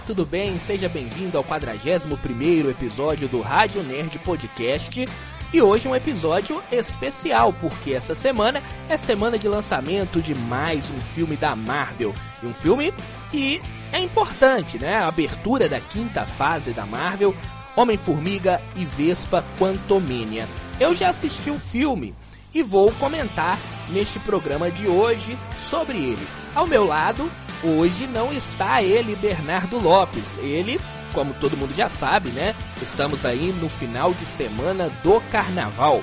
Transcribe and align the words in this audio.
Olá, 0.00 0.06
tudo 0.06 0.24
bem? 0.24 0.58
Seja 0.58 0.88
bem-vindo 0.88 1.36
ao 1.36 1.44
41º 1.44 2.70
episódio 2.70 3.28
do 3.28 3.42
Rádio 3.42 3.82
Nerd 3.82 4.18
Podcast. 4.20 5.06
E 5.52 5.60
hoje 5.60 5.86
um 5.86 5.94
episódio 5.94 6.62
especial, 6.72 7.52
porque 7.52 7.92
essa 7.92 8.14
semana 8.14 8.62
é 8.88 8.96
semana 8.96 9.38
de 9.38 9.46
lançamento 9.46 10.22
de 10.22 10.34
mais 10.34 10.90
um 10.90 10.98
filme 11.14 11.36
da 11.36 11.54
Marvel. 11.54 12.14
E 12.42 12.46
um 12.46 12.54
filme 12.54 12.94
que 13.30 13.60
é 13.92 14.00
importante, 14.00 14.78
né? 14.78 14.96
A 14.96 15.08
abertura 15.08 15.68
da 15.68 15.78
quinta 15.78 16.24
fase 16.24 16.72
da 16.72 16.86
Marvel, 16.86 17.36
Homem-Formiga 17.76 18.58
e 18.76 18.86
Vespa 18.86 19.44
Quantumania. 19.58 20.48
Eu 20.80 20.94
já 20.94 21.10
assisti 21.10 21.50
o 21.50 21.58
filme 21.58 22.14
e 22.54 22.62
vou 22.62 22.90
comentar 22.92 23.58
neste 23.90 24.18
programa 24.18 24.70
de 24.70 24.88
hoje 24.88 25.36
sobre 25.58 25.98
ele. 25.98 26.26
Ao 26.54 26.66
meu 26.66 26.86
lado, 26.86 27.30
hoje 27.62 28.06
não 28.06 28.32
está 28.32 28.82
ele, 28.82 29.16
Bernardo 29.16 29.78
Lopes. 29.78 30.36
Ele, 30.38 30.80
como 31.12 31.34
todo 31.34 31.56
mundo 31.56 31.74
já 31.74 31.88
sabe, 31.88 32.30
né? 32.30 32.54
Estamos 32.82 33.24
aí 33.24 33.54
no 33.60 33.68
final 33.68 34.12
de 34.14 34.26
semana 34.26 34.90
do 35.02 35.20
carnaval. 35.30 36.02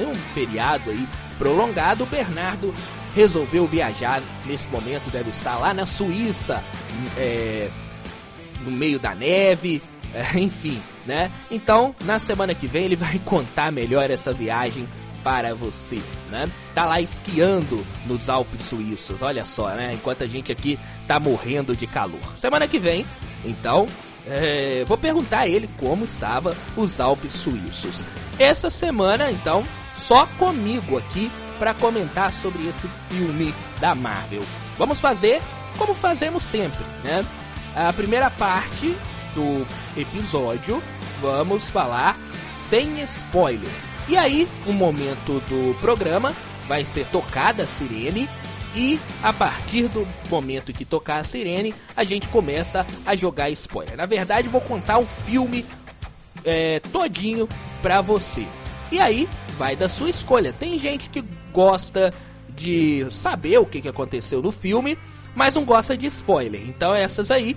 É 0.00 0.06
um 0.06 0.14
feriado 0.34 0.90
aí 0.90 1.06
prolongado. 1.38 2.04
O 2.04 2.06
Bernardo 2.06 2.74
resolveu 3.14 3.66
viajar. 3.66 4.22
Nesse 4.46 4.68
momento 4.68 5.10
deve 5.10 5.30
estar 5.30 5.56
lá 5.56 5.74
na 5.74 5.86
Suíça, 5.86 6.62
é, 7.16 7.68
no 8.64 8.70
meio 8.70 8.98
da 8.98 9.14
neve, 9.14 9.82
é, 10.14 10.24
enfim, 10.38 10.80
né? 11.06 11.30
Então, 11.50 11.94
na 12.04 12.18
semana 12.18 12.54
que 12.54 12.66
vem 12.66 12.84
ele 12.84 12.96
vai 12.96 13.18
contar 13.24 13.72
melhor 13.72 14.10
essa 14.10 14.32
viagem 14.32 14.86
para 15.22 15.54
você, 15.54 16.00
né? 16.30 16.48
Tá 16.74 16.84
lá 16.84 17.00
esquiando 17.00 17.84
nos 18.06 18.28
Alpes 18.28 18.62
suíços, 18.62 19.22
olha 19.22 19.44
só, 19.44 19.68
né? 19.70 19.92
Enquanto 19.92 20.24
a 20.24 20.26
gente 20.26 20.50
aqui 20.52 20.78
tá 21.06 21.18
morrendo 21.18 21.76
de 21.76 21.86
calor. 21.86 22.20
Semana 22.36 22.66
que 22.68 22.78
vem, 22.78 23.06
então, 23.44 23.86
é, 24.26 24.84
vou 24.86 24.98
perguntar 24.98 25.40
a 25.40 25.48
ele 25.48 25.68
como 25.78 26.04
estava 26.04 26.56
os 26.76 27.00
Alpes 27.00 27.32
suíços. 27.32 28.04
Essa 28.38 28.70
semana, 28.70 29.30
então, 29.30 29.64
só 29.94 30.26
comigo 30.38 30.98
aqui 30.98 31.30
para 31.58 31.74
comentar 31.74 32.32
sobre 32.32 32.66
esse 32.66 32.88
filme 33.08 33.54
da 33.80 33.94
Marvel. 33.94 34.42
Vamos 34.76 35.00
fazer 35.00 35.40
como 35.78 35.94
fazemos 35.94 36.42
sempre, 36.42 36.84
né? 37.04 37.24
A 37.74 37.92
primeira 37.92 38.30
parte 38.30 38.94
do 39.34 39.66
episódio, 39.96 40.82
vamos 41.20 41.70
falar 41.70 42.18
sem 42.68 43.00
spoiler 43.02 43.91
e 44.08 44.16
aí, 44.16 44.48
um 44.66 44.72
momento 44.72 45.40
do 45.48 45.78
programa 45.80 46.34
vai 46.66 46.84
ser 46.84 47.06
tocada 47.06 47.62
a 47.62 47.66
sirene 47.66 48.28
e 48.74 48.98
a 49.22 49.32
partir 49.32 49.88
do 49.88 50.06
momento 50.30 50.72
que 50.72 50.84
tocar 50.84 51.18
a 51.18 51.24
sirene, 51.24 51.74
a 51.96 52.04
gente 52.04 52.26
começa 52.28 52.86
a 53.04 53.14
jogar 53.14 53.50
spoiler. 53.50 53.96
Na 53.96 54.06
verdade, 54.06 54.48
vou 54.48 54.60
contar 54.60 54.98
o 54.98 55.04
filme 55.04 55.64
é, 56.44 56.80
todinho 56.80 57.48
pra 57.82 58.00
você. 58.00 58.46
E 58.90 58.98
aí, 58.98 59.28
vai 59.58 59.76
da 59.76 59.88
sua 59.88 60.10
escolha. 60.10 60.52
Tem 60.52 60.78
gente 60.78 61.10
que 61.10 61.22
gosta 61.52 62.12
de 62.48 63.06
saber 63.10 63.58
o 63.58 63.66
que, 63.66 63.86
aconteceu 63.88 64.42
no 64.42 64.52
filme, 64.52 64.98
mas 65.34 65.54
não 65.54 65.64
gosta 65.64 65.96
de 65.96 66.06
spoiler. 66.06 66.62
Então 66.66 66.94
essas 66.94 67.30
aí, 67.30 67.56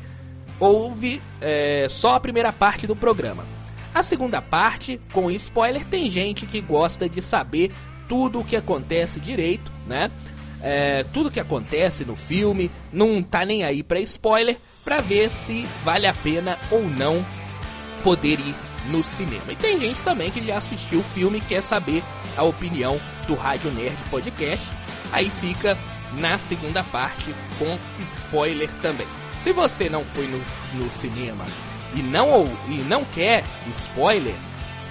ouve 0.60 1.22
é, 1.42 1.88
só 1.90 2.16
a 2.16 2.20
primeira 2.20 2.52
parte 2.52 2.86
do 2.86 2.96
programa. 2.96 3.55
A 3.96 4.04
segunda 4.04 4.42
parte, 4.42 5.00
com 5.14 5.32
spoiler, 5.32 5.86
tem 5.86 6.10
gente 6.10 6.46
que 6.46 6.60
gosta 6.60 7.08
de 7.08 7.22
saber 7.22 7.72
tudo 8.10 8.42
o 8.42 8.44
que 8.44 8.58
acontece 8.58 9.22
direito, 9.22 9.72
né? 9.88 10.12
É, 10.62 11.06
tudo 11.14 11.32
que 11.32 11.40
acontece 11.40 12.04
no 12.04 12.14
filme, 12.14 12.70
não 12.92 13.24
tá 13.24 13.46
nem 13.46 13.64
aí 13.64 13.82
para 13.82 14.02
spoiler, 14.02 14.58
para 14.84 15.00
ver 15.00 15.30
se 15.30 15.66
vale 15.86 16.08
a 16.08 16.14
pena 16.14 16.60
ou 16.70 16.84
não 16.84 17.26
poder 18.04 18.38
ir 18.38 18.56
no 18.92 19.02
cinema. 19.02 19.54
E 19.54 19.56
tem 19.56 19.80
gente 19.80 20.02
também 20.02 20.30
que 20.30 20.46
já 20.46 20.58
assistiu 20.58 21.00
o 21.00 21.04
filme 21.04 21.38
e 21.38 21.42
quer 21.42 21.64
saber 21.64 22.04
a 22.36 22.44
opinião 22.44 23.00
do 23.28 23.34
Rádio 23.34 23.72
Nerd 23.72 23.98
Podcast. 24.10 24.68
Aí 25.14 25.30
fica 25.40 25.78
na 26.20 26.38
segunda 26.38 26.84
parte 26.84 27.34
com 27.58 27.80
spoiler 28.04 28.70
também. 28.82 29.08
Se 29.40 29.54
você 29.54 29.90
não 29.90 30.04
foi 30.04 30.28
no, 30.28 30.84
no 30.84 30.92
cinema 30.92 31.46
e 31.96 32.04
não, 32.04 32.46
e 32.68 32.78
não 32.88 33.04
quer 33.06 33.44
spoiler, 33.72 34.36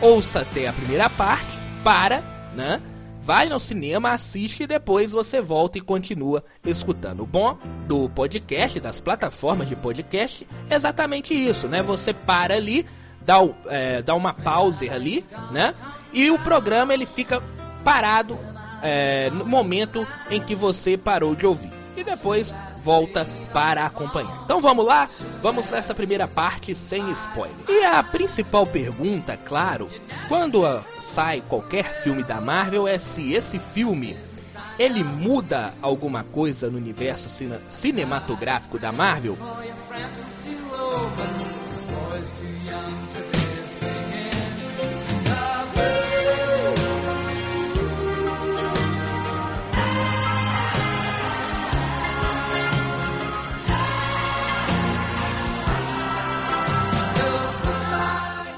ouça 0.00 0.40
até 0.40 0.68
a 0.68 0.72
primeira 0.72 1.08
parte, 1.10 1.58
para, 1.82 2.22
né? 2.54 2.80
Vai 3.22 3.48
no 3.48 3.58
cinema, 3.58 4.10
assiste 4.10 4.64
e 4.64 4.66
depois 4.66 5.12
você 5.12 5.40
volta 5.40 5.78
e 5.78 5.80
continua 5.80 6.44
escutando. 6.64 7.22
O 7.22 7.26
bom 7.26 7.56
do 7.86 8.08
podcast, 8.10 8.78
das 8.80 9.00
plataformas 9.00 9.68
de 9.68 9.74
podcast, 9.74 10.46
é 10.68 10.74
exatamente 10.74 11.32
isso, 11.32 11.66
né? 11.66 11.82
Você 11.82 12.12
para 12.12 12.54
ali, 12.54 12.84
dá, 13.24 13.38
é, 13.66 14.02
dá 14.02 14.14
uma 14.14 14.34
pause 14.34 14.90
ali, 14.90 15.24
né? 15.50 15.74
E 16.12 16.30
o 16.30 16.38
programa 16.38 16.92
ele 16.92 17.06
fica 17.06 17.42
parado 17.82 18.38
é, 18.82 19.30
no 19.30 19.46
momento 19.46 20.06
em 20.30 20.40
que 20.40 20.54
você 20.54 20.96
parou 20.98 21.34
de 21.34 21.46
ouvir. 21.46 21.83
E 21.96 22.02
depois 22.02 22.54
volta 22.78 23.26
para 23.52 23.86
acompanhar. 23.86 24.42
Então 24.44 24.60
vamos 24.60 24.84
lá, 24.84 25.08
vamos 25.40 25.70
nessa 25.70 25.94
primeira 25.94 26.26
parte 26.26 26.74
sem 26.74 27.10
spoiler. 27.12 27.56
E 27.68 27.84
a 27.84 28.02
principal 28.02 28.66
pergunta, 28.66 29.36
claro, 29.36 29.88
quando 30.28 30.62
sai 31.00 31.40
qualquer 31.40 31.84
filme 32.02 32.22
da 32.22 32.40
Marvel 32.40 32.88
é 32.88 32.98
se 32.98 33.32
esse 33.32 33.58
filme 33.58 34.16
ele 34.78 35.04
muda 35.04 35.72
alguma 35.80 36.24
coisa 36.24 36.70
no 36.70 36.78
universo 36.78 37.28
cine 37.28 37.58
cinematográfico 37.68 38.78
da 38.78 38.90
Marvel? 38.92 39.38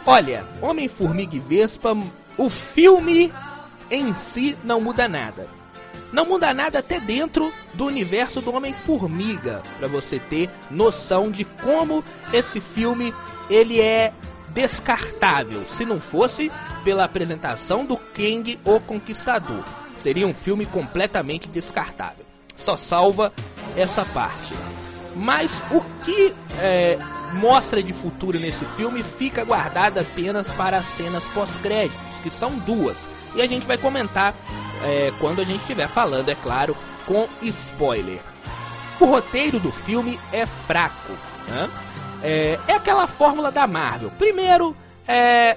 Olha, 0.07 0.47
Homem-Formiga 0.63 1.35
e 1.35 1.41
Vespa, 1.41 1.97
o 2.39 2.49
filme 2.49 3.33
em 3.91 4.17
si 4.17 4.57
não 4.63 4.81
muda 4.81 5.09
nada. 5.09 5.49
Não 6.13 6.25
muda 6.25 6.55
nada 6.55 6.79
até 6.79 7.01
dentro 7.01 7.53
do 7.75 7.87
universo 7.87 8.41
do 8.41 8.55
Homem-Formiga, 8.55 9.63
para 9.77 9.89
você 9.89 10.21
ter 10.21 10.49
noção 10.71 11.29
de 11.29 11.45
como 11.45 12.05
esse 12.33 12.61
filme 12.61 13.13
ele 13.51 13.81
é 13.81 14.13
descartável, 14.51 15.67
se 15.67 15.85
não 15.85 16.01
fosse 16.01 16.53
pela 16.85 17.03
apresentação 17.03 17.85
do 17.85 17.97
Kang 17.97 18.61
o 18.65 18.79
Conquistador. 18.79 19.65
Seria 19.97 20.27
um 20.27 20.33
filme 20.33 20.67
completamente 20.67 21.49
descartável. 21.49 22.25
Só 22.55 22.77
salva 22.77 23.33
essa 23.77 24.05
parte. 24.05 24.55
Mas 25.17 25.61
o 25.71 25.81
que 26.03 26.35
é, 26.59 26.97
mostra 27.37 27.83
de 27.83 27.93
futuro 27.93 28.39
nesse 28.39 28.65
filme 28.65 29.03
fica 29.03 29.45
guardada 29.45 30.01
apenas 30.01 30.51
para 30.51 30.79
as 30.79 30.87
cenas 30.87 31.29
pós-créditos, 31.29 32.21
que 32.21 32.31
são 32.31 32.59
duas. 32.59 33.09
E 33.35 33.43
a 33.43 33.47
gente 33.47 33.67
vai 33.67 33.79
comentar 33.79 34.35
é, 34.85 35.13
quando 35.19 35.41
a 35.41 35.45
gente 35.45 35.61
estiver 35.61 35.89
falando, 35.89 36.29
é 36.29 36.35
claro, 36.35 36.77
com 37.07 37.29
spoiler. 37.43 38.21
O 38.99 39.05
roteiro 39.05 39.61
do 39.61 39.71
filme 39.71 40.19
é 40.33 40.47
fraco, 40.47 41.13
né? 41.49 41.71
é, 42.23 42.59
é, 42.67 42.75
aquela 42.75 43.07
fórmula 43.07 43.51
da 43.53 43.67
Marvel. 43.67 44.11
Primeiro, 44.19 44.77
é, 45.07 45.57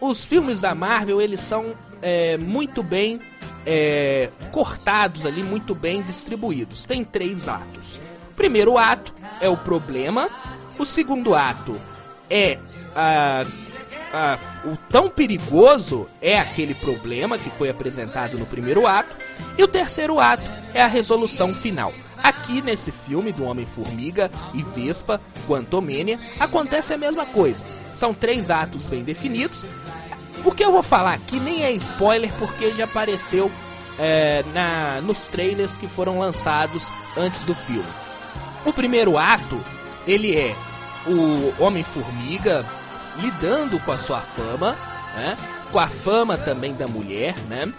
os 0.00 0.24
filmes 0.24 0.60
da 0.60 0.74
Marvel 0.74 1.20
eles 1.20 1.40
são 1.40 1.74
é, 2.02 2.36
muito 2.36 2.82
bem 2.82 3.20
é, 3.64 4.30
cortados 4.50 5.26
ali, 5.26 5.42
muito 5.42 5.74
bem 5.74 6.02
distribuídos. 6.02 6.84
Tem 6.84 7.04
três 7.04 7.48
atos. 7.48 8.00
Primeiro 8.36 8.78
ato 8.78 9.14
é 9.40 9.48
o 9.48 9.56
problema, 9.56 10.28
o 10.80 10.86
segundo 10.86 11.34
ato 11.34 11.78
é 12.30 12.58
a, 12.96 13.44
a, 14.14 14.38
o 14.64 14.76
tão 14.88 15.10
perigoso 15.10 16.08
é 16.22 16.38
aquele 16.38 16.74
problema 16.74 17.36
que 17.36 17.50
foi 17.50 17.68
apresentado 17.68 18.38
no 18.38 18.46
primeiro 18.46 18.86
ato. 18.86 19.14
E 19.58 19.62
o 19.62 19.68
terceiro 19.68 20.18
ato 20.18 20.50
é 20.72 20.80
a 20.80 20.86
resolução 20.86 21.54
final. 21.54 21.92
Aqui 22.22 22.62
nesse 22.62 22.90
filme 22.90 23.30
do 23.30 23.44
Homem-Formiga 23.44 24.30
e 24.54 24.62
Vespa, 24.62 25.20
Quantumania, 25.46 26.18
acontece 26.38 26.94
a 26.94 26.98
mesma 26.98 27.26
coisa. 27.26 27.64
São 27.94 28.14
três 28.14 28.50
atos 28.50 28.86
bem 28.86 29.02
definidos. 29.02 29.64
O 30.44 30.52
que 30.52 30.64
eu 30.64 30.72
vou 30.72 30.82
falar 30.82 31.14
aqui 31.14 31.38
nem 31.38 31.62
é 31.62 31.72
spoiler 31.72 32.32
porque 32.38 32.72
já 32.72 32.84
apareceu 32.84 33.50
é, 33.98 34.42
na, 34.54 35.02
nos 35.02 35.28
trailers 35.28 35.76
que 35.76 35.86
foram 35.86 36.18
lançados 36.18 36.90
antes 37.16 37.42
do 37.42 37.54
filme. 37.54 37.88
O 38.64 38.72
primeiro 38.72 39.18
ato, 39.18 39.62
ele 40.06 40.34
é 40.34 40.54
o 41.06 41.54
Homem-Formiga 41.62 42.64
lidando 43.16 43.78
com 43.80 43.92
a 43.92 43.98
sua 43.98 44.20
fama, 44.20 44.76
né? 45.14 45.36
Com 45.72 45.78
a 45.78 45.88
fama 45.88 46.36
também 46.36 46.74
da 46.74 46.86
mulher, 46.86 47.34
né? 47.48 47.72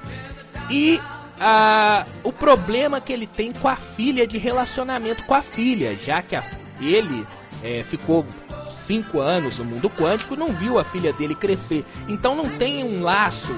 E 0.69 0.99
a, 1.39 2.05
o 2.23 2.31
problema 2.31 3.01
que 3.01 3.11
ele 3.11 3.27
tem 3.27 3.51
com 3.51 3.67
a 3.67 3.75
filha, 3.75 4.27
de 4.27 4.37
relacionamento 4.37 5.23
com 5.23 5.33
a 5.33 5.41
filha, 5.41 5.95
já 5.95 6.21
que 6.21 6.35
a, 6.35 6.43
ele 6.79 7.25
é, 7.63 7.83
ficou 7.83 8.25
cinco 8.71 9.19
anos 9.19 9.59
no 9.59 9.65
mundo 9.65 9.89
quântico, 9.89 10.35
não 10.35 10.49
viu 10.49 10.79
a 10.79 10.83
filha 10.83 11.11
dele 11.11 11.35
crescer. 11.35 11.85
Então 12.07 12.35
não 12.35 12.49
tem 12.49 12.83
um 12.83 13.01
laço 13.01 13.53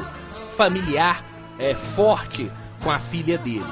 familiar 0.55 1.23
é, 1.59 1.73
forte 1.73 2.51
com 2.81 2.91
a 2.91 2.99
filha 2.99 3.37
dele. 3.37 3.65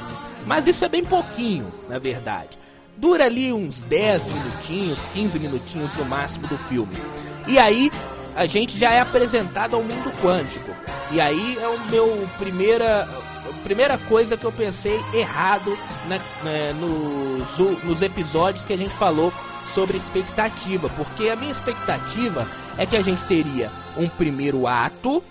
Mas 0.46 0.68
isso 0.68 0.84
é 0.84 0.90
bem 0.90 1.04
pouquinho, 1.04 1.72
na 1.88 2.00
verdade. 2.00 2.58
Dura 3.02 3.26
ali 3.26 3.52
uns 3.52 3.84
10 3.84 4.28
minutinhos, 4.28 5.08
15 5.08 5.40
minutinhos 5.40 5.92
no 5.96 6.06
máximo 6.06 6.46
do 6.46 6.56
filme. 6.56 6.94
E 7.48 7.58
aí 7.58 7.92
a 8.36 8.46
gente 8.46 8.78
já 8.78 8.92
é 8.92 9.00
apresentado 9.00 9.76
ao 9.76 9.82
mundo 9.82 10.14
quântico. 10.22 10.70
E 11.10 11.20
aí 11.20 11.58
é 11.60 11.68
o 11.68 11.80
meu 11.90 12.30
primeira 12.38 13.10
primeira 13.64 13.98
coisa 13.98 14.38
que 14.38 14.46
eu 14.46 14.52
pensei 14.52 15.00
errado 15.16 15.76
na, 16.08 16.18
na, 16.18 16.74
nos, 16.74 17.84
nos 17.84 18.02
episódios 18.04 18.64
que 18.64 18.74
a 18.74 18.78
gente 18.78 18.94
falou 18.94 19.34
sobre 19.74 19.98
expectativa, 19.98 20.88
porque 20.90 21.30
a 21.30 21.36
minha 21.36 21.52
expectativa 21.52 22.48
é 22.78 22.86
que 22.86 22.96
a 22.96 23.02
gente 23.02 23.26
teria 23.26 23.72
um 23.98 24.08
primeiro 24.08 24.68
ato 24.68 25.24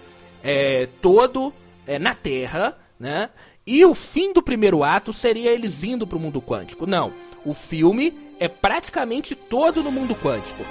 é, 0.43 0.89
todo 1.01 1.55
é, 1.87 2.01
na 2.01 2.17
Terra, 2.17 2.77
né? 2.99 3.31
E 3.71 3.85
o 3.85 3.95
fim 3.95 4.33
do 4.33 4.43
primeiro 4.43 4.83
ato 4.83 5.13
seria 5.13 5.53
eles 5.53 5.85
indo 5.85 6.05
para 6.05 6.19
o 6.19 6.21
mundo 6.21 6.43
quântico. 6.43 6.89
Não, 6.89 7.13
o 7.45 7.55
filme 7.55 8.13
é 8.41 8.49
praticamente 8.49 9.37
todo 9.37 9.81
no 9.81 9.93
mundo 9.93 10.13
quântico. 10.13 10.65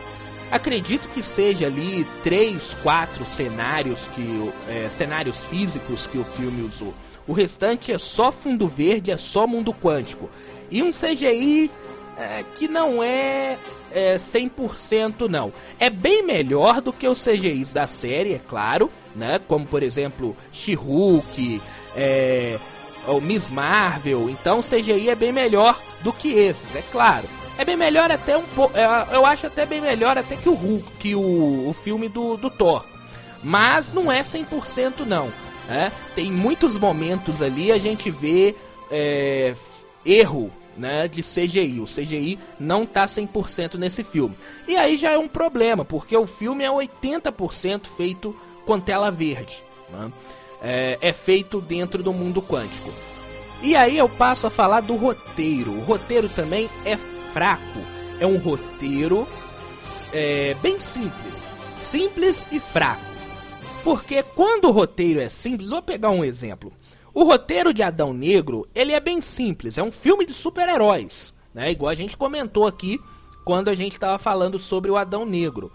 Acredito 0.51 1.07
que 1.07 1.23
seja 1.23 1.67
ali 1.67 2.05
três, 2.25 2.75
quatro 2.83 3.23
cenários 3.23 4.09
que 4.09 4.51
é, 4.67 4.89
cenários 4.89 5.45
físicos 5.45 6.07
que 6.07 6.17
o 6.17 6.25
filme 6.25 6.61
usou. 6.61 6.93
O 7.25 7.31
restante 7.31 7.89
é 7.93 7.97
só 7.97 8.33
fundo 8.33 8.67
verde, 8.67 9.11
é 9.11 9.17
só 9.17 9.47
mundo 9.47 9.73
quântico. 9.73 10.29
E 10.69 10.83
um 10.83 10.91
CGI 10.91 11.71
é, 12.17 12.43
que 12.53 12.67
não 12.67 13.01
é, 13.01 13.57
é 13.93 14.17
100% 14.17 15.29
não. 15.29 15.53
É 15.79 15.89
bem 15.89 16.21
melhor 16.21 16.81
do 16.81 16.91
que 16.91 17.07
os 17.07 17.23
CGIs 17.23 17.71
da 17.71 17.87
série, 17.87 18.33
é 18.33 18.41
claro, 18.45 18.91
né? 19.15 19.39
Como 19.47 19.65
por 19.65 19.83
exemplo, 19.83 20.35
She-Hulk, 20.51 21.61
é, 21.95 22.59
o 23.09 23.21
Miss 23.21 23.49
Marvel. 23.49 24.29
Então 24.29 24.59
o 24.59 24.63
CGI 24.63 25.09
é 25.09 25.15
bem 25.15 25.31
melhor 25.31 25.79
do 26.01 26.13
que 26.13 26.29
esses, 26.29 26.75
é 26.75 26.81
claro. 26.91 27.27
É 27.57 27.65
bem 27.65 27.75
melhor 27.75 28.09
até 28.09 28.37
um 28.37 28.43
pouco. 28.43 28.77
É, 28.77 28.85
eu 29.11 29.25
acho 29.25 29.47
até 29.47 29.65
bem 29.65 29.81
melhor 29.81 30.17
até 30.17 30.35
que 30.37 30.47
o 30.47 30.53
Hulk, 30.53 30.91
que 30.97 31.15
o, 31.15 31.67
o 31.67 31.73
filme 31.73 32.07
do, 32.07 32.37
do 32.37 32.49
Thor. 32.49 32.85
Mas 33.43 33.93
não 33.93 34.11
é 34.11 34.21
100% 34.21 35.05
não. 35.05 35.31
Né? 35.67 35.91
Tem 36.15 36.31
muitos 36.31 36.77
momentos 36.77 37.41
ali 37.41 37.71
a 37.71 37.77
gente 37.77 38.09
vê 38.09 38.55
é, 38.89 39.53
erro 40.05 40.51
né, 40.77 41.07
de 41.07 41.21
CGI. 41.21 41.81
O 41.81 41.85
CGI 41.85 42.39
não 42.59 42.85
tá 42.85 43.05
100% 43.05 43.75
nesse 43.75 44.03
filme. 44.03 44.35
E 44.67 44.75
aí 44.77 44.95
já 44.95 45.11
é 45.11 45.17
um 45.17 45.27
problema, 45.27 45.83
porque 45.83 46.15
o 46.15 46.25
filme 46.25 46.63
é 46.63 46.69
80% 46.69 47.87
feito 47.97 48.35
com 48.65 48.79
tela 48.79 49.11
verde. 49.11 49.61
Né? 49.91 50.11
É, 50.61 50.97
é 51.01 51.13
feito 51.13 51.61
dentro 51.61 52.03
do 52.03 52.13
mundo 52.13 52.41
quântico. 52.41 52.91
E 53.61 53.75
aí 53.75 53.97
eu 53.97 54.07
passo 54.07 54.47
a 54.47 54.49
falar 54.49 54.81
do 54.81 54.95
roteiro. 54.95 55.71
O 55.71 55.81
roteiro 55.81 56.29
também 56.29 56.69
é 56.85 56.97
fraco. 57.33 57.79
É 58.19 58.25
um 58.25 58.37
roteiro 58.37 59.27
é, 60.13 60.55
bem 60.61 60.79
simples. 60.79 61.49
Simples 61.77 62.45
e 62.51 62.59
fraco. 62.59 63.09
Porque 63.83 64.23
quando 64.23 64.65
o 64.65 64.71
roteiro 64.71 65.19
é 65.19 65.29
simples, 65.29 65.69
vou 65.69 65.81
pegar 65.81 66.09
um 66.09 66.23
exemplo. 66.23 66.71
O 67.13 67.23
roteiro 67.23 67.73
de 67.73 67.81
Adão 67.81 68.13
Negro, 68.13 68.67
ele 68.75 68.93
é 68.93 68.99
bem 68.99 69.19
simples, 69.19 69.77
é 69.77 69.83
um 69.83 69.91
filme 69.91 70.25
de 70.25 70.33
super-heróis, 70.33 71.33
né? 71.53 71.71
Igual 71.71 71.89
a 71.89 71.95
gente 71.95 72.15
comentou 72.15 72.67
aqui 72.67 72.99
quando 73.43 73.69
a 73.69 73.75
gente 73.75 73.93
estava 73.93 74.17
falando 74.19 74.59
sobre 74.59 74.91
o 74.91 74.97
Adão 74.97 75.25
Negro. 75.25 75.71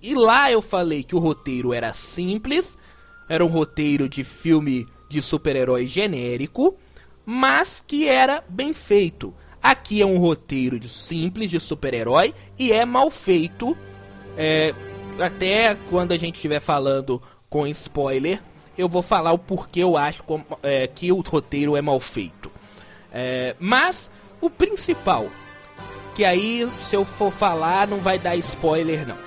e 0.00 0.14
lá 0.14 0.52
eu 0.52 0.60
falei 0.60 1.02
que 1.02 1.16
o 1.16 1.18
roteiro 1.18 1.72
era 1.72 1.92
simples, 1.92 2.76
era 3.28 3.44
um 3.44 3.48
roteiro 3.48 4.08
de 4.08 4.24
filme 4.24 4.86
de 5.08 5.22
super-herói 5.22 5.86
genérico, 5.86 6.76
mas 7.24 7.82
que 7.86 8.08
era 8.08 8.42
bem 8.48 8.74
feito. 8.74 9.34
Aqui 9.62 10.02
é 10.02 10.06
um 10.06 10.18
roteiro 10.18 10.78
de 10.78 10.88
simples 10.88 11.50
de 11.50 11.58
super-herói 11.58 12.34
e 12.58 12.72
é 12.72 12.84
mal 12.84 13.08
feito. 13.10 13.76
É, 14.36 14.74
até 15.18 15.76
quando 15.88 16.12
a 16.12 16.18
gente 16.18 16.34
estiver 16.34 16.60
falando 16.60 17.22
com 17.48 17.66
spoiler, 17.68 18.42
eu 18.76 18.88
vou 18.88 19.00
falar 19.00 19.32
o 19.32 19.38
porquê 19.38 19.80
eu 19.80 19.96
acho 19.96 20.22
como, 20.24 20.44
é, 20.62 20.86
que 20.86 21.10
o 21.10 21.20
roteiro 21.20 21.76
é 21.76 21.80
mal 21.80 21.98
feito. 22.00 22.50
É, 23.12 23.56
mas 23.58 24.10
o 24.40 24.50
principal, 24.50 25.28
que 26.14 26.24
aí 26.24 26.68
se 26.78 26.96
eu 26.96 27.04
for 27.04 27.30
falar 27.30 27.86
não 27.88 28.00
vai 28.00 28.18
dar 28.18 28.36
spoiler 28.36 29.06
não. 29.06 29.18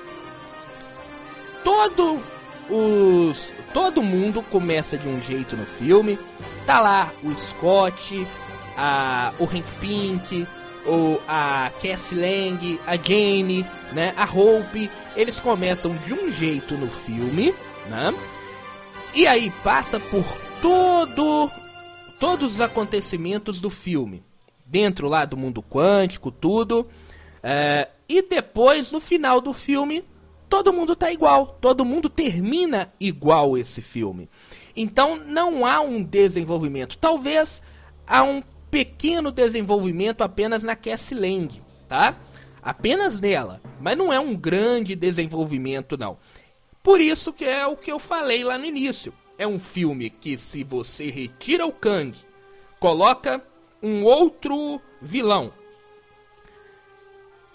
Todo 1.64 2.22
os 2.70 3.54
todo 3.74 4.02
mundo 4.02 4.42
começa 4.44 4.98
de 4.98 5.08
um 5.08 5.22
jeito 5.22 5.56
no 5.56 5.66
filme. 5.66 6.20
Tá 6.66 6.80
lá 6.80 7.12
o 7.24 7.36
Scott, 7.36 8.28
a, 8.76 9.34
o 9.40 9.46
Hank 9.46 9.66
Pink, 9.80 10.48
o, 10.86 11.20
a 11.28 11.72
Cassie 11.82 12.18
Lang, 12.18 12.80
a 12.86 12.96
Jane, 12.96 13.66
né, 13.92 14.14
a 14.16 14.26
Hope, 14.26 14.90
eles 15.16 15.40
começam 15.40 15.96
de 15.98 16.14
um 16.14 16.32
jeito 16.32 16.76
no 16.76 16.88
filme, 16.88 17.54
né? 17.90 18.14
E 19.14 19.26
aí 19.26 19.52
passa 19.64 20.00
por 20.00 20.26
todo 20.62 21.52
todos 22.20 22.54
os 22.54 22.62
acontecimentos 22.62 23.62
do 23.62 23.70
filme, 23.70 24.24
dentro 24.66 25.08
lá 25.08 25.24
do 25.24 25.38
mundo 25.38 25.62
quântico, 25.62 26.32
tudo. 26.32 26.88
É, 27.44 27.88
e 28.10 28.22
depois, 28.22 28.92
no 28.92 29.00
final 29.00 29.40
do 29.40 29.54
filme, 29.54 30.04
todo 30.50 30.74
mundo 30.74 30.96
tá 30.96 31.12
igual, 31.12 31.58
todo 31.60 31.86
mundo 31.86 32.10
termina 32.10 32.92
igual 33.00 33.58
esse 33.58 33.82
filme. 33.82 34.30
Então 34.76 35.16
não 35.16 35.66
há 35.66 35.82
um 35.82 36.04
desenvolvimento. 36.04 36.98
Talvez 36.98 37.62
há 38.06 38.24
um 38.24 38.42
pequeno 38.70 39.32
desenvolvimento 39.32 40.22
apenas 40.22 40.64
na 40.64 40.76
Cassie 40.76 41.18
Lang, 41.18 41.62
tá? 41.88 42.18
Apenas 42.62 43.20
nela, 43.20 43.62
mas 43.80 43.98
não 43.98 44.12
é 44.12 44.20
um 44.20 44.36
grande 44.36 44.96
desenvolvimento 44.96 45.98
não. 45.98 46.18
Por 46.84 47.02
isso 47.02 47.34
que 47.34 47.46
é 47.46 47.66
o 47.66 47.76
que 47.76 47.92
eu 47.92 48.00
falei 48.00 48.44
lá 48.44 48.58
no 48.58 48.66
início. 48.66 49.14
É 49.38 49.46
um 49.46 49.60
filme 49.60 50.10
que 50.10 50.38
se 50.38 50.64
você 50.64 51.10
retira 51.10 51.66
o 51.66 51.72
Kang, 51.72 52.18
coloca 52.80 53.44
um 53.82 54.04
outro 54.04 54.82
vilão, 55.02 55.54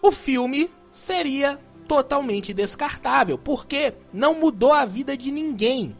o 0.00 0.10
filme 0.10 0.68
seria 0.90 1.60
totalmente 1.86 2.52
descartável, 2.52 3.36
porque 3.36 3.94
não 4.12 4.34
mudou 4.34 4.72
a 4.72 4.84
vida 4.84 5.16
de 5.16 5.30
ninguém 5.30 5.96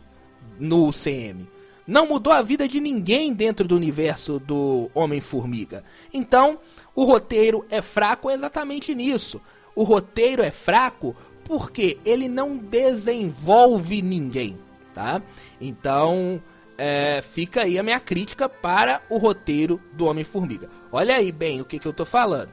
no 0.58 0.88
UCM. 0.88 1.48
Não 1.86 2.06
mudou 2.06 2.32
a 2.32 2.42
vida 2.42 2.68
de 2.68 2.80
ninguém 2.80 3.32
dentro 3.32 3.66
do 3.66 3.74
universo 3.74 4.38
do 4.38 4.90
Homem-Formiga. 4.94 5.84
Então, 6.14 6.58
o 6.94 7.04
roteiro 7.04 7.66
é 7.68 7.82
fraco 7.82 8.30
exatamente 8.30 8.94
nisso. 8.94 9.40
O 9.74 9.82
roteiro 9.82 10.42
é 10.42 10.50
fraco 10.50 11.16
porque 11.44 11.98
ele 12.04 12.28
não 12.28 12.56
desenvolve 12.56 14.00
ninguém, 14.00 14.58
tá? 14.94 15.20
Então, 15.60 16.40
é, 16.78 17.20
fica 17.22 17.62
aí 17.62 17.78
a 17.78 17.82
minha 17.82 18.00
crítica 18.00 18.48
para 18.48 19.02
o 19.10 19.18
roteiro 19.18 19.80
do 19.92 20.06
Homem-Formiga. 20.06 20.70
Olha 20.90 21.16
aí 21.16 21.32
bem 21.32 21.60
o 21.60 21.64
que, 21.64 21.78
que 21.78 21.86
eu 21.86 21.92
tô 21.92 22.04
falando. 22.04 22.50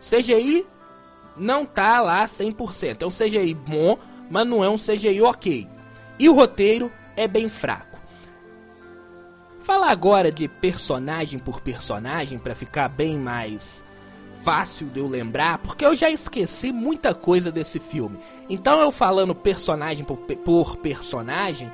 CGI 0.00 0.66
não 1.36 1.64
tá 1.64 2.00
lá 2.00 2.24
100%. 2.24 3.02
É 3.02 3.06
um 3.06 3.10
CGI 3.10 3.54
bom, 3.54 3.98
mas 4.30 4.46
não 4.46 4.62
é 4.64 4.68
um 4.68 4.76
CGI 4.76 5.22
ok. 5.22 5.68
E 6.18 6.28
o 6.28 6.34
roteiro 6.34 6.92
é 7.16 7.26
bem 7.26 7.48
fraco. 7.48 8.00
Falar 9.60 9.90
agora 9.90 10.32
de 10.32 10.48
personagem 10.48 11.38
por 11.38 11.60
personagem 11.60 12.38
para 12.38 12.54
ficar 12.54 12.88
bem 12.88 13.16
mais 13.16 13.84
fácil 14.42 14.88
de 14.88 14.98
eu 14.98 15.06
lembrar, 15.06 15.58
porque 15.58 15.86
eu 15.86 15.94
já 15.94 16.10
esqueci 16.10 16.72
muita 16.72 17.14
coisa 17.14 17.50
desse 17.52 17.78
filme. 17.78 18.18
Então 18.48 18.80
eu 18.80 18.90
falando 18.90 19.34
personagem 19.34 20.04
por, 20.04 20.16
por 20.16 20.76
personagem, 20.76 21.70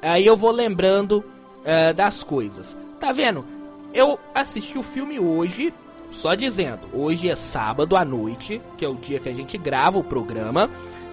aí 0.00 0.24
eu 0.24 0.34
vou 0.34 0.50
lembrando 0.50 1.22
uh, 1.60 1.92
das 1.94 2.24
coisas. 2.24 2.76
Tá 2.98 3.12
vendo? 3.12 3.44
Eu 3.92 4.18
assisti 4.34 4.78
o 4.78 4.82
filme 4.82 5.20
hoje, 5.20 5.74
só 6.10 6.34
dizendo, 6.34 6.88
hoje 6.92 7.28
é 7.28 7.36
sábado 7.36 7.96
à 7.96 8.04
noite, 8.04 8.60
que 8.76 8.84
é 8.84 8.88
o 8.88 8.94
dia 8.94 9.20
que 9.20 9.28
a 9.28 9.34
gente 9.34 9.58
grava 9.58 9.98
o 9.98 10.04
programa, 10.04 10.70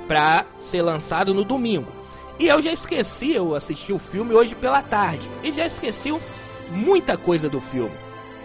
pra 0.08 0.46
ser 0.60 0.82
lançado 0.82 1.34
no 1.34 1.44
domingo. 1.44 1.92
E 2.40 2.48
eu 2.48 2.62
já 2.62 2.72
esqueci, 2.72 3.32
eu 3.32 3.56
assisti 3.56 3.94
o 3.94 4.00
filme 4.00 4.34
hoje 4.34 4.56
pela 4.56 4.82
tarde, 4.82 5.30
e 5.44 5.52
já 5.52 5.66
esqueci 5.66 6.14
muita 6.72 7.18
coisa 7.18 7.50
do 7.50 7.62
filme, 7.62 7.94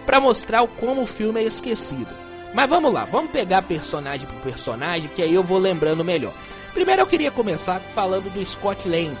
para 0.05 0.19
mostrar 0.19 0.65
como 0.79 1.01
o 1.01 1.07
filme 1.07 1.41
é 1.41 1.43
esquecido. 1.43 2.13
Mas 2.53 2.69
vamos 2.69 2.91
lá, 2.91 3.05
vamos 3.05 3.31
pegar 3.31 3.61
personagem 3.61 4.27
por 4.27 4.37
personagem, 4.41 5.09
que 5.15 5.21
aí 5.21 5.33
eu 5.33 5.43
vou 5.43 5.59
lembrando 5.59 6.03
melhor. 6.03 6.33
Primeiro 6.73 7.01
eu 7.01 7.07
queria 7.07 7.31
começar 7.31 7.79
falando 7.93 8.31
do 8.31 8.45
Scott 8.45 8.87
Lang, 8.87 9.15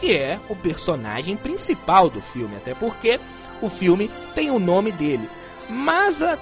que 0.00 0.12
é 0.12 0.38
o 0.48 0.56
personagem 0.56 1.36
principal 1.36 2.10
do 2.10 2.20
filme, 2.20 2.56
até 2.56 2.74
porque 2.74 3.18
o 3.62 3.68
filme 3.68 4.10
tem 4.34 4.50
o 4.50 4.58
nome 4.58 4.92
dele. 4.92 5.28
Mas 5.68 6.20
a, 6.22 6.38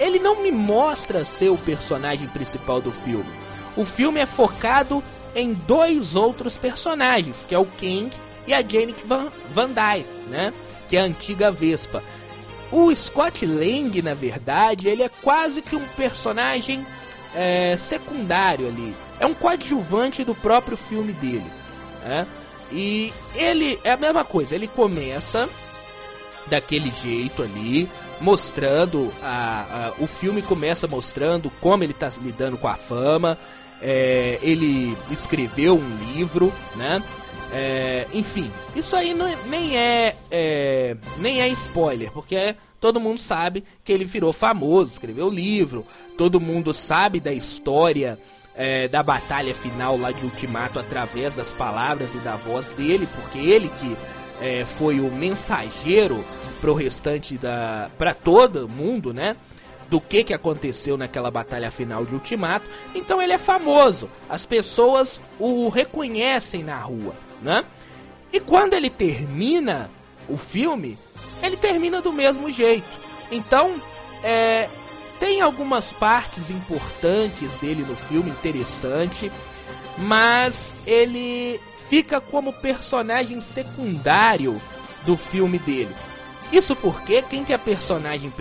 ele 0.00 0.18
não 0.18 0.42
me 0.42 0.50
mostra 0.50 1.24
ser 1.24 1.50
o 1.50 1.58
personagem 1.58 2.26
principal 2.26 2.80
do 2.80 2.90
filme. 2.90 3.30
O 3.76 3.84
filme 3.84 4.18
é 4.18 4.26
focado 4.26 5.04
em 5.34 5.52
dois 5.52 6.16
outros 6.16 6.56
personagens, 6.56 7.44
que 7.46 7.54
é 7.54 7.58
o 7.58 7.66
King 7.66 8.10
e 8.46 8.54
a 8.54 8.62
Jane 8.62 8.94
Van, 9.06 9.28
Van 9.52 9.68
Dyke, 9.68 10.08
né? 10.28 10.52
Que 10.88 10.96
é 10.96 11.02
a 11.02 11.04
antiga 11.04 11.52
Vespa. 11.52 12.02
O 12.72 12.94
Scott 12.96 13.44
Lang, 13.44 14.00
na 14.00 14.14
verdade, 14.14 14.88
ele 14.88 15.02
é 15.02 15.10
quase 15.22 15.60
que 15.60 15.76
um 15.76 15.86
personagem 15.88 16.84
é, 17.34 17.76
secundário 17.76 18.66
ali. 18.66 18.96
É 19.18 19.26
um 19.26 19.34
coadjuvante 19.34 20.24
do 20.24 20.34
próprio 20.34 20.76
filme 20.76 21.12
dele. 21.12 21.46
Né? 22.02 22.26
E 22.72 23.12
ele 23.34 23.78
é 23.84 23.92
a 23.92 23.96
mesma 23.96 24.24
coisa, 24.24 24.54
ele 24.54 24.66
começa 24.66 25.48
daquele 26.46 26.90
jeito 27.02 27.42
ali, 27.42 27.88
mostrando 28.20 29.12
a, 29.22 29.92
a, 29.98 30.02
o 30.02 30.06
filme 30.06 30.42
começa 30.42 30.86
mostrando 30.86 31.50
como 31.60 31.82
ele 31.82 31.92
está 31.92 32.10
lidando 32.22 32.58
com 32.58 32.68
a 32.68 32.74
fama. 32.74 33.38
É, 33.82 34.38
ele 34.42 34.96
escreveu 35.10 35.76
um 35.76 36.14
livro, 36.14 36.52
né? 36.76 37.02
É, 37.52 38.06
enfim, 38.12 38.50
isso 38.76 38.94
aí 38.94 39.12
não, 39.12 39.26
é, 39.26 39.36
nem 39.48 39.76
é, 39.76 40.16
é, 40.30 40.96
nem 41.18 41.40
é 41.40 41.48
spoiler, 41.48 42.12
porque 42.12 42.54
todo 42.80 43.00
mundo 43.00 43.18
sabe 43.18 43.64
que 43.82 43.92
ele 43.92 44.04
virou 44.04 44.32
famoso, 44.32 44.92
escreveu 44.92 45.28
livro, 45.28 45.84
todo 46.16 46.40
mundo 46.40 46.72
sabe 46.72 47.18
da 47.18 47.32
história 47.32 48.18
é, 48.54 48.86
da 48.88 49.02
batalha 49.02 49.54
final 49.54 49.96
lá 49.96 50.12
de 50.12 50.24
Ultimato 50.24 50.78
através 50.78 51.34
das 51.34 51.52
palavras 51.52 52.14
e 52.14 52.18
da 52.18 52.36
voz 52.36 52.68
dele, 52.68 53.08
porque 53.16 53.38
ele 53.38 53.68
que 53.68 53.96
é, 54.40 54.64
foi 54.64 55.00
o 55.00 55.10
mensageiro 55.10 56.24
pro 56.60 56.74
restante 56.74 57.38
da, 57.38 57.90
para 57.96 58.14
todo 58.14 58.68
mundo, 58.68 59.12
né? 59.12 59.36
do 59.88 60.00
que, 60.00 60.22
que 60.22 60.32
aconteceu 60.32 60.96
naquela 60.96 61.32
batalha 61.32 61.68
final 61.68 62.06
de 62.06 62.14
Ultimato. 62.14 62.64
Então 62.94 63.20
ele 63.20 63.32
é 63.32 63.38
famoso, 63.38 64.08
as 64.28 64.46
pessoas 64.46 65.20
o 65.36 65.68
reconhecem 65.68 66.62
na 66.62 66.78
rua 66.78 67.12
né? 67.42 67.64
E 68.32 68.38
quando 68.38 68.74
ele 68.74 68.90
termina 68.90 69.90
o 70.28 70.36
filme, 70.36 70.96
ele 71.42 71.56
termina 71.56 72.00
do 72.00 72.12
mesmo 72.12 72.50
jeito. 72.50 72.88
Então, 73.30 73.74
é, 74.22 74.68
tem 75.18 75.40
algumas 75.40 75.90
partes 75.90 76.50
importantes 76.50 77.58
dele 77.58 77.84
no 77.88 77.96
filme, 77.96 78.30
interessante, 78.30 79.30
mas 79.98 80.72
ele 80.86 81.60
fica 81.88 82.20
como 82.20 82.52
personagem 82.52 83.40
secundário 83.40 84.60
do 85.04 85.16
filme 85.16 85.58
dele. 85.58 85.94
Isso 86.52 86.74
porque 86.74 87.22
quem 87.22 87.44
que 87.44 87.52
é 87.52 87.58
personagem 87.58 88.32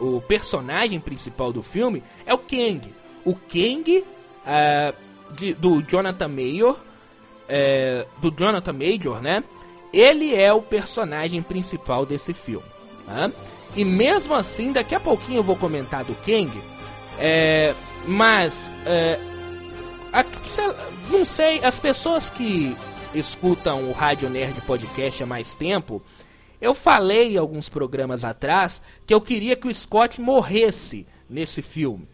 o 0.00 0.20
personagem 0.20 0.98
principal 0.98 1.52
do 1.52 1.62
filme 1.62 2.02
é 2.26 2.34
o 2.34 2.38
Kang. 2.38 2.94
O 3.24 3.34
Kang 3.34 3.98
uh, 3.98 5.34
de, 5.34 5.54
do 5.54 5.82
Jonathan 5.82 6.28
Mayor 6.28 6.76
é, 7.48 8.06
do 8.18 8.30
Jonathan 8.30 8.72
Major, 8.72 9.20
né? 9.20 9.44
Ele 9.92 10.34
é 10.34 10.50
o 10.52 10.62
personagem 10.62 11.42
principal 11.42 12.06
desse 12.06 12.32
filme. 12.32 12.66
Tá? 13.04 13.30
E 13.76 13.84
mesmo 13.84 14.34
assim, 14.34 14.72
daqui 14.72 14.94
a 14.94 15.00
pouquinho 15.00 15.38
eu 15.38 15.42
vou 15.42 15.56
comentar 15.56 16.02
do 16.02 16.14
Kang. 16.24 16.50
É, 17.18 17.74
mas, 18.06 18.72
é, 18.86 19.20
a, 20.12 20.24
não 21.10 21.26
sei, 21.26 21.62
as 21.62 21.78
pessoas 21.78 22.30
que 22.30 22.74
escutam 23.14 23.84
o 23.84 23.92
Rádio 23.92 24.30
Nerd 24.30 24.58
Podcast 24.62 25.22
há 25.22 25.26
mais 25.26 25.52
tempo, 25.52 26.00
eu 26.62 26.74
falei 26.74 27.36
alguns 27.36 27.68
programas 27.68 28.24
atrás 28.24 28.80
que 29.04 29.12
eu 29.12 29.20
queria 29.20 29.56
que 29.56 29.66
o 29.66 29.74
Scott 29.74 30.20
morresse 30.20 31.04
nesse 31.28 31.60
filme. 31.60 32.08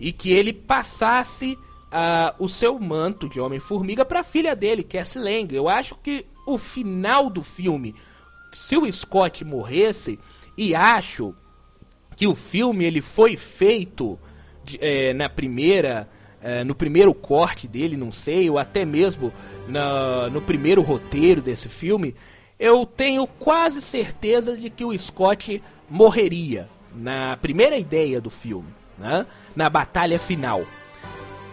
E 0.00 0.10
que 0.10 0.32
ele 0.32 0.52
passasse 0.52 1.52
uh, 1.52 2.34
o 2.44 2.48
seu 2.48 2.76
manto 2.80 3.28
de 3.28 3.40
Homem-Formiga 3.40 4.04
para 4.04 4.18
a 4.20 4.24
filha 4.24 4.56
dele, 4.56 4.82
Cassie 4.82 5.22
Lang. 5.22 5.54
Eu 5.54 5.68
acho 5.68 5.94
que 6.02 6.26
o 6.44 6.58
final 6.58 7.30
do 7.30 7.40
filme, 7.40 7.94
se 8.52 8.76
o 8.76 8.92
Scott 8.92 9.44
morresse, 9.44 10.18
e 10.58 10.74
acho 10.74 11.32
que 12.16 12.26
o 12.26 12.34
filme 12.34 12.84
ele 12.84 13.00
foi 13.00 13.36
feito 13.36 14.18
de, 14.64 14.76
é, 14.80 15.14
na 15.14 15.28
primeira 15.28 16.10
é, 16.42 16.64
no 16.64 16.74
primeiro 16.74 17.14
corte 17.14 17.68
dele, 17.68 17.96
não 17.96 18.10
sei, 18.10 18.50
ou 18.50 18.58
até 18.58 18.84
mesmo 18.84 19.32
no 20.32 20.42
primeiro 20.42 20.82
roteiro 20.82 21.40
desse 21.40 21.68
filme, 21.68 22.16
eu 22.62 22.86
tenho 22.86 23.26
quase 23.26 23.82
certeza 23.82 24.56
de 24.56 24.70
que 24.70 24.84
o 24.84 24.96
Scott 24.96 25.60
morreria 25.90 26.70
na 26.94 27.36
primeira 27.42 27.76
ideia 27.76 28.20
do 28.20 28.30
filme, 28.30 28.68
né? 28.96 29.26
na 29.56 29.68
batalha 29.68 30.16
final. 30.16 30.62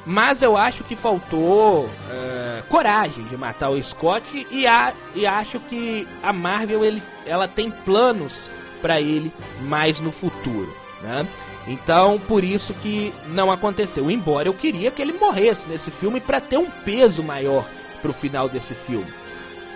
Mas 0.06 0.44
eu 0.44 0.56
acho 0.56 0.84
que 0.84 0.96
faltou 0.96 1.86
uh, 1.86 2.64
coragem 2.70 3.24
de 3.24 3.36
matar 3.36 3.72
o 3.72 3.82
Scott 3.82 4.48
e, 4.52 4.68
a, 4.68 4.94
e 5.16 5.26
acho 5.26 5.60
que 5.62 6.08
a 6.22 6.32
Marvel 6.32 6.86
ele, 6.86 7.02
ela 7.26 7.48
tem 7.48 7.72
planos 7.72 8.52
para 8.80 9.02
ele 9.02 9.34
mais 9.62 10.00
no 10.00 10.12
futuro, 10.12 10.72
né? 11.02 11.28
Então, 11.68 12.20
por 12.20 12.44
isso 12.44 12.72
que 12.76 13.12
não 13.30 13.52
aconteceu. 13.52 14.12
Embora 14.12 14.48
eu 14.48 14.54
queria 14.54 14.92
que 14.92 15.02
ele 15.02 15.14
morresse 15.14 15.68
nesse 15.68 15.90
filme 15.90 16.20
para 16.20 16.40
ter 16.40 16.58
um 16.58 16.70
peso 16.70 17.24
maior 17.24 17.68
pro 18.00 18.14
final 18.14 18.48
desse 18.48 18.76
filme. 18.76 19.12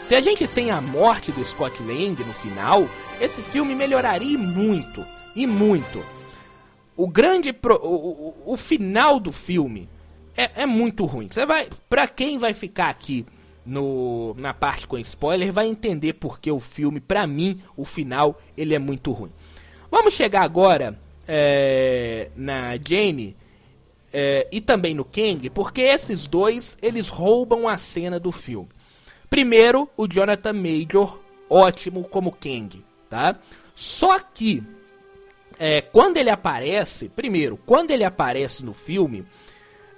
Se 0.04 0.16
a 0.16 0.22
gente 0.22 0.46
tem 0.46 0.70
a 0.70 0.82
morte 0.82 1.32
do 1.32 1.44
Scott 1.46 1.82
Lang 1.82 2.22
no 2.26 2.34
final, 2.34 2.90
esse 3.22 3.42
filme 3.42 3.74
melhoraria 3.74 4.38
muito, 4.38 5.06
e 5.34 5.48
muito. 5.48 6.04
O 6.94 7.08
grande 7.08 7.54
pro, 7.54 7.76
o, 7.82 8.44
o, 8.46 8.54
o 8.54 8.58
final 8.58 9.18
do 9.18 9.32
filme 9.32 9.88
é, 10.36 10.64
é 10.64 10.66
muito 10.66 11.06
ruim. 11.06 11.30
Você 11.32 11.46
vai, 11.46 11.70
para 11.88 12.06
quem 12.06 12.38
vai 12.38 12.54
ficar 12.54 12.90
aqui 12.90 13.26
no, 13.66 14.36
na 14.38 14.54
parte 14.54 14.86
com 14.86 14.98
spoiler, 14.98 15.54
vai 15.54 15.68
entender 15.68 16.14
porque 16.16 16.52
o 16.52 16.60
filme, 16.60 17.00
para 17.00 17.26
mim, 17.26 17.62
o 17.78 17.86
final 17.86 18.38
ele 18.58 18.76
é 18.76 18.80
muito 18.80 19.10
ruim. 19.14 19.32
Vamos 19.90 20.14
chegar 20.16 20.42
agora 20.42 21.00
é, 21.26 22.30
na 22.36 22.76
Jane 22.76 23.38
é, 24.12 24.50
e 24.52 24.60
também 24.60 24.94
no 24.94 25.06
Kang, 25.06 25.50
porque 25.50 25.80
esses 25.80 26.28
dois 26.28 26.78
eles 26.82 27.08
roubam 27.08 27.70
a 27.70 27.78
cena 27.78 28.20
do 28.20 28.34
filme. 28.34 28.68
Primeiro, 29.34 29.90
o 29.98 30.08
Jonathan 30.08 30.54
Major, 30.54 31.20
ótimo 31.50 32.04
como 32.04 32.32
Kang, 32.32 32.86
tá? 33.10 33.36
Só 33.74 34.20
que 34.20 34.62
é, 35.58 35.82
quando 35.82 36.18
ele 36.18 36.30
aparece, 36.30 37.10
primeiro, 37.10 37.58
quando 37.66 37.90
ele 37.90 38.04
aparece 38.04 38.64
no 38.64 38.76
filme, 38.76 39.26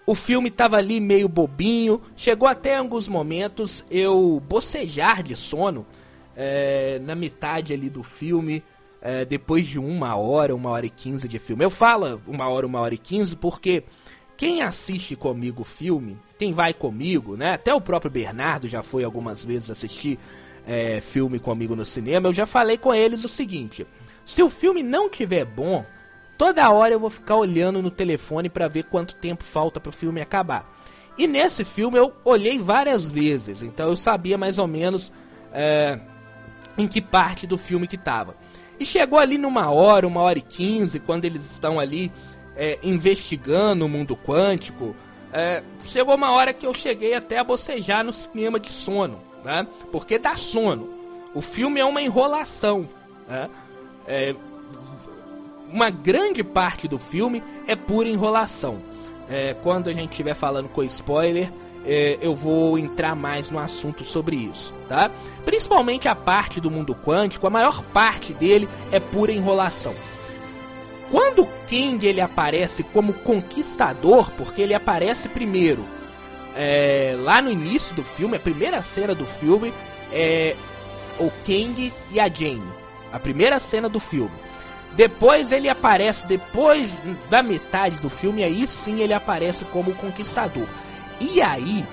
o 0.07 0.15
filme 0.15 0.49
tava 0.49 0.77
ali 0.77 1.01
meio 1.01 1.27
bobinho, 1.27 2.01
chegou 2.15 2.47
até 2.47 2.77
alguns 2.77 3.09
momentos 3.09 3.85
eu 3.91 4.41
bocejar 4.47 5.21
de 5.21 5.35
sono 5.35 5.85
é, 6.33 6.97
na 6.99 7.13
metade 7.13 7.73
ali 7.73 7.89
do 7.89 8.03
filme, 8.03 8.63
é, 9.01 9.25
depois 9.25 9.67
de 9.67 9.77
uma 9.77 10.15
hora, 10.15 10.55
uma 10.55 10.69
hora 10.69 10.85
e 10.85 10.89
quinze 10.89 11.27
de 11.27 11.39
filme. 11.39 11.65
Eu 11.65 11.69
falo 11.69 12.21
uma 12.25 12.47
hora, 12.47 12.65
uma 12.65 12.79
hora 12.79 12.93
e 12.93 12.97
quinze 12.97 13.35
porque 13.35 13.83
quem 14.37 14.61
assiste 14.61 15.13
comigo 15.13 15.63
o 15.63 15.65
filme, 15.65 16.17
quem 16.37 16.53
vai 16.53 16.73
comigo, 16.73 17.35
né? 17.35 17.53
Até 17.53 17.73
o 17.73 17.81
próprio 17.81 18.11
Bernardo 18.11 18.67
já 18.67 18.83
foi 18.83 19.03
algumas 19.03 19.43
vezes 19.43 19.71
assistir 19.71 20.19
é, 20.65 20.99
filme 21.01 21.39
comigo 21.39 21.75
no 21.75 21.85
cinema. 21.85 22.27
Eu 22.27 22.33
já 22.33 22.45
falei 22.45 22.77
com 22.77 22.93
eles 22.93 23.23
o 23.23 23.29
seguinte: 23.29 23.85
se 24.23 24.43
o 24.43 24.49
filme 24.49 24.83
não 24.83 25.09
tiver 25.09 25.45
bom, 25.45 25.85
Toda 26.37 26.69
hora 26.69 26.93
eu 26.93 26.99
vou 26.99 27.09
ficar 27.09 27.35
olhando 27.35 27.81
no 27.81 27.89
telefone 27.89 28.49
para 28.49 28.67
ver 28.67 28.83
quanto 28.83 29.15
tempo 29.15 29.43
falta 29.43 29.79
para 29.79 29.89
o 29.89 29.93
filme 29.93 30.21
acabar. 30.21 30.69
E 31.17 31.27
nesse 31.27 31.63
filme 31.63 31.97
eu 31.97 32.13
olhei 32.25 32.59
várias 32.59 33.09
vezes, 33.09 33.61
então 33.61 33.87
eu 33.87 33.95
sabia 33.95 34.37
mais 34.37 34.59
ou 34.59 34.67
menos 34.67 35.13
é, 35.53 35.97
em 36.77 36.87
que 36.89 37.01
parte 37.01 37.47
do 37.47 37.57
filme 37.57 37.87
que 37.87 37.97
tava. 37.97 38.35
E 38.77 38.85
chegou 38.85 39.17
ali 39.17 39.37
numa 39.37 39.71
hora, 39.71 40.05
uma 40.05 40.19
hora 40.19 40.37
e 40.37 40.41
quinze, 40.41 40.99
quando 40.99 41.23
eles 41.23 41.49
estão 41.49 41.79
ali 41.79 42.11
é, 42.57 42.77
investigando 42.83 43.85
o 43.85 43.89
mundo 43.89 44.17
quântico. 44.17 44.93
É, 45.37 45.61
chegou 45.81 46.15
uma 46.15 46.31
hora 46.31 46.53
que 46.53 46.65
eu 46.65 46.73
cheguei 46.73 47.13
até 47.13 47.37
a 47.37 47.43
bocejar 47.43 48.05
no 48.05 48.13
cinema 48.13 48.57
de 48.57 48.71
sono, 48.71 49.19
né? 49.43 49.67
Porque 49.91 50.17
dá 50.17 50.33
sono. 50.33 50.89
O 51.33 51.41
filme 51.41 51.77
é 51.77 51.83
uma 51.83 52.01
enrolação, 52.01 52.87
né? 53.27 53.49
É, 54.07 54.33
uma 55.69 55.89
grande 55.89 56.41
parte 56.41 56.87
do 56.87 56.97
filme 56.97 57.43
é 57.67 57.75
pura 57.75 58.07
enrolação. 58.07 58.81
É, 59.29 59.53
quando 59.61 59.89
a 59.89 59.93
gente 59.93 60.11
estiver 60.11 60.35
falando 60.35 60.69
com 60.69 60.81
spoiler, 60.83 61.51
é, 61.85 62.17
eu 62.21 62.33
vou 62.33 62.77
entrar 62.77 63.13
mais 63.13 63.49
no 63.49 63.59
assunto 63.59 64.05
sobre 64.05 64.37
isso, 64.37 64.73
tá? 64.87 65.11
Principalmente 65.43 66.07
a 66.07 66.15
parte 66.15 66.61
do 66.61 66.71
mundo 66.71 66.95
quântico, 66.95 67.45
a 67.45 67.49
maior 67.49 67.83
parte 67.83 68.33
dele 68.33 68.69
é 68.89 69.01
pura 69.01 69.33
enrolação. 69.33 69.93
Quando 71.15 71.47
King 71.65 72.05
ele 72.05 72.19
aparece 72.19 72.83
como 72.83 73.13
conquistador, 73.13 74.29
porque 74.31 74.61
ele 74.61 74.73
aparece 74.73 75.29
primeiro 75.29 75.85
é, 76.53 77.15
lá 77.19 77.41
no 77.41 77.49
início 77.49 77.95
do 77.95 78.03
filme, 78.03 78.35
a 78.35 78.39
primeira 78.39 78.81
cena 78.81 79.15
do 79.15 79.25
filme 79.25 79.73
é 80.11 80.57
o 81.17 81.31
King 81.45 81.93
e 82.11 82.19
a 82.19 82.27
Jane, 82.27 82.67
a 83.13 83.17
primeira 83.17 83.61
cena 83.61 83.87
do 83.87 83.97
filme. 83.97 84.35
Depois 84.91 85.53
ele 85.53 85.69
aparece, 85.69 86.27
depois 86.27 86.93
da 87.29 87.41
metade 87.41 87.95
do 87.99 88.09
filme, 88.09 88.43
aí 88.43 88.67
sim 88.67 88.99
ele 88.99 89.13
aparece 89.13 89.63
como 89.63 89.95
conquistador. 89.95 90.67
E 91.21 91.41
aí, 91.41 91.85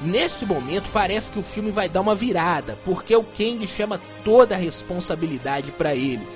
nesse 0.00 0.46
momento, 0.46 0.88
parece 0.94 1.30
que 1.30 1.38
o 1.38 1.42
filme 1.42 1.70
vai 1.70 1.90
dar 1.90 2.00
uma 2.00 2.14
virada, 2.14 2.78
porque 2.86 3.14
o 3.14 3.22
Kang 3.22 3.66
chama 3.66 4.00
toda 4.24 4.54
a 4.54 4.58
responsabilidade 4.58 5.70
para 5.72 5.94
ele. 5.94 6.26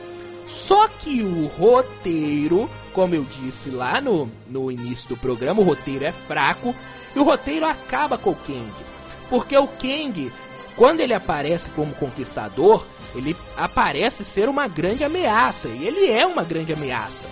Só 0.47 0.87
que 0.87 1.23
o 1.23 1.47
roteiro, 1.47 2.71
como 2.93 3.15
eu 3.15 3.27
disse 3.41 3.69
lá 3.71 4.01
no, 4.01 4.31
no 4.49 4.71
início 4.71 5.09
do 5.09 5.17
programa, 5.17 5.61
o 5.61 5.65
roteiro 5.65 6.05
é 6.05 6.13
fraco 6.13 6.75
e 7.15 7.19
o 7.19 7.25
roteiro 7.25 7.67
acaba 7.67 8.17
com 8.17 8.31
o 8.31 8.37
Kang. 8.37 8.73
Porque 9.29 9.57
o 9.57 9.67
Kang, 9.67 10.33
quando 10.77 11.01
ele 11.01 11.13
aparece 11.13 11.71
como 11.71 11.95
conquistador, 11.95 12.87
ele 13.15 13.37
aparece 13.57 14.25
ser 14.25 14.49
uma 14.49 14.69
grande 14.69 15.03
ameaça. 15.03 15.69
E 15.69 15.87
ele 15.87 16.09
é 16.11 16.25
uma 16.27 16.45
grande 16.45 16.73
ameaça. 16.73 17.29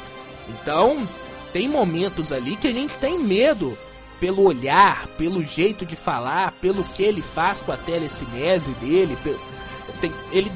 Então, 0.49 1.09
tem 1.52 1.68
momentos 1.68 2.33
ali 2.33 2.56
que 2.56 2.68
a 2.68 2.73
gente 2.73 2.97
tem 2.97 3.18
medo 3.18 3.78
pelo 4.18 4.42
olhar, 4.42 5.06
pelo 5.18 5.44
jeito 5.44 5.87
de 5.87 5.94
falar, 5.94 6.52
pelo 6.61 6.83
que 6.83 7.02
ele 7.02 7.23
faz 7.23 7.62
com 7.62 7.71
a 7.71 7.76
telecinese 7.76 8.71
dele. 8.73 9.16
Ele 10.33 10.50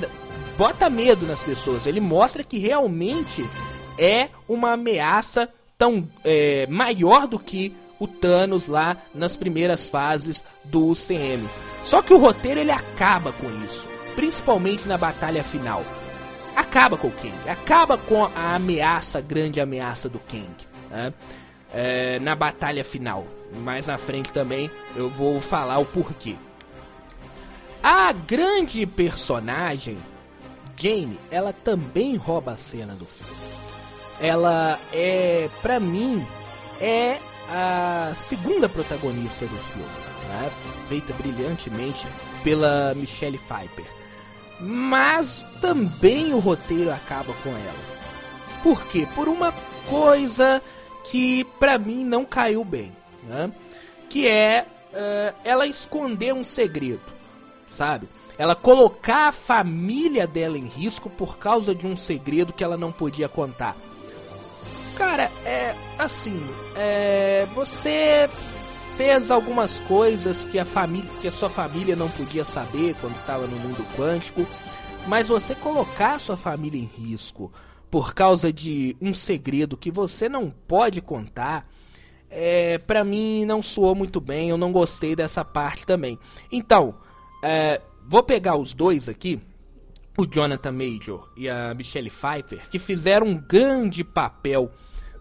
bota 0.58 0.90
medo 0.90 1.24
nas 1.24 1.42
pessoas. 1.42 1.86
Ele 1.86 2.00
mostra 2.00 2.42
que 2.42 2.58
realmente 2.58 3.48
é 3.96 4.28
uma 4.48 4.72
ameaça 4.72 5.48
tão 5.78 6.06
é, 6.24 6.66
maior 6.66 7.28
do 7.28 7.38
que 7.38 7.72
o 8.00 8.08
Thanos 8.08 8.66
lá 8.66 8.96
nas 9.14 9.36
primeiras 9.36 9.88
fases 9.88 10.42
do 10.64 10.88
UCM. 10.88 11.48
Só 11.84 12.02
que 12.02 12.12
o 12.12 12.18
roteiro 12.18 12.58
ele 12.58 12.72
acaba 12.72 13.32
com 13.32 13.48
isso, 13.64 13.86
principalmente 14.16 14.88
na 14.88 14.98
batalha 14.98 15.44
final. 15.44 15.84
Acaba 16.54 16.96
com 16.96 17.06
o 17.06 17.12
Kang, 17.12 17.48
acaba 17.48 17.96
com 17.96 18.24
a 18.24 18.56
ameaça, 18.56 19.18
a 19.18 19.22
grande 19.22 19.60
ameaça 19.60 20.08
do 20.08 20.18
Kang. 20.18 20.52
Né? 20.90 21.14
É, 21.72 22.18
na 22.18 22.34
batalha 22.34 22.82
final. 22.82 23.26
Mais 23.64 23.86
na 23.86 23.96
frente 23.96 24.32
também 24.32 24.70
eu 24.96 25.08
vou 25.08 25.40
falar 25.40 25.78
o 25.78 25.86
porquê. 25.86 26.34
A 27.82 28.12
grande 28.12 28.84
personagem, 28.86 29.98
Jane, 30.80 31.18
ela 31.30 31.52
também 31.52 32.16
rouba 32.16 32.52
a 32.52 32.56
cena 32.56 32.94
do 32.94 33.04
filme. 33.04 33.32
Ela 34.20 34.78
é, 34.92 35.48
pra 35.60 35.80
mim, 35.80 36.24
é 36.80 37.18
a 37.50 38.12
segunda 38.16 38.68
protagonista 38.68 39.46
do 39.46 39.56
filme, 39.56 39.88
né? 40.28 40.50
feita 40.88 41.12
brilhantemente 41.14 42.06
pela 42.42 42.94
Michelle 42.94 43.38
Pfeiffer. 43.38 43.86
Mas 44.60 45.44
também 45.60 46.32
o 46.32 46.38
roteiro 46.38 46.92
acaba 46.92 47.32
com 47.42 47.50
ela. 47.50 47.98
Por 48.62 48.86
quê? 48.86 49.06
Por 49.14 49.28
uma 49.28 49.52
coisa 49.88 50.62
que 51.04 51.44
pra 51.58 51.78
mim 51.78 52.04
não 52.04 52.24
caiu 52.24 52.64
bem, 52.64 52.94
né? 53.24 53.52
Que 54.08 54.26
é 54.26 54.66
uh, 54.92 55.34
ela 55.44 55.66
esconder 55.66 56.34
um 56.34 56.42
segredo, 56.42 57.00
sabe? 57.72 58.08
Ela 58.38 58.54
colocar 58.54 59.28
a 59.28 59.32
família 59.32 60.26
dela 60.26 60.56
em 60.56 60.66
risco 60.66 61.10
por 61.10 61.38
causa 61.38 61.74
de 61.74 61.86
um 61.86 61.96
segredo 61.96 62.52
que 62.52 62.62
ela 62.62 62.76
não 62.76 62.92
podia 62.92 63.28
contar. 63.28 63.76
Cara, 64.96 65.30
é 65.44 65.74
assim, 65.98 66.40
é, 66.76 67.46
você 67.54 68.30
fez 68.96 69.30
algumas 69.30 69.80
coisas 69.80 70.46
que 70.46 70.58
a 70.58 70.64
família, 70.64 71.10
que 71.20 71.28
a 71.28 71.32
sua 71.32 71.50
família 71.50 71.94
não 71.94 72.08
podia 72.08 72.44
saber 72.44 72.96
quando 73.00 73.16
estava 73.16 73.46
no 73.46 73.56
mundo 73.56 73.86
quântico, 73.96 74.46
mas 75.06 75.28
você 75.28 75.54
colocar 75.54 76.14
a 76.14 76.18
sua 76.18 76.36
família 76.36 76.80
em 76.80 76.84
risco 76.84 77.52
por 77.90 78.12
causa 78.14 78.52
de 78.52 78.96
um 79.00 79.14
segredo 79.14 79.76
que 79.76 79.90
você 79.90 80.28
não 80.28 80.50
pode 80.50 81.00
contar, 81.00 81.66
é, 82.30 82.78
para 82.78 83.04
mim 83.04 83.44
não 83.44 83.62
soou 83.62 83.94
muito 83.94 84.20
bem, 84.20 84.50
eu 84.50 84.58
não 84.58 84.72
gostei 84.72 85.16
dessa 85.16 85.44
parte 85.44 85.86
também. 85.86 86.18
Então, 86.50 86.94
é, 87.42 87.80
vou 88.08 88.22
pegar 88.22 88.56
os 88.56 88.72
dois 88.72 89.06
aqui, 89.06 89.38
o 90.16 90.26
Jonathan 90.26 90.72
Major 90.72 91.28
e 91.36 91.48
a 91.48 91.74
Michelle 91.74 92.10
Pfeiffer, 92.10 92.68
que 92.70 92.78
fizeram 92.78 93.26
um 93.26 93.34
grande 93.36 94.02
papel 94.02 94.70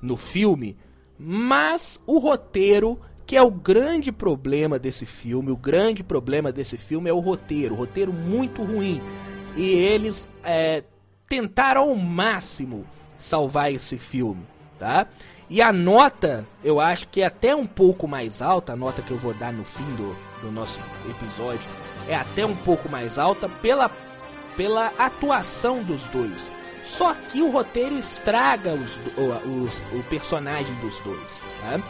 no 0.02 0.16
filme, 0.16 0.78
mas 1.20 2.00
o 2.08 2.18
roteiro, 2.18 3.00
que 3.26 3.36
é 3.36 3.42
o 3.42 3.52
grande 3.52 4.12
problema 4.12 4.80
desse 4.80 5.06
filme, 5.06 5.52
o 5.52 5.58
grande 5.58 6.02
problema 6.02 6.50
desse 6.50 6.78
filme 6.78 7.10
é 7.10 7.14
o 7.14 7.20
roteiro, 7.20 7.76
o 7.76 7.78
roteiro 7.78 8.14
muito 8.14 8.64
ruim. 8.64 9.02
E 9.56 9.70
eles 9.70 10.28
é, 10.44 10.84
tentaram 11.28 11.82
ao 11.82 11.96
máximo 11.96 12.86
salvar 13.18 13.72
esse 13.72 13.98
filme, 13.98 14.44
tá? 14.80 15.08
E 15.50 15.62
a 15.62 15.74
nota, 15.74 16.48
eu 16.64 16.80
acho 16.80 17.08
que 17.10 17.22
é 17.22 17.26
até 17.26 17.56
um 17.56 17.66
pouco 17.66 18.08
mais 18.08 18.42
alta, 18.42 18.74
a 18.74 18.76
nota 18.76 19.02
que 19.02 19.12
eu 19.12 19.18
vou 19.18 19.34
dar 19.34 19.52
no 19.52 19.64
fim 19.64 19.86
do, 19.96 20.16
do 20.42 20.52
nosso 20.52 20.80
episódio, 21.10 21.68
é 22.08 22.16
até 22.16 22.46
um 22.46 22.56
pouco 22.56 22.90
mais 22.90 23.18
alta 23.18 23.50
pela, 23.50 23.92
pela 24.56 24.94
atuação 24.98 25.84
dos 25.84 26.04
dois. 26.06 26.52
Só 26.84 27.14
que 27.14 27.42
o 27.42 27.52
roteiro 27.52 27.98
estraga 27.98 28.74
os, 28.74 29.00
os, 29.18 29.82
o 29.94 30.04
personagem 30.10 30.74
dos 30.76 31.00
dois. 31.02 31.44
Tá? 31.62 31.82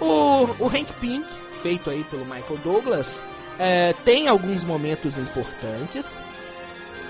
O, 0.00 0.44
o 0.58 0.66
Hank 0.66 0.92
Pink, 1.00 1.26
feito 1.62 1.90
aí 1.90 2.04
pelo 2.04 2.24
Michael 2.24 2.58
Douglas, 2.62 3.22
é, 3.58 3.92
tem 4.04 4.28
alguns 4.28 4.64
momentos 4.64 5.18
importantes. 5.18 6.16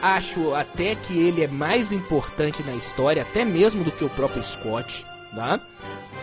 Acho 0.03 0.55
até 0.55 0.94
que 0.94 1.16
ele 1.18 1.44
é 1.44 1.46
mais 1.46 1.92
importante 1.92 2.62
na 2.62 2.72
história, 2.74 3.22
até 3.22 3.44
mesmo 3.44 3.85
do 3.85 3.92
que 3.92 4.05
o 4.05 4.09
próprio 4.09 4.42
Scott, 4.42 5.07
tá? 5.35 5.61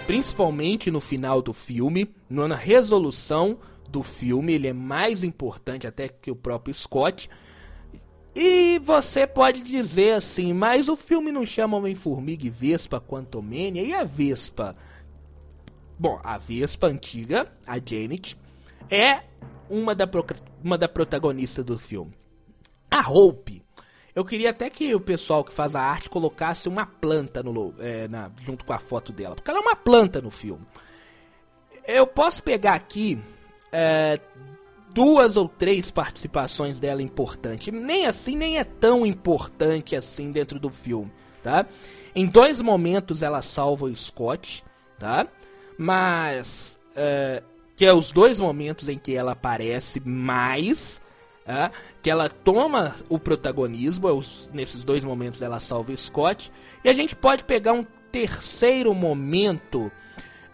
Principalmente 0.07 0.89
no 0.89 0.99
final 0.99 1.43
do 1.43 1.53
filme, 1.53 2.09
na 2.27 2.55
resolução 2.55 3.59
do 3.89 4.03
filme, 4.03 4.53
ele 4.53 4.67
é 4.67 4.73
mais 4.73 5.23
importante 5.23 5.87
até 5.87 6.07
que 6.07 6.31
o 6.31 6.35
próprio 6.35 6.73
Scott. 6.73 7.29
E 8.35 8.79
você 8.79 9.25
pode 9.25 9.61
dizer 9.61 10.13
assim, 10.13 10.53
mas 10.53 10.87
o 10.87 10.95
filme 10.95 11.31
não 11.31 11.45
chama 11.45 11.77
Homem-Formiga 11.77 12.45
e 12.45 12.49
Vespa 12.49 13.01
Quantumania 13.01 13.81
e 13.81 13.93
a 13.93 14.03
Vespa? 14.03 14.75
Bom, 15.97 16.19
a 16.23 16.37
Vespa 16.37 16.87
antiga, 16.87 17.51
a 17.65 17.79
Janet, 17.83 18.37
é 18.91 19.23
uma 19.69 19.95
da, 19.95 20.07
uma 20.63 20.77
da 20.77 20.87
protagonista 20.87 21.63
do 21.63 21.79
filme. 21.79 22.13
A 22.91 23.09
Hope, 23.09 23.63
eu 24.13 24.23
queria 24.23 24.51
até 24.51 24.69
que 24.69 24.93
o 24.93 24.99
pessoal 24.99 25.43
que 25.43 25.53
faz 25.53 25.75
a 25.75 25.81
arte 25.81 26.09
colocasse 26.09 26.69
uma 26.69 26.85
planta 26.85 27.41
no, 27.43 27.73
é, 27.79 28.07
na, 28.07 28.31
junto 28.39 28.65
com 28.65 28.73
a 28.73 28.79
foto 28.79 29.11
dela, 29.11 29.35
porque 29.35 29.49
ela 29.49 29.59
é 29.59 29.63
uma 29.63 29.75
planta 29.75 30.21
no 30.21 30.29
filme. 30.29 30.65
Eu 31.85 32.05
posso 32.05 32.43
pegar 32.43 32.73
aqui 32.73 33.19
é, 33.79 34.19
duas 34.91 35.37
ou 35.37 35.47
três 35.47 35.91
participações 35.91 36.79
dela 36.79 36.99
importante. 36.99 37.71
Nem 37.71 38.07
assim, 38.07 38.35
nem 38.35 38.57
é 38.57 38.63
tão 38.63 39.05
importante 39.05 39.95
assim 39.95 40.31
dentro 40.31 40.59
do 40.59 40.71
filme, 40.71 41.11
tá? 41.43 41.67
Em 42.15 42.25
dois 42.25 42.59
momentos 42.59 43.21
ela 43.21 43.43
salva 43.43 43.85
o 43.85 43.95
Scott, 43.95 44.65
tá? 44.97 45.27
Mas 45.77 46.79
é, 46.95 47.43
que 47.75 47.85
é 47.85 47.93
os 47.93 48.11
dois 48.11 48.39
momentos 48.39 48.89
em 48.89 48.97
que 48.97 49.15
ela 49.15 49.33
aparece 49.33 49.99
mais, 49.99 50.99
é, 51.45 51.69
que 52.01 52.09
ela 52.09 52.29
toma 52.29 52.95
o 53.07 53.19
protagonismo, 53.19 54.09
é 54.09 54.11
os, 54.11 54.49
nesses 54.51 54.83
dois 54.83 55.05
momentos 55.05 55.43
ela 55.43 55.59
salva 55.59 55.91
o 55.91 55.97
Scott. 55.97 56.51
E 56.83 56.89
a 56.89 56.93
gente 56.93 57.15
pode 57.15 57.43
pegar 57.43 57.73
um 57.73 57.85
terceiro 58.11 58.91
momento. 58.95 59.91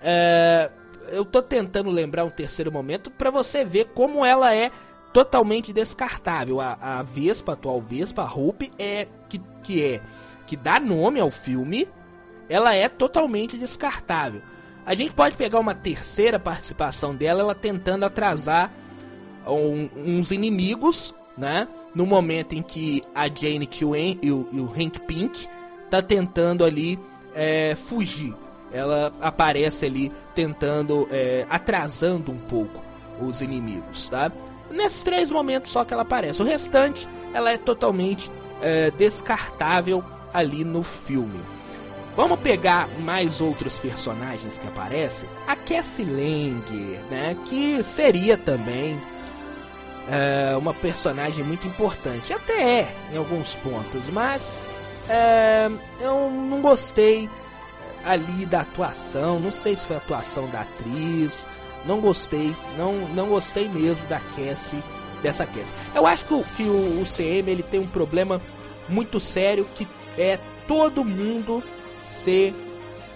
É, 0.02 0.70
eu 1.10 1.26
tô 1.26 1.42
tentando 1.42 1.90
lembrar 1.90 2.26
um 2.26 2.30
terceiro 2.30 2.72
momento 2.72 3.12
para 3.12 3.30
você 3.30 3.64
ver 3.64 3.86
como 3.94 4.26
ela 4.26 4.54
é 4.54 4.72
totalmente 5.12 5.72
descartável. 5.72 6.60
A, 6.60 6.78
a 6.82 7.04
Vespa, 7.04 7.52
a 7.52 7.54
atual 7.54 7.82
Vespa, 7.82 8.24
a 8.24 8.34
Hope, 8.34 8.72
é 8.78 9.08
que, 9.30 9.40
que 9.62 9.84
é 9.84 10.02
que 10.46 10.58
dá 10.58 10.80
nome 10.80 11.20
ao 11.20 11.30
filme, 11.30 11.88
ela 12.50 12.76
é 12.76 12.90
totalmente 12.90 13.58
descartável. 13.58 14.42
A 14.86 14.94
gente 14.94 15.14
pode 15.14 15.38
pegar 15.38 15.60
uma 15.60 15.74
terceira 15.74 16.38
participação 16.38 17.16
dela, 17.16 17.42
ela 17.42 17.56
tentando 17.56 18.04
atrasar 18.04 18.72
um, 19.48 19.90
uns 19.96 20.32
inimigos, 20.32 21.16
né? 21.38 21.68
No 21.96 22.06
momento 22.06 22.54
em 22.54 22.62
que 22.62 23.02
a 23.16 23.28
Jane 23.28 23.70
o, 23.84 23.96
e 23.96 24.18
e 24.22 24.32
o 24.32 24.74
Hank 24.76 25.00
Pink 25.02 25.48
tá 25.90 26.02
tentando 26.02 26.66
ali 26.66 27.00
é, 27.34 27.76
fugir 27.76 28.36
ela 28.74 29.14
aparece 29.22 29.86
ali 29.86 30.12
tentando, 30.34 31.08
é, 31.12 31.46
atrasando 31.50 32.32
um 32.32 32.38
pouco 32.38 32.84
os 33.22 33.42
inimigos, 33.42 34.10
tá? 34.10 34.32
Nesses 34.72 35.04
três 35.04 35.30
momentos 35.30 35.72
só 35.72 35.86
que 35.86 35.94
ela 35.94 36.02
aparece. 36.02 36.42
O 36.42 36.46
restante, 36.46 37.08
ela 37.34 37.52
é 37.52 37.58
totalmente 37.58 38.32
é, 38.62 38.90
descartável 38.92 40.04
ali 40.34 40.64
no 40.64 40.82
filme. 40.82 41.40
Vamos 42.16 42.40
pegar 42.40 42.88
mais 43.04 43.42
outros 43.42 43.80
personagens 43.80 44.58
que 44.58 44.68
aparecem. 44.68 45.28
A 45.48 45.56
Cassie 45.56 46.06
né? 47.10 47.36
Que 47.46 47.84
seria 47.84 48.38
também 48.38 49.00
é, 50.10 50.56
uma 50.56 50.74
personagem 50.74 51.44
muito 51.44 51.68
importante. 51.68 52.34
Até 52.34 52.82
é, 52.82 52.96
em 53.12 53.18
alguns 53.18 53.56
pontos, 53.56 54.10
mas 54.12 54.68
é, 55.10 55.70
eu 56.00 56.30
não 56.30 56.62
gostei 56.62 57.30
ali 58.06 58.46
da 58.46 58.62
atuação, 58.62 59.40
não 59.40 59.52
sei 59.52 59.76
se 59.76 59.86
foi 59.86 59.96
a 59.96 60.00
atuação 60.00 60.48
da 60.50 60.62
atriz, 60.62 61.48
não 61.86 62.00
gostei, 62.00 62.56
não, 62.78 62.94
não 63.10 63.28
gostei 63.28 63.68
mesmo 63.68 64.06
da 64.08 64.20
Cassie, 64.20 64.84
dessa 65.22 65.46
Cassie. 65.46 65.74
Eu 65.94 66.06
acho 66.06 66.26
que 66.26 66.34
o, 66.34 66.44
que 66.56 66.64
o, 66.64 67.02
o 67.02 67.06
CM 67.06 67.50
ele 67.50 67.64
tem 67.64 67.80
um 67.80 67.88
problema 67.88 68.42
muito 68.88 69.20
sério 69.20 69.68
que 69.74 69.88
é 70.18 70.40
todo 70.68 71.04
mundo 71.04 71.64
ser 72.04 72.54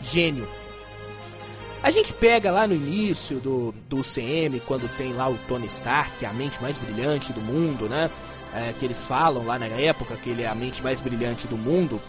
gênio. 0.02 0.48
A 1.84 1.92
gente 1.92 2.12
pega 2.12 2.52
lá 2.52 2.68
no 2.68 2.74
início 2.74 3.40
do, 3.40 3.74
do 3.88 4.02
CM, 4.02 4.60
quando 4.62 4.90
tem 4.98 5.14
lá 5.14 5.30
o 5.30 5.38
Tony 5.48 5.68
Stark, 5.68 6.26
a 6.26 6.34
mente 6.34 6.62
mais 6.62 6.78
brilhante 6.78 7.32
do 7.32 7.40
mundo, 7.40 7.88
né? 7.88 8.10
É, 8.54 8.74
que 8.74 8.86
eles 8.86 9.06
falam 9.06 9.46
lá 9.46 9.60
na 9.60 9.68
época 9.68 10.16
que 10.16 10.30
ele 10.30 10.42
é 10.42 10.48
a 10.48 10.56
mente 10.56 10.82
mais 10.82 11.00
brilhante 11.00 11.48
do 11.48 11.58
mundo. 11.58 12.02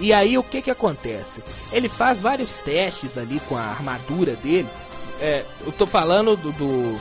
E 0.00 0.14
aí 0.14 0.38
o 0.38 0.42
que 0.42 0.62
que 0.62 0.70
acontece? 0.70 1.44
Ele 1.70 1.88
faz 1.88 2.22
vários 2.22 2.56
testes 2.56 3.18
ali 3.18 3.38
com 3.40 3.56
a 3.56 3.62
armadura 3.62 4.34
dele. 4.34 4.68
É, 5.20 5.44
eu 5.64 5.70
tô 5.70 5.86
falando 5.86 6.34
do, 6.34 6.50
do 6.52 7.00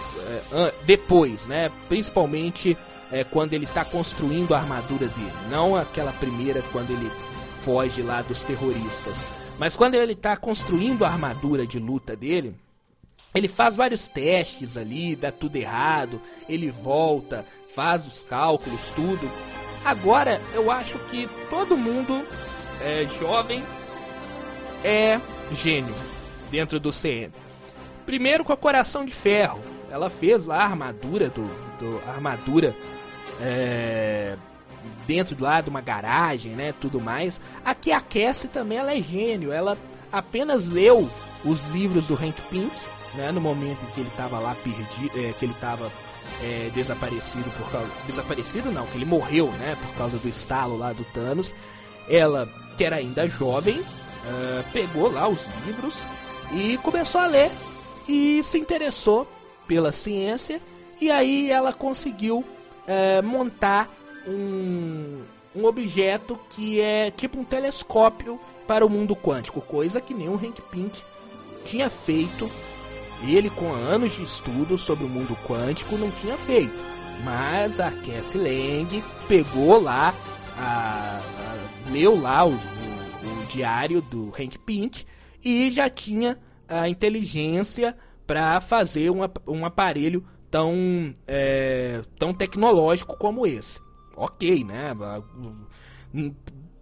é, 0.52 0.74
depois, 0.84 1.48
né? 1.48 1.72
Principalmente 1.88 2.78
é, 3.10 3.24
quando 3.24 3.54
ele 3.54 3.66
tá 3.66 3.86
construindo 3.86 4.54
a 4.54 4.58
armadura 4.60 5.08
dele, 5.08 5.32
não 5.50 5.78
aquela 5.78 6.12
primeira 6.12 6.62
quando 6.74 6.92
ele 6.92 7.10
foge 7.56 8.02
lá 8.02 8.22
dos 8.22 8.44
terroristas. 8.44 9.24
Mas 9.58 9.78
quando 9.78 9.96
ele 9.96 10.16
tá 10.16 10.36
construindo 10.36 11.06
a 11.06 11.08
armadura 11.08 11.66
de 11.66 11.80
luta 11.80 12.18
dele, 12.18 12.54
ele 13.34 13.48
faz 13.48 13.78
vários 13.78 14.08
testes 14.08 14.76
ali, 14.76 15.16
dá 15.16 15.32
tudo 15.32 15.56
errado, 15.56 16.22
ele 16.48 16.70
volta, 16.70 17.46
faz 17.74 18.06
os 18.06 18.24
cálculos, 18.24 18.90
tudo. 18.94 19.30
Agora 19.86 20.42
eu 20.54 20.70
acho 20.70 21.00
que 21.10 21.30
todo 21.50 21.78
mundo 21.78 22.26
é, 22.82 23.08
jovem 23.20 23.64
é 24.84 25.20
gênio 25.52 25.94
dentro 26.50 26.80
do 26.80 26.92
CM. 26.92 27.32
Primeiro 28.06 28.44
com 28.44 28.54
a 28.54 28.58
Coração 28.58 29.06
de 29.06 29.14
Ferro. 29.14 29.62
Ela 29.92 30.10
fez 30.10 30.46
lá 30.46 30.58
a 30.58 30.66
armadura 30.66 31.30
do, 31.30 31.44
do 31.80 32.02
a 32.08 32.12
armadura 32.12 32.76
é, 33.42 34.36
dentro 35.08 35.36
lá 35.40 35.62
de 35.62 35.70
uma 35.70 35.82
garagem, 35.82 36.52
né, 36.52 36.74
tudo 36.80 37.00
mais. 37.00 37.40
Aqui 37.66 37.92
a 37.92 38.00
Cassie 38.00 38.50
também 38.50 38.78
ela 38.78 38.96
é 38.96 39.02
gênio. 39.02 39.52
Ela 39.52 39.78
apenas 40.12 40.70
leu 40.70 41.10
os 41.44 41.68
livros 41.70 42.08
do 42.08 42.14
Hank 42.14 42.40
Pink, 42.50 42.76
né, 43.16 43.32
no 43.32 43.42
momento 43.42 43.84
em 43.84 43.92
que 43.92 44.02
ele 44.02 44.10
estava 44.10 44.40
lá 44.40 44.56
perdido, 44.64 45.20
é, 45.20 45.34
que 45.34 45.46
ele 45.46 45.54
estava 45.54 45.92
é, 46.44 46.70
desaparecido 46.74 47.50
por 47.52 47.72
causa 47.72 47.90
desaparecido 48.06 48.72
não, 48.72 48.86
que 48.86 48.98
ele 48.98 49.06
morreu, 49.06 49.48
né, 49.54 49.76
por 49.82 49.98
causa 49.98 50.18
do 50.18 50.28
estalo 50.28 50.78
lá 50.78 50.94
do 50.94 51.04
Thanos. 51.06 51.54
Ela 52.08 52.48
que 52.80 52.86
era 52.86 52.96
ainda 52.96 53.28
jovem, 53.28 53.78
uh, 53.78 54.64
pegou 54.72 55.12
lá 55.12 55.28
os 55.28 55.46
livros 55.66 55.98
e 56.54 56.78
começou 56.78 57.20
a 57.20 57.28
ler 57.28 57.52
e 58.08 58.42
se 58.42 58.58
interessou 58.58 59.28
pela 59.68 59.92
ciência 59.92 60.62
e 61.02 61.12
aí 61.12 61.52
ela 61.52 61.74
conseguiu 61.74 62.38
uh, 62.40 63.22
montar 63.22 63.94
um, 64.26 65.22
um 65.54 65.66
objeto 65.66 66.40
que 66.52 66.80
é 66.80 67.12
tipo 67.12 67.42
um 67.42 67.44
telescópio 67.44 68.40
para 68.66 68.86
o 68.86 68.90
mundo 68.90 69.14
quântico, 69.14 69.60
coisa 69.60 70.00
que 70.00 70.14
o 70.14 70.36
Hank 70.36 70.62
Pink 70.72 71.04
tinha 71.66 71.90
feito. 71.90 72.50
Ele, 73.28 73.50
com 73.50 73.74
anos 73.74 74.14
de 74.14 74.24
estudo 74.24 74.78
sobre 74.78 75.04
o 75.04 75.10
mundo 75.10 75.38
quântico, 75.46 75.98
não 75.98 76.10
tinha 76.12 76.38
feito. 76.38 76.82
Mas 77.26 77.78
a 77.82 77.92
Cassie 77.92 78.40
Lang 78.40 79.04
pegou 79.28 79.82
lá 79.82 80.14
a, 80.58 81.20
a, 81.90 81.92
leu 81.92 82.20
lá 82.20 82.46
o, 82.46 82.52
o, 82.52 82.54
o, 82.54 83.46
diário 83.48 84.02
do 84.02 84.32
Hank 84.38 84.58
Pink 84.60 85.06
e 85.44 85.72
já 85.72 85.90
tinha 85.90 86.38
a 86.68 86.88
inteligência 86.88 87.98
para 88.26 88.62
fazer 88.62 89.10
um, 89.10 89.20
um 89.48 89.66
aparelho 89.66 90.24
tão, 90.52 91.14
é, 91.28 92.02
tão 92.18 92.34
tecnológico 92.34 93.18
como 93.18 93.46
esse. 93.46 93.80
Ok, 94.16 94.64
né? 94.64 94.92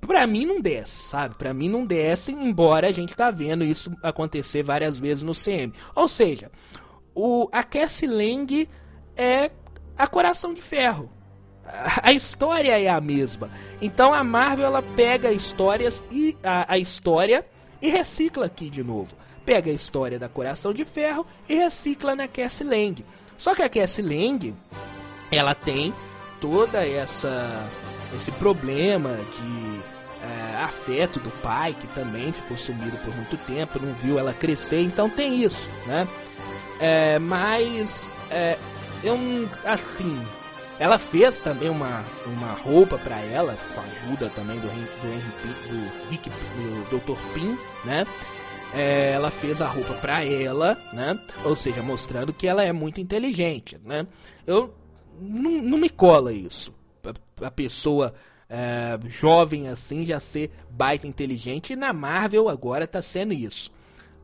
Pra 0.01 0.27
mim 0.27 0.45
não 0.45 0.61
desce, 0.61 1.07
sabe? 1.07 1.35
Pra 1.35 1.53
mim 1.53 1.69
não 1.69 1.85
desce, 1.85 2.31
embora 2.31 2.87
a 2.87 2.91
gente 2.91 3.15
tá 3.15 3.31
vendo 3.31 3.63
isso 3.63 3.91
acontecer 4.03 4.63
várias 4.63 4.99
vezes 4.99 5.23
no 5.23 5.33
CM. 5.33 5.73
Ou 5.95 6.07
seja, 6.07 6.51
o, 7.13 7.47
a 7.51 7.63
Cassie 7.63 8.07
Lang 8.07 8.67
é 9.15 9.51
a 9.97 10.07
Coração 10.07 10.53
de 10.53 10.61
Ferro 10.61 11.16
a 12.01 12.13
história 12.13 12.79
é 12.79 12.87
a 12.87 13.01
mesma. 13.01 13.49
Então 13.81 14.13
a 14.13 14.23
Marvel 14.23 14.65
ela 14.65 14.81
pega 14.81 15.31
histórias 15.31 16.01
e 16.09 16.37
a, 16.43 16.73
a 16.73 16.77
história 16.77 17.45
e 17.81 17.89
recicla 17.89 18.45
aqui 18.45 18.69
de 18.69 18.83
novo. 18.83 19.15
Pega 19.45 19.69
a 19.69 19.73
história 19.73 20.19
da 20.19 20.29
Coração 20.29 20.73
de 20.73 20.85
Ferro 20.85 21.25
e 21.47 21.55
recicla 21.55 22.15
na 22.15 22.27
Cassie 22.27 22.65
Lang. 22.65 23.05
Só 23.37 23.53
que 23.53 23.61
a 23.61 23.69
Cassie 23.69 24.03
Lang 24.03 24.53
ela 25.31 25.53
tem 25.53 25.93
toda 26.39 26.85
essa 26.85 27.67
esse 28.15 28.31
problema 28.31 29.09
de 29.15 29.81
é, 30.23 30.63
afeto 30.63 31.19
do 31.19 31.29
pai 31.41 31.75
que 31.77 31.87
também 31.87 32.31
ficou 32.31 32.57
sumido 32.57 32.97
por 32.99 33.13
muito 33.13 33.35
tempo, 33.37 33.79
não 33.79 33.93
viu 33.93 34.17
ela 34.17 34.33
crescer, 34.33 34.81
então 34.81 35.09
tem 35.09 35.43
isso, 35.43 35.69
né? 35.85 36.07
É, 36.79 37.19
mas 37.19 38.11
é, 38.31 38.57
eu 39.03 39.17
assim 39.65 40.19
ela 40.79 40.99
fez 40.99 41.39
também 41.39 41.69
uma, 41.69 42.05
uma 42.25 42.53
roupa 42.53 42.97
para 42.99 43.19
ela, 43.19 43.57
com 43.73 43.81
a 43.81 43.83
ajuda 43.83 44.29
também 44.29 44.59
do, 44.59 44.67
do, 44.67 45.07
Henry, 45.07 45.31
do 45.69 46.09
Rick, 46.09 46.29
do 46.29 46.99
Dr. 46.99 47.19
Pin, 47.33 47.57
né? 47.83 48.05
É, 48.73 49.13
ela 49.13 49.31
fez 49.31 49.61
a 49.61 49.67
roupa 49.67 49.93
para 49.95 50.23
ela, 50.23 50.77
né? 50.93 51.19
Ou 51.43 51.55
seja, 51.55 51.81
mostrando 51.81 52.31
que 52.31 52.45
ela 52.45 52.63
é 52.63 52.71
muito 52.71 53.01
inteligente, 53.01 53.79
né? 53.83 54.05
Eu 54.45 54.73
não, 55.19 55.51
não 55.63 55.77
me 55.79 55.89
cola 55.89 56.31
isso. 56.31 56.71
A, 57.41 57.47
a 57.47 57.51
pessoa 57.51 58.13
é, 58.47 58.99
jovem 59.07 59.69
assim 59.69 60.05
já 60.05 60.19
ser 60.19 60.51
baita 60.69 61.07
inteligente 61.07 61.73
e 61.73 61.75
na 61.75 61.91
Marvel 61.91 62.49
agora 62.49 62.85
tá 62.85 63.01
sendo 63.01 63.33
isso. 63.33 63.71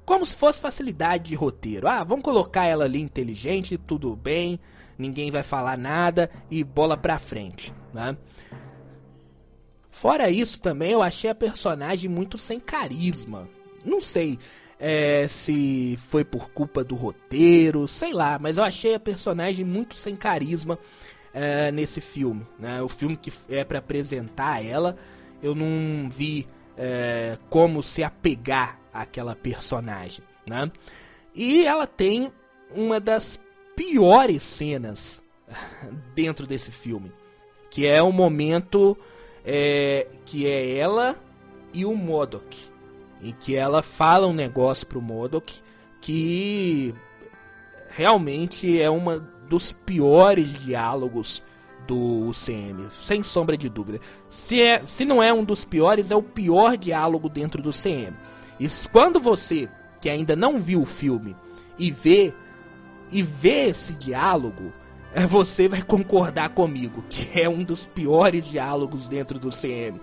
Como 0.05 0.25
se 0.25 0.35
fosse 0.35 0.61
facilidade 0.61 1.29
de 1.29 1.35
roteiro. 1.35 1.87
Ah, 1.87 2.03
vamos 2.03 2.23
colocar 2.23 2.65
ela 2.65 2.83
ali 2.83 3.01
inteligente, 3.01 3.77
tudo 3.77 4.15
bem 4.15 4.59
ninguém 5.03 5.29
vai 5.29 5.43
falar 5.43 5.77
nada 5.77 6.29
e 6.49 6.63
bola 6.63 6.95
pra 6.95 7.19
frente, 7.19 7.73
né? 7.93 8.15
Fora 9.91 10.29
isso 10.29 10.61
também 10.61 10.91
eu 10.91 11.03
achei 11.03 11.29
a 11.29 11.35
personagem 11.35 12.09
muito 12.09 12.37
sem 12.37 12.59
carisma. 12.59 13.47
Não 13.85 13.99
sei 13.99 14.39
é, 14.79 15.27
se 15.27 15.99
foi 16.07 16.23
por 16.23 16.49
culpa 16.51 16.83
do 16.83 16.95
roteiro, 16.95 17.87
sei 17.87 18.13
lá, 18.13 18.39
mas 18.39 18.57
eu 18.57 18.63
achei 18.63 18.95
a 18.95 18.99
personagem 18.99 19.65
muito 19.65 19.95
sem 19.95 20.15
carisma 20.15 20.79
é, 21.33 21.71
nesse 21.71 21.99
filme. 21.99 22.47
Né? 22.57 22.81
O 22.81 22.87
filme 22.87 23.17
que 23.17 23.31
é 23.49 23.63
para 23.63 23.79
apresentar 23.79 24.65
ela, 24.65 24.95
eu 25.41 25.53
não 25.53 26.09
vi 26.09 26.47
é, 26.77 27.37
como 27.49 27.83
se 27.83 28.03
apegar 28.03 28.79
àquela 28.91 29.35
personagem. 29.35 30.23
Né? 30.47 30.71
E 31.35 31.65
ela 31.65 31.85
tem 31.85 32.31
uma 32.73 32.99
das 32.99 33.39
piores 33.75 34.43
cenas 34.43 35.23
dentro 36.15 36.45
desse 36.45 36.71
filme. 36.71 37.11
Que 37.69 37.87
é 37.87 38.01
o 38.01 38.11
momento 38.11 38.97
é, 39.43 40.07
que 40.25 40.47
é 40.47 40.77
ela 40.77 41.15
e 41.73 41.85
o 41.85 41.95
Modok. 41.95 42.57
Em 43.21 43.31
que 43.31 43.55
ela 43.55 43.81
fala 43.81 44.27
um 44.27 44.33
negócio 44.33 44.85
pro 44.85 45.01
Modok 45.01 45.61
que 46.01 46.93
realmente 47.89 48.81
é 48.81 48.89
uma 48.89 49.19
dos 49.47 49.71
piores 49.71 50.61
diálogos 50.61 51.41
do 51.87 52.27
UCM, 52.27 52.89
sem 53.03 53.21
sombra 53.23 53.55
de 53.57 53.69
dúvida. 53.69 53.99
Se, 54.27 54.61
é, 54.61 54.85
se 54.85 55.05
não 55.05 55.21
é 55.21 55.33
um 55.33 55.43
dos 55.43 55.63
piores, 55.63 56.11
é 56.11 56.15
o 56.15 56.23
pior 56.23 56.77
diálogo 56.77 57.29
dentro 57.29 57.61
do 57.61 57.71
CM. 57.71 58.15
E 58.59 58.67
quando 58.91 59.19
você, 59.19 59.69
que 60.01 60.09
ainda 60.09 60.35
não 60.35 60.59
viu 60.59 60.81
o 60.81 60.85
filme, 60.85 61.35
e 61.77 61.91
vê 61.91 62.33
e 63.13 63.21
ver 63.21 63.69
esse 63.69 63.93
diálogo, 63.93 64.73
é, 65.13 65.25
você 65.27 65.67
vai 65.67 65.81
concordar 65.83 66.49
comigo 66.49 67.03
que 67.07 67.39
é 67.39 67.47
um 67.47 67.63
dos 67.63 67.85
piores 67.85 68.45
diálogos 68.45 69.07
dentro 69.07 69.37
do 69.37 69.49
CM. 69.49 70.01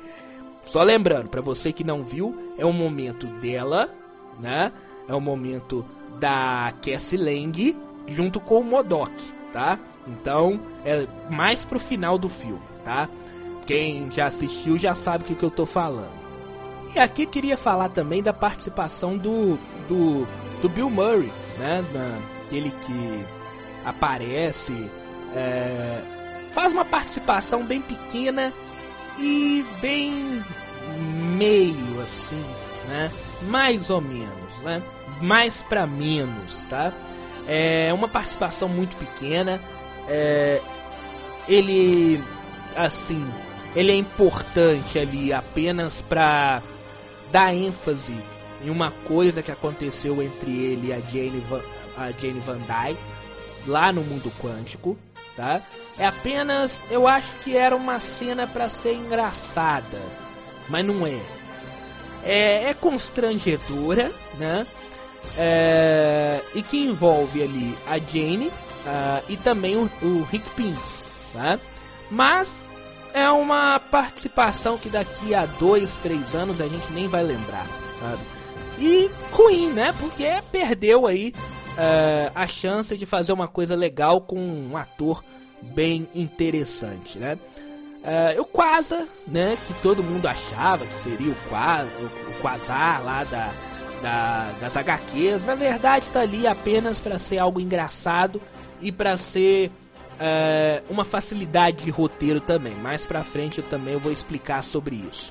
Só 0.65 0.83
lembrando, 0.83 1.29
para 1.29 1.41
você 1.41 1.73
que 1.73 1.83
não 1.83 2.03
viu, 2.03 2.55
é 2.57 2.65
o 2.65 2.73
momento 2.73 3.27
dela, 3.27 3.93
né? 4.39 4.73
É 5.09 5.15
o 5.15 5.21
momento 5.21 5.85
da 6.21 6.73
Cassie 6.81 7.19
Lang 7.19 7.77
junto 8.07 8.39
com 8.39 8.61
o 8.61 8.65
Modok, 8.65 9.13
tá? 9.53 9.79
Então, 10.07 10.61
é 10.85 11.07
mais 11.29 11.65
pro 11.65 11.81
final 11.81 12.17
do 12.17 12.29
filme, 12.29 12.63
tá? 12.85 13.09
Quem 13.67 14.11
já 14.11 14.27
assistiu 14.27 14.79
já 14.79 14.95
sabe 14.95 15.25
o 15.25 15.27
que, 15.27 15.35
que 15.35 15.43
eu 15.43 15.51
tô 15.51 15.67
falando. 15.67 16.21
E 16.95 16.99
aqui 16.99 17.27
queria 17.27 17.57
falar 17.57 17.89
também 17.89 18.23
da 18.23 18.33
participação 18.33 19.17
do, 19.17 19.57
do, 19.89 20.27
do 20.61 20.69
Bill 20.69 20.91
Murray, 20.91 21.33
né? 21.59 21.85
Na, 21.93 22.40
aquele 22.51 22.73
que 22.73 23.25
aparece, 23.85 24.91
é, 25.35 26.01
faz 26.53 26.73
uma 26.73 26.85
participação 26.85 27.65
bem 27.65 27.81
pequena 27.81 28.53
e 29.17 29.65
bem 29.81 30.45
meio 31.39 32.03
assim, 32.03 32.45
né? 32.89 33.11
Mais 33.43 33.89
ou 33.89 34.01
menos, 34.01 34.61
né? 34.65 34.83
Mais 35.21 35.63
para 35.63 35.87
menos, 35.87 36.65
tá? 36.65 36.93
É 37.47 37.93
uma 37.95 38.09
participação 38.09 38.69
muito 38.69 38.97
pequena. 38.97 39.61
É, 40.09 40.61
ele, 41.49 42.23
assim, 42.77 43.25
ele 43.77 43.93
é 43.93 43.95
importante 43.95 44.99
ali 44.99 45.33
apenas 45.33 46.03
para 46.03 46.61
dar 47.31 47.55
ênfase 47.55 48.17
em 48.63 48.71
uma 48.71 48.91
coisa 49.05 49.41
que 49.43 49.53
aconteceu 49.53 50.21
entre 50.23 50.51
ele 50.51 50.89
e 50.89 50.93
a 50.93 51.01
Jane 51.01 51.43
Van, 51.49 51.63
a 51.97 52.11
Jane 52.11 52.41
Van 52.41 52.59
Dyke 52.59 53.01
lá 53.67 53.93
no 53.93 54.03
mundo 54.03 54.33
quântico, 54.41 54.97
tá? 55.37 55.63
É 55.99 56.07
apenas, 56.07 56.83
eu 56.91 57.07
acho 57.07 57.37
que 57.37 57.57
era 57.57 57.75
uma 57.77 57.99
cena 57.99 58.47
para 58.47 58.69
ser 58.69 58.95
engraçada, 58.95 60.01
mas 60.69 60.85
não 60.85 61.07
é. 61.07 61.21
É, 62.25 62.71
é 62.71 62.75
constrangedora, 62.75 64.11
né? 64.39 64.67
É, 65.37 66.41
e 66.55 66.63
que 66.63 66.79
envolve 66.79 67.43
ali 67.43 67.79
a 67.87 67.99
Jane 67.99 68.49
uh, 68.49 69.25
e 69.29 69.37
também 69.37 69.77
o, 69.77 69.91
o 70.03 70.23
Rick 70.25 70.49
Pink, 70.51 70.81
tá? 71.33 71.59
Mas 72.11 72.63
é 73.13 73.29
uma 73.31 73.79
participação 73.79 74.79
que 74.79 74.89
daqui 74.89 75.35
a 75.35 75.47
dois, 75.47 75.99
três 75.99 76.35
anos 76.35 76.61
a 76.61 76.69
gente 76.69 76.91
nem 76.93 77.09
vai 77.09 77.23
lembrar, 77.23 77.67
sabe? 78.01 78.23
E 78.79 79.11
ruim, 79.31 79.69
né? 79.73 79.95
Porque 79.99 80.27
perdeu 80.51 81.07
aí 81.07 81.35
uh, 81.73 82.33
a 82.35 82.47
chance 82.47 82.97
de 82.97 83.07
fazer 83.07 83.33
uma 83.33 83.49
coisa 83.49 83.75
legal 83.75 84.21
com 84.21 84.39
um 84.39 84.77
ator 84.77 85.25
bem 85.63 86.09
interessante, 86.15 87.19
né? 87.19 87.39
Uh, 88.03 88.41
o 88.41 88.45
Quasar, 88.47 89.07
né, 89.27 89.59
que 89.67 89.75
todo 89.83 90.03
mundo 90.03 90.27
achava 90.27 90.87
que 90.87 90.97
seria 90.97 91.33
o, 91.33 91.33
o, 91.33 92.41
Quasar 92.41 93.05
lá 93.05 93.25
da, 93.25 93.53
da, 94.01 94.53
das 94.59 94.75
HQs, 94.75 95.45
na 95.45 95.55
verdade 95.55 96.07
está 96.07 96.21
ali 96.21 96.47
apenas 96.47 96.99
para 96.99 97.19
ser 97.19 97.37
algo 97.37 97.61
engraçado 97.61 98.41
e 98.81 98.91
para 98.91 99.19
ser 99.19 99.71
uh, 100.15 100.83
uma 100.89 101.05
facilidade 101.05 101.85
de 101.85 101.91
roteiro 101.91 102.41
também. 102.41 102.75
Mais 102.75 103.05
para 103.05 103.23
frente 103.23 103.59
eu 103.59 103.65
também 103.65 103.99
vou 103.99 104.11
explicar 104.11 104.63
sobre 104.65 104.97
isso. 104.97 105.31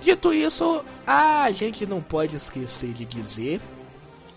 Dito 0.00 0.32
isso, 0.32 0.84
a 1.04 1.50
gente 1.50 1.84
não 1.86 2.00
pode 2.00 2.36
esquecer 2.36 2.92
de 2.92 3.04
dizer 3.04 3.60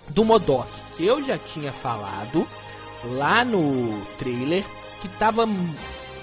do 0.09 0.23
Modok, 0.23 0.69
que 0.95 1.05
eu 1.05 1.23
já 1.23 1.37
tinha 1.37 1.71
falado 1.71 2.47
lá 3.03 3.43
no 3.43 4.01
trailer 4.17 4.63
que 5.01 5.07
tava 5.07 5.47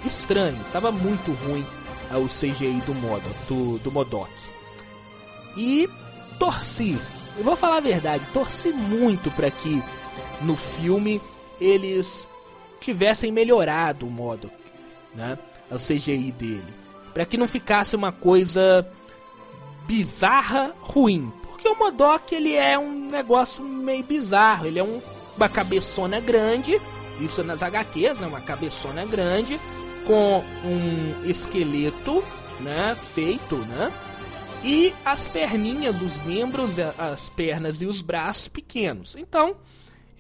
estranho, 0.05 0.59
tava 0.73 0.91
muito 0.91 1.33
ruim 1.33 1.67
uh, 2.11 2.19
o 2.19 2.27
CGI 2.27 2.81
do, 2.87 2.95
modo, 2.95 3.25
do, 3.49 3.79
do 3.79 3.93
Modok. 3.93 4.31
E 5.57 5.89
torci, 6.39 6.99
eu 7.37 7.45
vou 7.45 7.57
falar 7.57 7.79
a 7.79 7.81
verdade, 7.81 8.27
torci 8.33 8.71
muito 8.71 9.31
para 9.33 9.51
que 9.51 9.83
no 10.41 10.57
filme 10.57 11.21
eles 11.61 12.29
tivessem 12.81 13.31
melhorado 13.31 14.07
o 14.07 14.11
modo, 14.11 14.51
né, 15.15 15.39
o 15.71 15.77
CGI 15.77 16.33
dele, 16.33 16.75
para 17.13 17.27
que 17.27 17.37
não 17.37 17.47
ficasse 17.47 17.95
uma 17.95 18.11
coisa 18.11 18.91
bizarra 19.87 20.75
ruim, 20.81 21.31
porque 21.61 21.69
o 21.69 21.79
Modok 21.79 22.35
ele 22.35 22.55
é 22.55 22.79
um 22.79 23.11
negócio 23.11 23.63
meio 23.63 24.03
bizarro, 24.03 24.67
ele 24.67 24.79
é 24.79 24.83
um, 24.83 25.01
uma 25.37 25.49
cabeçona 25.49 26.19
grande, 26.19 26.81
isso 27.21 27.45
nas 27.45 27.63
HQs, 27.63 28.19
né, 28.19 28.27
uma 28.27 28.41
cabeçona 28.41 29.05
grande 29.05 29.61
com 30.07 30.43
um 30.65 31.29
esqueleto, 31.29 32.25
né, 32.61 32.97
feito, 33.15 33.57
né? 33.57 33.93
E 34.65 34.95
as 35.05 35.29
perninhas, 35.29 36.01
os 36.01 36.17
membros, 36.25 36.79
as 36.99 37.29
pernas 37.29 37.83
e 37.83 37.87
os 37.87 38.01
braços 38.01 38.49
pequenos. 38.49 39.15
Então, 39.17 39.57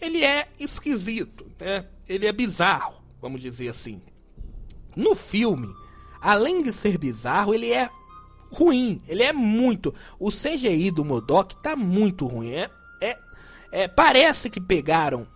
ele 0.00 0.22
é 0.22 0.48
esquisito, 0.58 1.46
né? 1.58 1.86
Ele 2.08 2.26
é 2.26 2.32
bizarro, 2.32 3.02
vamos 3.20 3.40
dizer 3.40 3.68
assim. 3.68 4.00
No 4.94 5.14
filme, 5.14 5.74
além 6.20 6.62
de 6.62 6.72
ser 6.72 6.98
bizarro, 6.98 7.54
ele 7.54 7.72
é 7.72 7.88
ruim. 8.50 9.00
Ele 9.08 9.22
é 9.22 9.32
muito. 9.32 9.94
O 10.18 10.30
CGI 10.30 10.90
do 10.90 11.04
Modok 11.04 11.56
tá 11.56 11.74
muito 11.76 12.26
ruim. 12.26 12.52
É, 12.52 12.70
é, 13.00 13.18
é, 13.72 13.88
parece 13.88 14.50
que 14.50 14.60
pegaram 14.60 15.26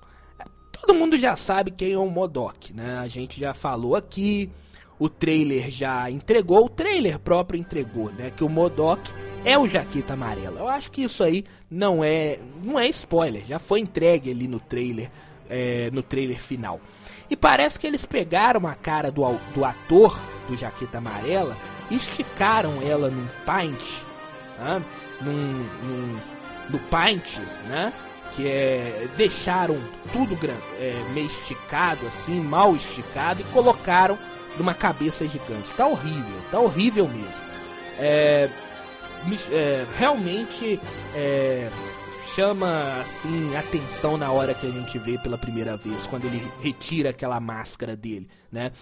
Todo 0.86 0.98
mundo 0.98 1.16
já 1.16 1.34
sabe 1.34 1.70
quem 1.70 1.92
é 1.92 1.98
o 1.98 2.10
Modok, 2.10 2.74
né? 2.74 2.98
A 2.98 3.08
gente 3.08 3.40
já 3.40 3.54
falou 3.54 3.96
aqui, 3.96 4.50
o 4.98 5.08
trailer 5.08 5.70
já 5.70 6.10
entregou, 6.10 6.66
o 6.66 6.68
trailer 6.68 7.18
próprio 7.18 7.58
entregou, 7.58 8.12
né? 8.12 8.30
Que 8.30 8.44
o 8.44 8.50
Modok 8.50 9.10
é 9.46 9.58
o 9.58 9.66
Jaqueta 9.66 10.12
Amarela. 10.12 10.60
Eu 10.60 10.68
acho 10.68 10.90
que 10.90 11.02
isso 11.02 11.24
aí 11.24 11.42
não 11.70 12.04
é, 12.04 12.38
não 12.62 12.78
é 12.78 12.86
spoiler, 12.88 13.46
já 13.46 13.58
foi 13.58 13.80
entregue 13.80 14.30
ali 14.30 14.46
no 14.46 14.60
trailer, 14.60 15.10
é, 15.48 15.90
no 15.90 16.02
trailer 16.02 16.38
final. 16.38 16.78
E 17.28 17.36
parece 17.36 17.78
que 17.78 17.86
eles 17.86 18.04
pegaram 18.04 18.66
a 18.66 18.74
cara 18.74 19.10
do, 19.10 19.22
do 19.54 19.64
ator 19.64 20.18
do 20.48 20.56
Jaqueta 20.56 20.98
Amarela 20.98 21.56
e 21.90 21.96
esticaram 21.96 22.82
ela 22.82 23.10
num 23.10 23.26
paint, 23.46 24.02
né? 24.58 24.82
num, 25.20 25.32
num, 25.32 26.20
no 26.70 26.78
paint, 26.90 27.38
né? 27.66 27.92
que 28.32 28.48
é 28.48 29.08
deixaram 29.16 29.78
tudo 30.12 30.36
é, 30.78 31.04
meio 31.12 31.26
esticado 31.26 32.06
assim, 32.06 32.40
mal 32.40 32.74
esticado 32.74 33.40
e 33.40 33.44
colocaram 33.52 34.18
numa 34.58 34.74
cabeça 34.74 35.26
gigante. 35.26 35.72
Tá 35.74 35.86
horrível, 35.86 36.36
tá 36.50 36.58
horrível 36.58 37.08
mesmo. 37.08 37.44
É, 37.98 38.48
é, 39.50 39.86
realmente 39.96 40.80
é, 41.14 41.70
chama 42.34 43.00
assim 43.00 43.54
atenção 43.54 44.16
na 44.16 44.32
hora 44.32 44.54
que 44.54 44.66
a 44.66 44.70
gente 44.70 44.98
vê 44.98 45.16
pela 45.16 45.38
primeira 45.38 45.76
vez 45.76 46.04
quando 46.04 46.24
ele 46.24 46.42
retira 46.60 47.10
aquela 47.10 47.38
máscara 47.38 47.94
dele, 47.94 48.28
né? 48.50 48.72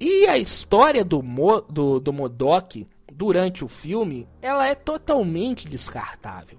E 0.00 0.26
a 0.26 0.36
história 0.36 1.04
do, 1.04 1.22
Mo, 1.22 1.60
do, 1.60 2.00
do 2.00 2.12
Modok 2.12 2.84
durante 3.12 3.64
o 3.64 3.68
filme, 3.68 4.26
ela 4.42 4.66
é 4.66 4.74
totalmente 4.74 5.68
descartável. 5.68 6.58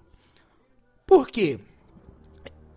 Por 1.05 1.27
quê? 1.27 1.59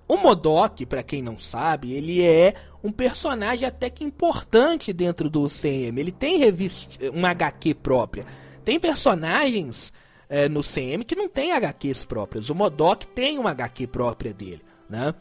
O 0.08 0.16
Modok, 0.16 0.84
para 0.84 1.04
quem 1.04 1.22
não 1.22 1.38
sabe, 1.38 1.92
ele 1.92 2.22
é 2.24 2.54
um 2.82 2.90
personagem 2.90 3.68
até 3.68 3.88
que 3.88 4.02
importante 4.02 4.92
dentro 4.92 5.30
do 5.30 5.48
CM. 5.48 6.00
Ele 6.00 6.12
tem 6.12 6.38
revista, 6.38 7.08
uma 7.10 7.30
HQ 7.30 7.74
própria. 7.74 8.26
Tem 8.64 8.80
personagens 8.80 9.92
é, 10.32 10.48
no 10.48 10.62
CM 10.62 11.04
que 11.04 11.14
não 11.14 11.28
tem 11.28 11.52
HQs 11.52 12.06
próprias. 12.06 12.48
O 12.48 12.54
Modok 12.54 13.06
tem 13.08 13.38
uma 13.38 13.50
HQ 13.50 13.86
própria 13.88 14.32
dele, 14.32 14.62
né? 14.88 15.14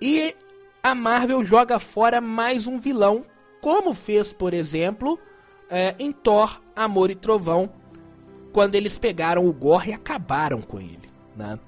E 0.00 0.34
a 0.82 0.94
Marvel 0.94 1.44
joga 1.44 1.78
fora 1.78 2.22
mais 2.22 2.66
um 2.66 2.78
vilão, 2.78 3.22
como 3.60 3.92
fez, 3.92 4.32
por 4.32 4.54
exemplo, 4.54 5.18
é, 5.68 5.94
em 5.98 6.10
Thor, 6.10 6.62
Amor 6.74 7.10
e 7.10 7.14
Trovão, 7.14 7.70
quando 8.50 8.76
eles 8.76 8.96
pegaram 8.96 9.46
o 9.46 9.52
Gore 9.52 9.90
e 9.90 9.92
acabaram 9.92 10.62
com 10.62 10.80
ele, 10.80 11.10
né? 11.36 11.60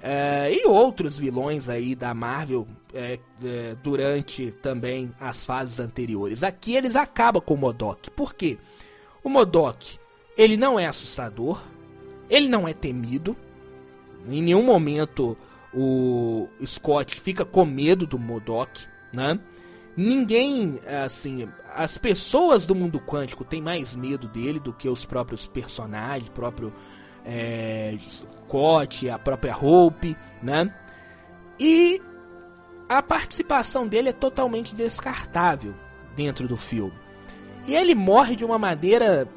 É, 0.00 0.50
e 0.50 0.66
outros 0.66 1.18
vilões 1.18 1.68
aí 1.68 1.94
da 1.94 2.14
Marvel 2.14 2.66
é, 2.94 3.18
é, 3.44 3.76
durante 3.82 4.50
também 4.50 5.12
as 5.20 5.44
fases 5.44 5.78
anteriores. 5.78 6.42
Aqui 6.42 6.74
eles 6.74 6.96
acabam 6.96 7.42
com 7.42 7.52
o 7.52 7.58
Modok. 7.58 8.10
Por 8.12 8.34
quê? 8.34 8.58
O 9.22 9.28
Modok, 9.28 9.98
ele 10.38 10.56
não 10.56 10.80
é 10.80 10.86
assustador, 10.86 11.62
ele 12.32 12.48
não 12.48 12.66
é 12.66 12.72
temido. 12.72 13.36
Em 14.26 14.40
nenhum 14.40 14.62
momento 14.64 15.36
o 15.74 16.48
Scott 16.64 17.20
fica 17.20 17.44
com 17.44 17.64
medo 17.64 18.06
do 18.06 18.18
Modok, 18.18 18.86
né? 19.12 19.38
Ninguém, 19.94 20.80
assim, 21.04 21.46
as 21.74 21.98
pessoas 21.98 22.64
do 22.64 22.74
mundo 22.74 22.98
quântico 22.98 23.44
têm 23.44 23.60
mais 23.60 23.94
medo 23.94 24.26
dele 24.26 24.58
do 24.58 24.72
que 24.72 24.88
os 24.88 25.04
próprios 25.04 25.46
personagens, 25.46 26.30
próprio 26.30 26.72
é, 27.24 27.98
Scott, 28.08 29.10
a 29.10 29.18
própria 29.18 29.54
Hope, 29.54 30.16
né? 30.42 30.74
E 31.60 32.00
a 32.88 33.02
participação 33.02 33.86
dele 33.86 34.08
é 34.08 34.12
totalmente 34.12 34.74
descartável 34.74 35.74
dentro 36.16 36.48
do 36.48 36.56
filme. 36.56 36.94
E 37.66 37.74
ele 37.74 37.94
morre 37.94 38.34
de 38.34 38.44
uma 38.44 38.58
maneira 38.58 39.28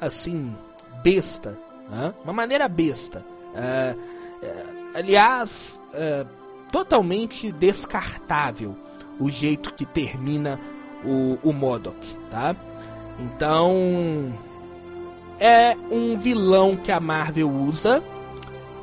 assim 0.00 0.56
besta, 1.02 1.58
né? 1.88 2.14
uma 2.22 2.32
maneira 2.32 2.68
besta. 2.68 3.24
É, 3.54 3.94
é, 4.42 4.64
aliás, 4.94 5.80
é, 5.92 6.24
totalmente 6.70 7.52
descartável 7.52 8.76
o 9.18 9.30
jeito 9.30 9.72
que 9.72 9.86
termina 9.86 10.58
o, 11.04 11.38
o 11.42 11.52
Modok, 11.52 12.16
tá? 12.30 12.56
Então 13.18 14.36
é 15.38 15.76
um 15.90 16.18
vilão 16.18 16.76
que 16.76 16.90
a 16.90 16.98
Marvel 16.98 17.50
usa 17.50 18.02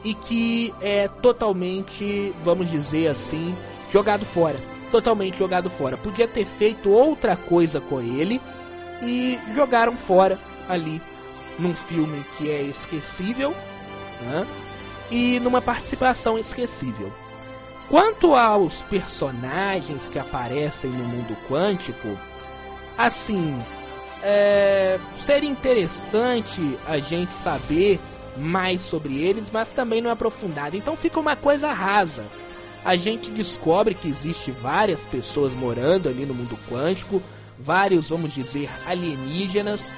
e 0.03 0.13
que 0.13 0.73
é 0.81 1.07
totalmente, 1.07 2.33
vamos 2.43 2.69
dizer 2.69 3.07
assim, 3.07 3.55
jogado 3.91 4.25
fora. 4.25 4.55
Totalmente 4.91 5.37
jogado 5.37 5.69
fora. 5.69 5.97
Podia 5.97 6.27
ter 6.27 6.45
feito 6.45 6.89
outra 6.89 7.35
coisa 7.35 7.79
com 7.79 8.01
ele 8.01 8.41
e 9.01 9.39
jogaram 9.53 9.95
fora 9.95 10.37
ali 10.67 11.01
num 11.61 11.75
filme 11.75 12.25
que 12.37 12.49
é 12.49 12.61
esquecível 12.61 13.55
né? 14.21 14.47
e 15.09 15.39
numa 15.39 15.61
participação 15.61 16.37
esquecível. 16.37 17.11
Quanto 17.87 18.35
aos 18.35 18.81
personagens 18.83 20.07
que 20.07 20.17
aparecem 20.17 20.89
no 20.89 21.03
mundo 21.03 21.37
quântico, 21.47 22.17
assim, 22.97 23.61
é, 24.23 24.97
seria 25.19 25.49
interessante 25.49 26.77
a 26.87 26.99
gente 26.99 27.33
saber 27.33 27.99
mais 28.37 28.81
sobre 28.81 29.21
eles, 29.21 29.49
mas 29.51 29.71
também 29.73 30.01
não 30.01 30.09
é 30.09 30.13
aprofundado. 30.13 30.77
Então 30.77 30.95
fica 30.95 31.19
uma 31.19 31.35
coisa 31.35 31.71
rasa. 31.73 32.25
A 32.83 32.95
gente 32.95 33.29
descobre 33.29 33.93
que 33.93 34.07
existe 34.07 34.51
várias 34.51 35.05
pessoas 35.05 35.53
morando 35.53 36.07
ali 36.07 36.25
no 36.25 36.33
mundo 36.33 36.57
quântico, 36.69 37.21
vários, 37.59 38.09
vamos 38.09 38.33
dizer, 38.33 38.69
alienígenas, 38.87 39.93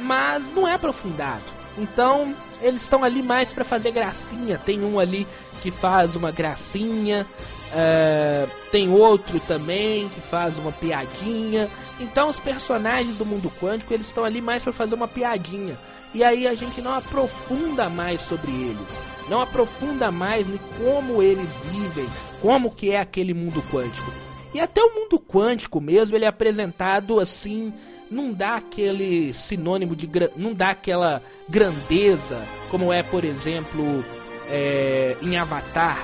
mas 0.00 0.52
não 0.52 0.66
é 0.66 0.74
aprofundado. 0.74 1.42
Então, 1.76 2.34
eles 2.60 2.82
estão 2.82 3.04
ali 3.04 3.22
mais 3.22 3.52
para 3.52 3.64
fazer 3.64 3.92
gracinha. 3.92 4.58
Tem 4.58 4.82
um 4.82 4.98
ali 4.98 5.26
que 5.62 5.70
faz 5.70 6.16
uma 6.16 6.30
gracinha, 6.30 7.26
uh, 7.72 8.50
tem 8.70 8.90
outro 8.90 9.40
também 9.40 10.08
que 10.08 10.20
faz 10.20 10.58
uma 10.58 10.72
piadinha. 10.72 11.68
Então, 12.00 12.28
os 12.28 12.40
personagens 12.40 13.16
do 13.16 13.26
mundo 13.26 13.52
quântico 13.60 13.92
eles 13.92 14.06
estão 14.06 14.24
ali 14.24 14.40
mais 14.40 14.62
para 14.62 14.72
fazer 14.72 14.94
uma 14.94 15.08
piadinha. 15.08 15.76
E 16.14 16.24
aí 16.24 16.46
a 16.46 16.54
gente 16.54 16.80
não 16.80 16.94
aprofunda 16.94 17.90
mais 17.90 18.22
sobre 18.22 18.50
eles, 18.50 19.02
não 19.28 19.42
aprofunda 19.42 20.10
mais 20.10 20.48
em 20.48 20.58
como 20.78 21.22
eles 21.22 21.50
vivem, 21.70 22.08
como 22.40 22.70
que 22.70 22.90
é 22.90 23.00
aquele 23.00 23.34
mundo 23.34 23.62
quântico. 23.70 24.10
E 24.54 24.60
até 24.60 24.82
o 24.82 24.94
mundo 24.94 25.20
quântico 25.20 25.80
mesmo, 25.80 26.16
ele 26.16 26.24
é 26.24 26.28
apresentado 26.28 27.20
assim 27.20 27.74
não 28.10 28.32
dá 28.32 28.56
aquele 28.56 29.32
sinônimo 29.34 29.94
de 29.94 30.08
não 30.36 30.54
dá 30.54 30.70
aquela 30.70 31.22
grandeza 31.48 32.42
como 32.70 32.92
é 32.92 33.02
por 33.02 33.24
exemplo 33.24 34.04
é, 34.48 35.16
em 35.22 35.36
Avatar 35.36 36.02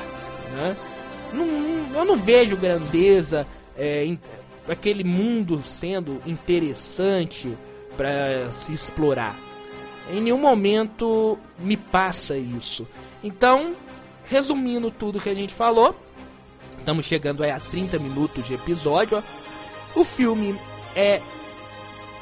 né? 0.52 0.76
não, 1.32 1.98
eu 1.98 2.04
não 2.04 2.16
vejo 2.16 2.56
grandeza 2.56 3.46
é, 3.76 4.04
em, 4.04 4.18
aquele 4.68 5.04
mundo 5.04 5.62
sendo 5.64 6.20
interessante 6.26 7.56
para 7.96 8.50
se 8.52 8.72
explorar. 8.72 9.38
Em 10.10 10.20
nenhum 10.20 10.38
momento 10.38 11.38
me 11.58 11.76
passa 11.76 12.36
isso. 12.36 12.86
Então 13.22 13.74
resumindo 14.26 14.90
tudo 14.90 15.20
que 15.20 15.28
a 15.28 15.34
gente 15.34 15.52
falou 15.52 15.94
estamos 16.78 17.04
chegando 17.04 17.44
a 17.44 17.60
30 17.60 17.98
minutos 17.98 18.46
de 18.46 18.54
episódio 18.54 19.18
ó, 19.18 20.00
o 20.00 20.02
filme 20.02 20.58
é 20.96 21.20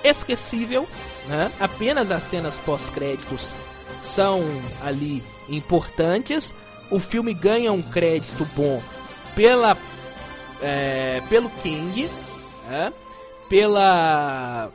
esquecível, 0.04 0.88
né? 1.28 1.50
Apenas 1.60 2.10
as 2.10 2.22
cenas 2.22 2.60
pós-créditos 2.60 3.54
são 4.00 4.42
ali 4.82 5.22
importantes. 5.48 6.54
O 6.90 6.98
filme 6.98 7.32
ganha 7.32 7.72
um 7.72 7.82
crédito 7.82 8.46
bom 8.54 8.82
pela 9.34 9.76
é, 10.60 11.22
pelo 11.28 11.50
King, 11.62 12.08
né? 12.68 12.92
pela 13.48 14.70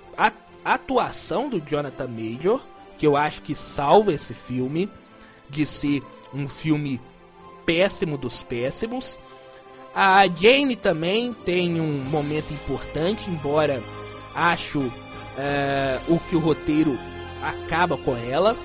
atuação 0.64 1.50
do 1.50 1.60
Jonathan 1.60 2.08
Major, 2.08 2.62
que 2.98 3.08
eu 3.08 3.16
acho 3.16 3.42
que 3.42 3.56
salva 3.56 4.14
esse 4.14 4.34
filme 4.34 4.90
de 5.50 5.66
ser 5.66 6.04
um 6.34 6.48
filme 6.48 7.02
péssimo 7.66 8.18
dos 8.18 8.44
péssimos. 8.44 9.18
A 9.96 10.28
Jane 10.28 10.76
também 10.76 11.34
tem 11.34 11.80
um 11.80 12.04
momento 12.10 12.54
importante, 12.54 13.30
embora 13.30 13.82
acho 14.36 14.92
é, 15.38 16.00
o 16.08 16.20
que 16.20 16.36
o 16.36 16.40
roteiro 16.40 16.98
acaba 17.42 17.98
com 17.98 18.16
ela. 18.18 18.58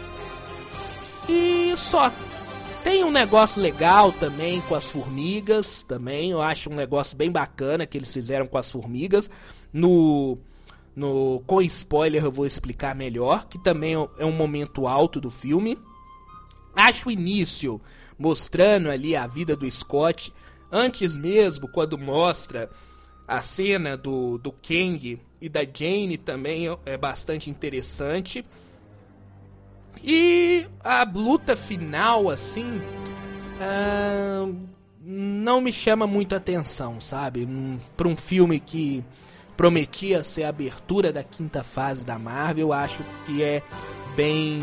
E 1.28 1.74
só. 1.76 2.12
Tem 2.82 3.04
um 3.04 3.12
negócio 3.12 3.62
legal 3.62 4.10
também 4.10 4.60
com 4.62 4.74
as 4.74 4.90
formigas, 4.90 5.84
também. 5.84 6.32
Eu 6.32 6.42
acho 6.42 6.68
um 6.68 6.74
negócio 6.74 7.16
bem 7.16 7.30
bacana 7.30 7.86
que 7.86 7.96
eles 7.96 8.12
fizeram 8.12 8.46
com 8.46 8.58
as 8.58 8.68
formigas. 8.70 9.30
No, 9.72 10.36
no 10.96 11.40
com 11.46 11.62
spoiler 11.62 12.24
eu 12.24 12.30
vou 12.30 12.44
explicar 12.44 12.96
melhor, 12.96 13.46
que 13.46 13.56
também 13.56 13.94
é 14.18 14.24
um 14.24 14.32
momento 14.32 14.88
alto 14.88 15.20
do 15.20 15.30
filme. 15.30 15.78
Acho 16.74 17.08
o 17.08 17.12
início 17.12 17.80
mostrando 18.18 18.90
ali 18.90 19.14
a 19.14 19.28
vida 19.28 19.54
do 19.54 19.70
Scott, 19.70 20.32
antes 20.70 21.16
mesmo 21.16 21.68
quando 21.68 21.96
mostra 21.96 22.68
a 23.28 23.40
cena 23.40 23.96
do, 23.96 24.38
do 24.38 24.50
Kang 24.50 25.20
e 25.42 25.48
da 25.48 25.62
Jane 25.64 26.16
também 26.16 26.66
é 26.86 26.96
bastante 26.96 27.50
interessante. 27.50 28.44
E 30.04 30.64
a 30.84 31.02
luta 31.02 31.56
final, 31.56 32.30
assim, 32.30 32.80
uh, 33.58 34.56
não 35.00 35.60
me 35.60 35.72
chama 35.72 36.06
muito 36.06 36.36
atenção, 36.36 37.00
sabe? 37.00 37.48
Para 37.96 38.06
um 38.06 38.16
filme 38.16 38.60
que 38.60 39.04
prometia 39.56 40.22
ser 40.22 40.44
a 40.44 40.50
abertura 40.50 41.12
da 41.12 41.24
quinta 41.24 41.64
fase 41.64 42.04
da 42.04 42.20
Marvel, 42.20 42.68
eu 42.68 42.72
acho 42.72 43.04
que 43.26 43.42
é 43.42 43.64
bem. 44.14 44.62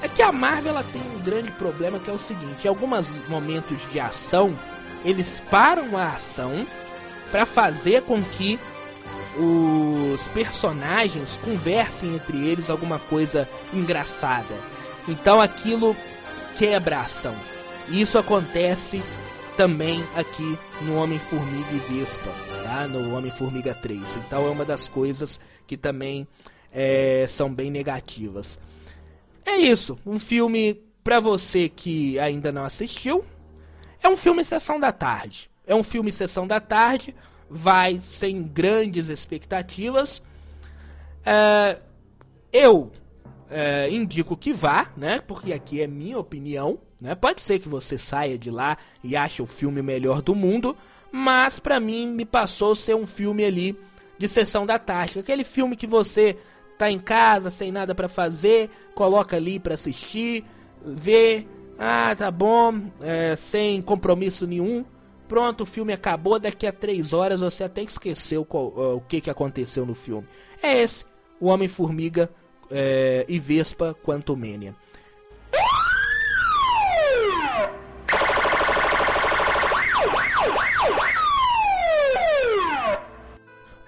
É 0.00 0.08
que 0.08 0.22
a 0.22 0.32
Marvel 0.32 0.70
ela 0.70 0.84
tem 0.84 1.02
um 1.14 1.18
grande 1.22 1.52
problema 1.52 1.98
que 1.98 2.08
é 2.08 2.12
o 2.12 2.18
seguinte: 2.18 2.64
em 2.64 2.68
alguns 2.68 3.10
momentos 3.28 3.86
de 3.92 4.00
ação, 4.00 4.56
eles 5.04 5.42
param 5.50 5.94
a 5.94 6.06
ação 6.14 6.66
para 7.30 7.44
fazer 7.44 8.02
com 8.02 8.22
que 8.22 8.58
os 9.36 10.28
personagens 10.28 11.38
conversem 11.44 12.14
entre 12.14 12.46
eles 12.46 12.70
alguma 12.70 12.98
coisa 12.98 13.48
engraçada. 13.72 14.54
Então 15.08 15.40
aquilo 15.40 15.96
quebra 16.56 16.98
a 16.98 17.02
ação. 17.02 17.34
Isso 17.88 18.18
acontece 18.18 19.02
também 19.56 20.04
aqui 20.14 20.58
no 20.82 20.96
Homem-Formiga 20.96 21.72
e 21.72 21.78
Vespa, 21.78 22.30
tá? 22.62 22.86
No 22.86 23.14
Homem-Formiga 23.16 23.74
3. 23.74 24.16
Então 24.16 24.46
é 24.46 24.50
uma 24.50 24.64
das 24.64 24.88
coisas 24.88 25.38
que 25.66 25.76
também 25.76 26.26
é, 26.72 27.24
são 27.28 27.52
bem 27.52 27.70
negativas. 27.70 28.58
É 29.44 29.56
isso, 29.56 29.98
um 30.06 30.18
filme 30.18 30.80
para 31.02 31.20
você 31.20 31.68
que 31.68 32.18
ainda 32.18 32.52
não 32.52 32.64
assistiu. 32.64 33.24
É 34.02 34.08
um 34.08 34.16
filme 34.16 34.44
sessão 34.44 34.78
da 34.78 34.92
tarde. 34.92 35.50
É 35.66 35.74
um 35.74 35.82
filme 35.82 36.12
sessão 36.12 36.46
da 36.46 36.60
tarde, 36.60 37.14
vai 37.50 37.98
sem 38.00 38.42
grandes 38.42 39.08
expectativas. 39.08 40.22
É, 41.26 41.78
eu 42.52 42.92
é, 43.50 43.90
indico 43.90 44.36
que 44.36 44.52
vá, 44.52 44.92
né? 44.96 45.18
Porque 45.18 45.52
aqui 45.52 45.82
é 45.82 45.86
minha 45.86 46.18
opinião. 46.18 46.78
Né? 47.00 47.14
Pode 47.14 47.40
ser 47.40 47.58
que 47.58 47.68
você 47.68 47.98
saia 47.98 48.38
de 48.38 48.50
lá 48.50 48.78
e 49.02 49.16
ache 49.16 49.42
o 49.42 49.46
filme 49.46 49.82
melhor 49.82 50.22
do 50.22 50.34
mundo, 50.34 50.76
mas 51.10 51.58
para 51.58 51.80
mim 51.80 52.06
me 52.06 52.24
passou 52.24 52.74
ser 52.74 52.94
um 52.94 53.06
filme 53.06 53.44
ali 53.44 53.76
de 54.18 54.28
sessão 54.28 54.66
da 54.66 54.78
tarde, 54.78 55.18
aquele 55.18 55.42
filme 55.42 55.74
que 55.74 55.86
você 55.86 56.36
tá 56.76 56.90
em 56.90 56.98
casa 56.98 57.50
sem 57.50 57.72
nada 57.72 57.94
para 57.94 58.06
fazer, 58.06 58.68
coloca 58.94 59.36
ali 59.36 59.58
para 59.58 59.72
assistir, 59.72 60.44
vê, 60.84 61.46
ah 61.78 62.14
tá 62.14 62.30
bom, 62.30 62.82
é, 63.00 63.34
sem 63.34 63.80
compromisso 63.80 64.46
nenhum, 64.46 64.84
Pronto, 65.30 65.60
o 65.60 65.66
filme 65.66 65.92
acabou. 65.92 66.40
Daqui 66.40 66.66
a 66.66 66.72
três 66.72 67.12
horas 67.12 67.38
você 67.38 67.62
até 67.62 67.84
esqueceu 67.84 68.44
qual, 68.44 68.66
uh, 68.70 68.96
o 68.96 69.00
que, 69.00 69.20
que 69.20 69.30
aconteceu 69.30 69.86
no 69.86 69.94
filme. 69.94 70.26
É 70.60 70.82
esse: 70.82 71.04
O 71.40 71.46
Homem-Formiga 71.46 72.28
é, 72.68 73.24
e 73.28 73.38
Vespa 73.38 73.96
Quantumania. 74.04 74.74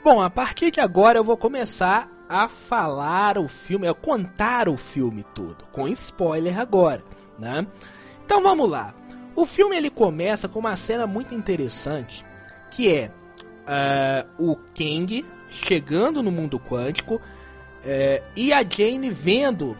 Bom, 0.04 0.22
a 0.22 0.30
partir 0.30 0.70
de 0.70 0.80
agora 0.80 1.18
eu 1.18 1.24
vou 1.24 1.36
começar 1.36 2.08
a 2.28 2.48
falar 2.48 3.36
o 3.36 3.48
filme, 3.48 3.88
a 3.88 3.94
contar 3.94 4.68
o 4.68 4.76
filme 4.76 5.24
todo, 5.34 5.64
com 5.72 5.88
spoiler 5.88 6.56
agora, 6.60 7.02
né? 7.36 7.66
Então 8.24 8.44
vamos 8.44 8.70
lá. 8.70 8.94
O 9.34 9.46
filme 9.46 9.76
ele 9.76 9.90
começa 9.90 10.48
com 10.48 10.58
uma 10.58 10.76
cena 10.76 11.06
muito 11.06 11.34
interessante, 11.34 12.24
que 12.70 12.88
é 12.88 13.10
uh, 13.62 14.50
o 14.50 14.56
Kang 14.74 15.24
chegando 15.48 16.22
no 16.22 16.30
mundo 16.30 16.58
quântico 16.58 17.16
uh, 17.16 18.24
e 18.36 18.52
a 18.52 18.62
Jane 18.62 19.10
vendo 19.10 19.76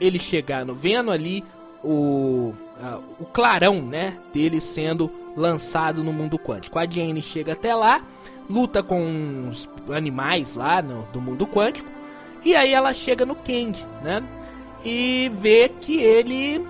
ele 0.00 0.18
chegando, 0.18 0.74
vendo 0.74 1.10
ali 1.10 1.44
o, 1.82 2.52
uh, 2.80 3.02
o 3.20 3.24
clarão, 3.26 3.82
né, 3.82 4.18
dele 4.32 4.60
sendo 4.60 5.10
lançado 5.36 6.02
no 6.02 6.12
mundo 6.12 6.38
quântico. 6.38 6.78
A 6.78 6.86
Jane 6.88 7.22
chega 7.22 7.52
até 7.52 7.74
lá, 7.74 8.04
luta 8.50 8.82
com 8.82 9.48
os 9.48 9.68
animais 9.90 10.56
lá 10.56 10.82
no, 10.82 11.04
do 11.12 11.20
mundo 11.20 11.46
quântico 11.46 11.88
e 12.44 12.56
aí 12.56 12.72
ela 12.72 12.92
chega 12.92 13.24
no 13.24 13.36
Kang, 13.36 13.78
né, 14.02 14.22
e 14.84 15.30
vê 15.36 15.68
que 15.68 16.00
ele 16.00 16.66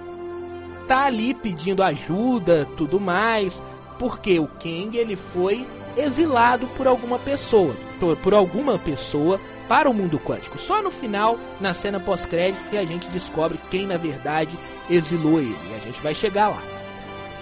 tá 0.92 1.04
ali 1.04 1.32
pedindo 1.32 1.82
ajuda, 1.82 2.68
tudo 2.76 3.00
mais, 3.00 3.62
porque 3.98 4.38
o 4.38 4.46
Kang 4.46 4.94
ele 4.94 5.16
foi 5.16 5.66
exilado 5.96 6.66
por 6.76 6.86
alguma 6.86 7.18
pessoa, 7.18 7.74
por, 7.98 8.14
por 8.18 8.34
alguma 8.34 8.78
pessoa 8.78 9.40
para 9.66 9.88
o 9.88 9.94
mundo 9.94 10.20
quântico. 10.20 10.58
Só 10.58 10.82
no 10.82 10.90
final, 10.90 11.38
na 11.58 11.72
cena 11.72 11.98
pós-crédito, 11.98 12.68
que 12.68 12.76
a 12.76 12.84
gente 12.84 13.08
descobre 13.08 13.58
quem 13.70 13.86
na 13.86 13.96
verdade 13.96 14.54
exilou 14.90 15.38
ele. 15.38 15.56
E 15.70 15.74
a 15.74 15.78
gente 15.78 15.98
vai 16.02 16.14
chegar 16.14 16.48
lá. 16.48 16.62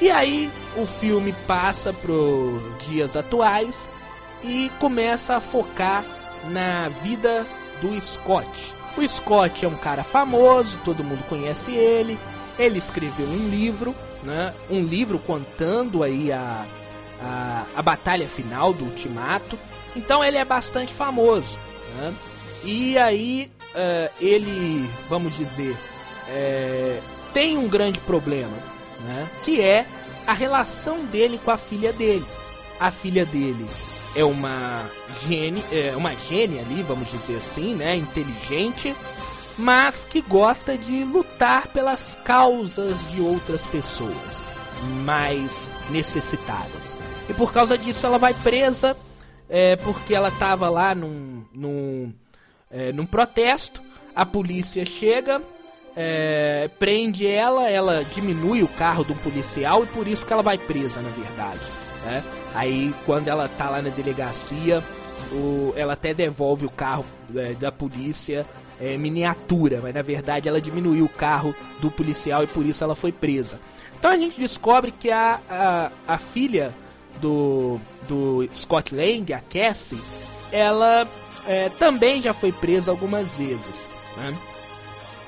E 0.00 0.08
aí 0.12 0.48
o 0.76 0.86
filme 0.86 1.34
passa 1.48 1.92
para 1.92 2.12
dias 2.86 3.16
atuais 3.16 3.88
e 4.44 4.70
começa 4.78 5.34
a 5.34 5.40
focar 5.40 6.04
na 6.52 6.88
vida 7.02 7.44
do 7.80 8.00
Scott. 8.00 8.76
O 8.96 9.08
Scott 9.08 9.64
é 9.64 9.68
um 9.68 9.76
cara 9.76 10.04
famoso, 10.04 10.78
todo 10.84 11.02
mundo 11.02 11.24
conhece 11.28 11.72
ele. 11.72 12.16
Ele 12.58 12.78
escreveu 12.78 13.26
um 13.26 13.48
livro, 13.48 13.94
né? 14.22 14.54
Um 14.68 14.84
livro 14.84 15.18
contando 15.18 16.02
aí 16.02 16.30
a, 16.32 16.64
a, 17.22 17.66
a 17.76 17.82
batalha 17.82 18.28
final 18.28 18.72
do 18.72 18.84
Ultimato. 18.84 19.58
Então 19.96 20.24
ele 20.24 20.36
é 20.36 20.44
bastante 20.44 20.92
famoso. 20.92 21.56
Né? 21.96 22.14
E 22.64 22.98
aí 22.98 23.50
uh, 23.74 24.12
ele, 24.20 24.88
vamos 25.08 25.36
dizer, 25.36 25.76
é, 26.28 27.00
tem 27.32 27.56
um 27.56 27.68
grande 27.68 27.98
problema, 28.00 28.56
né? 29.00 29.28
que 29.42 29.60
é 29.60 29.86
a 30.26 30.32
relação 30.32 31.04
dele 31.06 31.40
com 31.44 31.50
a 31.50 31.56
filha 31.56 31.92
dele. 31.92 32.26
A 32.78 32.90
filha 32.90 33.26
dele 33.26 33.66
é 34.14 34.24
uma 34.24 34.88
gênia, 35.26 35.62
é 35.72 35.94
uma 35.96 36.14
gênia 36.14 36.62
ali, 36.62 36.82
vamos 36.82 37.10
dizer 37.10 37.36
assim, 37.36 37.74
né, 37.74 37.94
inteligente, 37.94 38.94
mas 39.60 40.04
que 40.04 40.22
gosta 40.22 40.76
de 40.76 41.04
lutar 41.04 41.66
pelas 41.68 42.16
causas 42.24 42.96
de 43.10 43.20
outras 43.20 43.66
pessoas 43.66 44.42
mais 45.04 45.70
necessitadas. 45.90 46.96
E 47.28 47.34
por 47.34 47.52
causa 47.52 47.76
disso 47.76 48.06
ela 48.06 48.18
vai 48.18 48.32
presa 48.32 48.96
é, 49.48 49.76
porque 49.76 50.14
ela 50.14 50.28
estava 50.28 50.70
lá 50.70 50.94
num, 50.94 51.44
num, 51.52 52.12
é, 52.70 52.92
num 52.92 53.04
protesto. 53.04 53.82
A 54.16 54.24
polícia 54.24 54.84
chega, 54.84 55.42
é, 55.94 56.70
prende 56.78 57.26
ela, 57.26 57.68
ela 57.68 58.04
diminui 58.14 58.62
o 58.62 58.68
carro 58.68 59.04
do 59.04 59.14
policial 59.16 59.84
e 59.84 59.86
por 59.88 60.08
isso 60.08 60.24
que 60.24 60.32
ela 60.32 60.42
vai 60.42 60.56
presa, 60.56 61.02
na 61.02 61.10
verdade. 61.10 61.60
Né? 62.06 62.24
Aí 62.54 62.94
quando 63.04 63.28
ela 63.28 63.46
tá 63.48 63.68
lá 63.68 63.82
na 63.82 63.90
delegacia, 63.90 64.82
o, 65.32 65.74
ela 65.76 65.92
até 65.92 66.14
devolve 66.14 66.64
o 66.64 66.70
carro 66.70 67.04
é, 67.36 67.52
da 67.54 67.70
polícia 67.70 68.46
é, 68.80 68.96
miniatura, 68.96 69.80
mas 69.82 69.94
na 69.94 70.02
verdade 70.02 70.48
ela 70.48 70.60
diminuiu 70.60 71.04
o 71.04 71.08
carro 71.08 71.54
do 71.80 71.90
policial 71.90 72.42
e 72.42 72.46
por 72.46 72.64
isso 72.64 72.82
ela 72.82 72.94
foi 72.94 73.12
presa. 73.12 73.60
Então 73.98 74.10
a 74.10 74.16
gente 74.16 74.40
descobre 74.40 74.90
que 74.90 75.10
a, 75.10 75.40
a, 75.48 75.90
a 76.14 76.18
filha 76.18 76.74
do, 77.20 77.78
do 78.08 78.48
Scott 78.54 78.94
Lang, 78.94 79.32
a 79.34 79.40
Cassie, 79.40 80.00
ela 80.50 81.06
é, 81.46 81.68
também 81.68 82.20
já 82.22 82.32
foi 82.32 82.50
presa 82.50 82.90
algumas 82.90 83.36
vezes. 83.36 83.88
Né? 84.16 84.36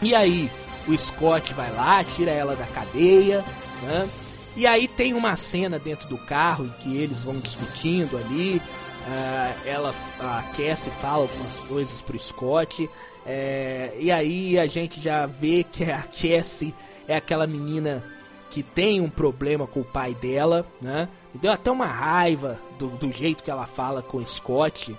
E 0.00 0.14
aí 0.14 0.50
o 0.88 0.96
Scott 0.96 1.52
vai 1.54 1.70
lá, 1.72 2.02
tira 2.02 2.30
ela 2.30 2.56
da 2.56 2.66
cadeia, 2.66 3.44
né? 3.82 4.08
E 4.54 4.66
aí 4.66 4.86
tem 4.86 5.14
uma 5.14 5.34
cena 5.36 5.78
dentro 5.78 6.08
do 6.08 6.18
carro 6.18 6.66
em 6.66 6.70
que 6.80 6.96
eles 6.96 7.24
vão 7.24 7.38
discutindo 7.38 8.18
ali. 8.18 8.60
Uh, 9.06 9.66
ela, 9.66 9.94
a 10.20 10.42
Cassie 10.54 10.92
fala 11.00 11.22
algumas 11.22 11.56
coisas 11.68 12.02
pro 12.02 12.18
Scott. 12.18 12.88
É, 13.24 13.92
e 13.98 14.10
aí 14.10 14.58
a 14.58 14.66
gente 14.66 15.00
já 15.00 15.26
vê 15.26 15.64
que 15.64 15.84
a 15.84 16.02
Cassie 16.02 16.74
é 17.06 17.16
aquela 17.16 17.46
menina 17.46 18.02
que 18.50 18.62
tem 18.62 19.00
um 19.00 19.08
problema 19.08 19.66
com 19.66 19.80
o 19.80 19.84
pai 19.84 20.14
dela, 20.14 20.66
né? 20.80 21.08
Deu 21.34 21.50
até 21.50 21.70
uma 21.70 21.86
raiva 21.86 22.58
do, 22.78 22.88
do 22.88 23.10
jeito 23.10 23.42
que 23.42 23.50
ela 23.50 23.66
fala 23.66 24.02
com 24.02 24.18
o 24.18 24.26
Scott. 24.26 24.96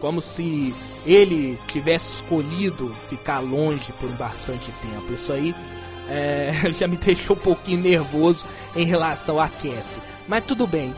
Como 0.00 0.20
se 0.20 0.74
ele 1.06 1.58
tivesse 1.68 2.16
escolhido 2.16 2.92
ficar 3.04 3.38
longe 3.38 3.92
por 3.92 4.10
bastante 4.10 4.70
tempo. 4.82 5.14
Isso 5.14 5.32
aí 5.32 5.54
é, 6.08 6.50
já 6.76 6.88
me 6.88 6.96
deixou 6.96 7.36
um 7.36 7.38
pouquinho 7.38 7.80
nervoso 7.80 8.44
em 8.74 8.84
relação 8.84 9.38
a 9.38 9.48
Cassie. 9.48 10.02
Mas 10.26 10.44
tudo 10.44 10.66
bem. 10.66 10.92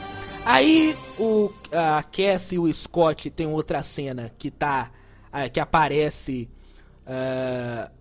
Aí 0.45 0.97
o, 1.18 1.53
a 1.70 2.03
Cassie 2.03 2.57
e 2.57 2.59
o 2.59 2.72
Scott 2.72 3.29
tem 3.31 3.47
outra 3.47 3.83
cena 3.83 4.33
que 4.39 4.51
tá. 4.51 4.91
que 5.53 5.61
aparece 5.61 6.49
Uh, 7.09 7.98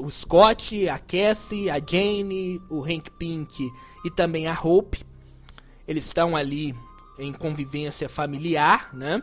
o 0.00 0.10
Scott, 0.10 0.88
a 0.88 0.98
Cassie, 0.98 1.70
a 1.70 1.78
Jane, 1.78 2.60
o 2.70 2.84
Hank 2.84 3.10
Pink 3.18 3.70
e 4.04 4.10
também 4.10 4.46
a 4.46 4.52
Hope. 4.52 5.04
Eles 5.88 6.06
estão 6.06 6.36
ali 6.36 6.74
em 7.18 7.32
convivência 7.32 8.08
familiar, 8.08 8.94
né? 8.94 9.22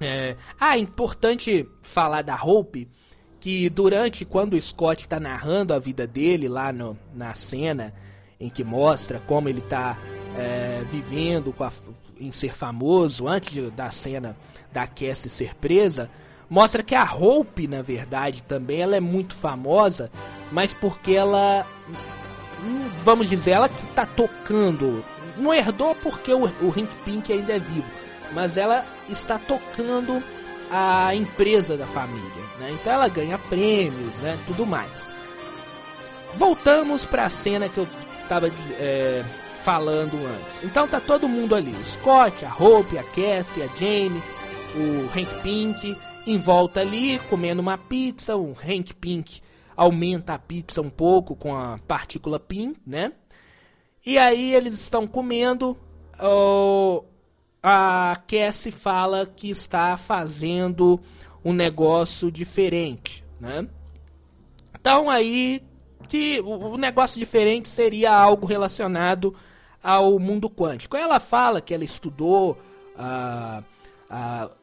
É... 0.00 0.36
Ah, 0.58 0.76
é 0.76 0.80
importante 0.80 1.68
falar 1.82 2.22
da 2.22 2.36
Hope 2.42 2.88
que 3.40 3.68
durante 3.68 4.24
quando 4.24 4.54
o 4.54 4.60
Scott 4.60 5.02
está 5.02 5.20
narrando 5.20 5.72
a 5.72 5.78
vida 5.78 6.06
dele 6.06 6.48
lá 6.48 6.72
no, 6.72 6.98
na 7.14 7.34
cena 7.34 7.94
em 8.40 8.48
que 8.48 8.64
mostra 8.64 9.20
como 9.20 9.48
ele 9.48 9.60
está 9.60 9.98
é, 10.36 10.84
vivendo 10.90 11.54
a, 11.60 11.72
em 12.18 12.32
ser 12.32 12.54
famoso 12.54 13.26
antes 13.26 13.50
de, 13.50 13.70
da 13.70 13.90
cena 13.90 14.36
da 14.72 14.86
Cassie 14.86 15.30
ser 15.30 15.54
presa, 15.54 16.10
mostra 16.48 16.82
que 16.82 16.94
a 16.94 17.04
Hope, 17.04 17.66
na 17.66 17.82
verdade, 17.82 18.42
também 18.42 18.80
ela 18.80 18.96
é 18.96 19.00
muito 19.00 19.34
famosa, 19.34 20.10
mas 20.50 20.72
porque 20.72 21.12
ela, 21.12 21.66
hum, 22.62 22.90
vamos 23.04 23.28
dizer, 23.28 23.52
ela 23.52 23.68
que 23.68 23.84
está 23.84 24.06
tocando, 24.06 25.04
não 25.36 25.52
herdou 25.52 25.94
porque 25.96 26.32
o, 26.32 26.44
o 26.44 26.70
Hank 26.70 26.94
Pink 27.04 27.32
ainda 27.32 27.54
é 27.54 27.58
vivo, 27.58 27.90
mas 28.32 28.56
ela 28.56 28.84
está 29.08 29.38
tocando 29.38 30.22
a 30.70 31.14
empresa 31.14 31.76
da 31.76 31.86
família, 31.86 32.44
né? 32.58 32.70
Então 32.72 32.92
ela 32.92 33.08
ganha 33.08 33.38
prêmios, 33.38 34.16
né? 34.16 34.38
Tudo 34.46 34.66
mais. 34.66 35.10
Voltamos 36.34 37.06
para 37.06 37.24
a 37.24 37.30
cena 37.30 37.68
que 37.68 37.78
eu 37.78 37.88
estava 38.22 38.48
é, 38.78 39.24
falando 39.64 40.14
antes. 40.26 40.62
Então 40.62 40.86
tá 40.86 41.00
todo 41.00 41.28
mundo 41.28 41.54
ali: 41.54 41.72
o 41.72 41.84
Scott, 41.86 42.44
a 42.44 42.52
Hope, 42.52 42.98
a 42.98 43.02
Cassie, 43.02 43.62
a 43.62 43.66
Jamie, 43.78 44.22
o 44.74 45.18
Hank 45.18 45.42
Pink 45.42 45.96
em 46.28 46.38
volta 46.38 46.80
ali, 46.80 47.18
comendo 47.30 47.62
uma 47.62 47.78
pizza. 47.78 48.36
O 48.36 48.52
Hank 48.52 48.94
Pink 48.94 49.40
aumenta 49.74 50.34
a 50.34 50.38
pizza 50.38 50.82
um 50.82 50.90
pouco 50.90 51.34
com 51.34 51.56
a 51.56 51.78
partícula 51.88 52.38
PIN, 52.38 52.74
né? 52.86 53.12
E 54.04 54.18
aí 54.18 54.54
eles 54.54 54.74
estão 54.74 55.06
comendo. 55.06 55.76
Oh, 56.20 57.04
a 57.62 58.14
Cassie 58.26 58.70
fala 58.70 59.24
que 59.24 59.48
está 59.48 59.96
fazendo 59.96 61.00
um 61.44 61.52
negócio 61.52 62.30
diferente, 62.30 63.24
né? 63.40 63.66
Então 64.78 65.08
aí 65.08 65.62
que 66.08 66.40
o 66.40 66.76
negócio 66.76 67.18
diferente 67.18 67.68
seria 67.68 68.14
algo 68.14 68.46
relacionado 68.46 69.34
ao 69.82 70.18
mundo 70.18 70.50
quântico. 70.50 70.96
Ela 70.96 71.20
fala 71.20 71.60
que 71.60 71.72
ela 71.72 71.84
estudou 71.84 72.58
uh, 72.96 73.62
uh, 74.10 74.57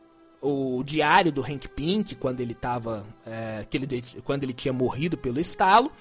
o 0.45 0.83
diário 0.83 1.31
do 1.31 1.41
Hank 1.41 1.67
Pink 1.69 2.15
quando 2.15 2.39
ele 2.39 2.53
tava, 2.53 3.05
é, 3.25 3.65
que 3.67 3.77
ele, 3.77 4.03
quando 4.23 4.43
ele 4.43 4.53
tinha 4.53 4.71
morrido 4.71 5.17
pelo 5.17 5.39
estalo 5.39 5.91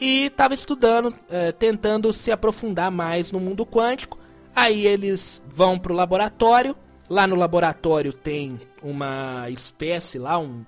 e 0.00 0.26
estava 0.26 0.54
estudando, 0.54 1.12
é, 1.28 1.50
tentando 1.50 2.12
se 2.12 2.30
aprofundar 2.30 2.90
mais 2.90 3.32
no 3.32 3.40
mundo 3.40 3.66
quântico. 3.66 4.18
Aí 4.54 4.86
eles 4.86 5.42
vão 5.48 5.78
para 5.78 5.92
o 5.92 5.96
laboratório. 5.96 6.76
Lá 7.10 7.26
no 7.26 7.34
laboratório 7.34 8.12
tem 8.12 8.60
uma 8.82 9.50
espécie 9.50 10.18
lá, 10.18 10.38
um 10.38 10.64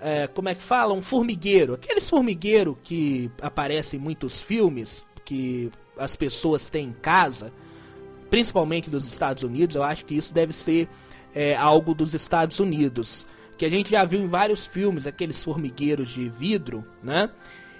é, 0.00 0.26
como 0.26 0.48
é 0.48 0.54
que 0.54 0.62
fala, 0.62 0.92
um 0.92 1.02
formigueiro, 1.02 1.74
aqueles 1.74 2.10
formigueiro 2.10 2.76
que 2.82 3.30
aparecem 3.40 3.98
em 3.98 4.02
muitos 4.02 4.40
filmes 4.40 5.06
que 5.24 5.70
as 5.96 6.16
pessoas 6.16 6.68
têm 6.68 6.88
em 6.88 6.92
casa, 6.92 7.52
principalmente 8.28 8.90
dos 8.90 9.06
Estados 9.06 9.42
Unidos. 9.44 9.76
Eu 9.76 9.84
acho 9.84 10.04
que 10.04 10.16
isso 10.16 10.34
deve 10.34 10.52
ser 10.52 10.88
é, 11.34 11.56
algo 11.56 11.94
dos 11.94 12.14
Estados 12.14 12.60
Unidos, 12.60 13.26
que 13.56 13.64
a 13.64 13.70
gente 13.70 13.90
já 13.90 14.04
viu 14.04 14.20
em 14.20 14.26
vários 14.26 14.66
filmes, 14.66 15.06
aqueles 15.06 15.42
formigueiros 15.42 16.08
de 16.08 16.28
vidro, 16.28 16.84
né? 17.02 17.30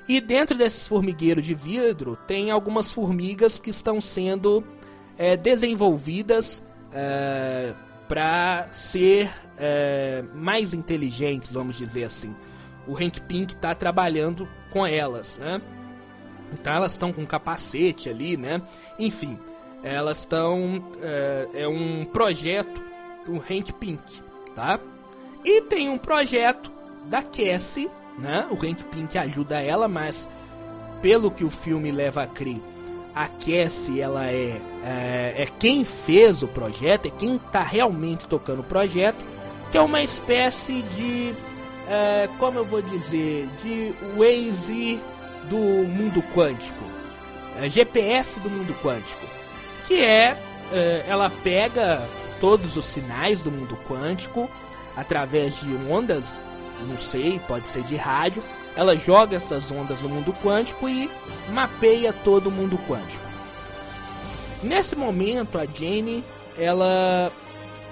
E 0.09 0.21
dentro 0.21 0.57
desses 0.57 0.87
formigueiros 0.89 1.45
de 1.45 1.55
vidro 1.55 2.19
tem 2.27 2.51
algumas 2.51 2.91
formigas 2.91 3.59
que 3.59 3.71
estão 3.71 4.01
sendo 4.01 4.65
é, 5.17 5.37
desenvolvidas 5.37 6.63
é, 6.93 7.73
para 8.09 8.69
ser 8.73 9.31
é, 9.57 10.25
mais 10.35 10.75
inteligentes, 10.75 11.53
vamos 11.53 11.77
dizer 11.77 12.05
assim. 12.05 12.35
O 12.87 12.97
Hank 12.97 13.21
Pink 13.23 13.55
está 13.55 13.75
trabalhando 13.75 14.49
com 14.71 14.85
elas, 14.85 15.39
né? 15.39 15.63
Então 16.53 16.73
elas 16.73 16.93
estão 16.93 17.13
com 17.13 17.25
capacete 17.25 18.11
ali, 18.11 18.37
né? 18.37 18.61
Enfim, 18.99 19.39
elas 19.83 20.19
estão 20.19 20.91
é, 21.01 21.63
é 21.63 21.69
um 21.69 22.05
projeto 22.05 22.83
do 23.25 23.37
Hank 23.37 23.73
Pink, 23.75 24.23
tá? 24.55 24.79
E 25.45 25.63
tem 25.63 25.89
um 25.89 25.99
projeto 25.99 26.71
da 27.07 27.23
Cassie, 27.23 27.91
né? 28.19 28.47
O 28.51 28.55
Hank 28.55 28.85
Pink 28.85 29.17
ajuda 29.19 29.61
ela, 29.61 29.89
mas 29.89 30.29
pelo 31.01 31.31
que 31.31 31.45
o 31.45 31.51
filme 31.51 31.91
leva 31.91 32.23
a 32.23 32.27
crer, 32.27 32.61
a 33.15 33.27
Cassie 33.27 34.01
ela 34.01 34.27
é, 34.27 34.61
é, 34.85 35.35
é 35.43 35.47
quem 35.59 35.85
fez 35.85 36.43
o 36.43 36.49
projeto, 36.49 37.07
é 37.07 37.11
quem 37.11 37.39
tá 37.39 37.63
realmente 37.63 38.27
tocando 38.27 38.61
o 38.61 38.65
projeto, 38.65 39.19
que 39.71 39.79
é 39.79 39.81
uma 39.81 40.03
espécie 40.03 40.83
de, 40.83 41.35
é, 41.89 42.29
como 42.39 42.59
eu 42.59 42.65
vou 42.65 42.81
dizer, 42.81 43.49
de 43.63 43.93
Waze 44.17 45.01
do 45.49 45.57
mundo 45.57 46.23
quântico, 46.35 46.85
é, 47.61 47.69
GPS 47.69 48.39
do 48.41 48.49
mundo 48.49 48.75
quântico, 48.83 49.27
que 49.87 50.01
é, 50.01 50.37
é, 50.73 51.05
ela 51.09 51.31
pega 51.43 52.01
todos 52.43 52.77
os 52.77 52.85
sinais 52.85 53.41
do 53.41 53.53
mundo 53.53 53.79
quântico 53.89 54.51
através 54.97 55.61
de 55.61 55.73
ondas, 55.89 56.45
não 56.89 56.99
sei, 56.99 57.41
pode 57.47 57.69
ser 57.69 57.85
de 57.85 57.95
rádio, 57.95 58.43
ela 58.75 58.97
joga 58.97 59.37
essas 59.37 59.71
ondas 59.71 60.03
no 60.03 60.09
mundo 60.09 60.35
quântico 60.43 60.89
e 60.89 61.09
mapeia 61.51 62.13
todo 62.13 62.49
o 62.49 62.51
mundo 62.51 62.77
quântico. 62.89 63.25
Nesse 64.61 64.97
momento, 64.97 65.57
a 65.57 65.65
Jane 65.65 66.25
ela 66.59 67.31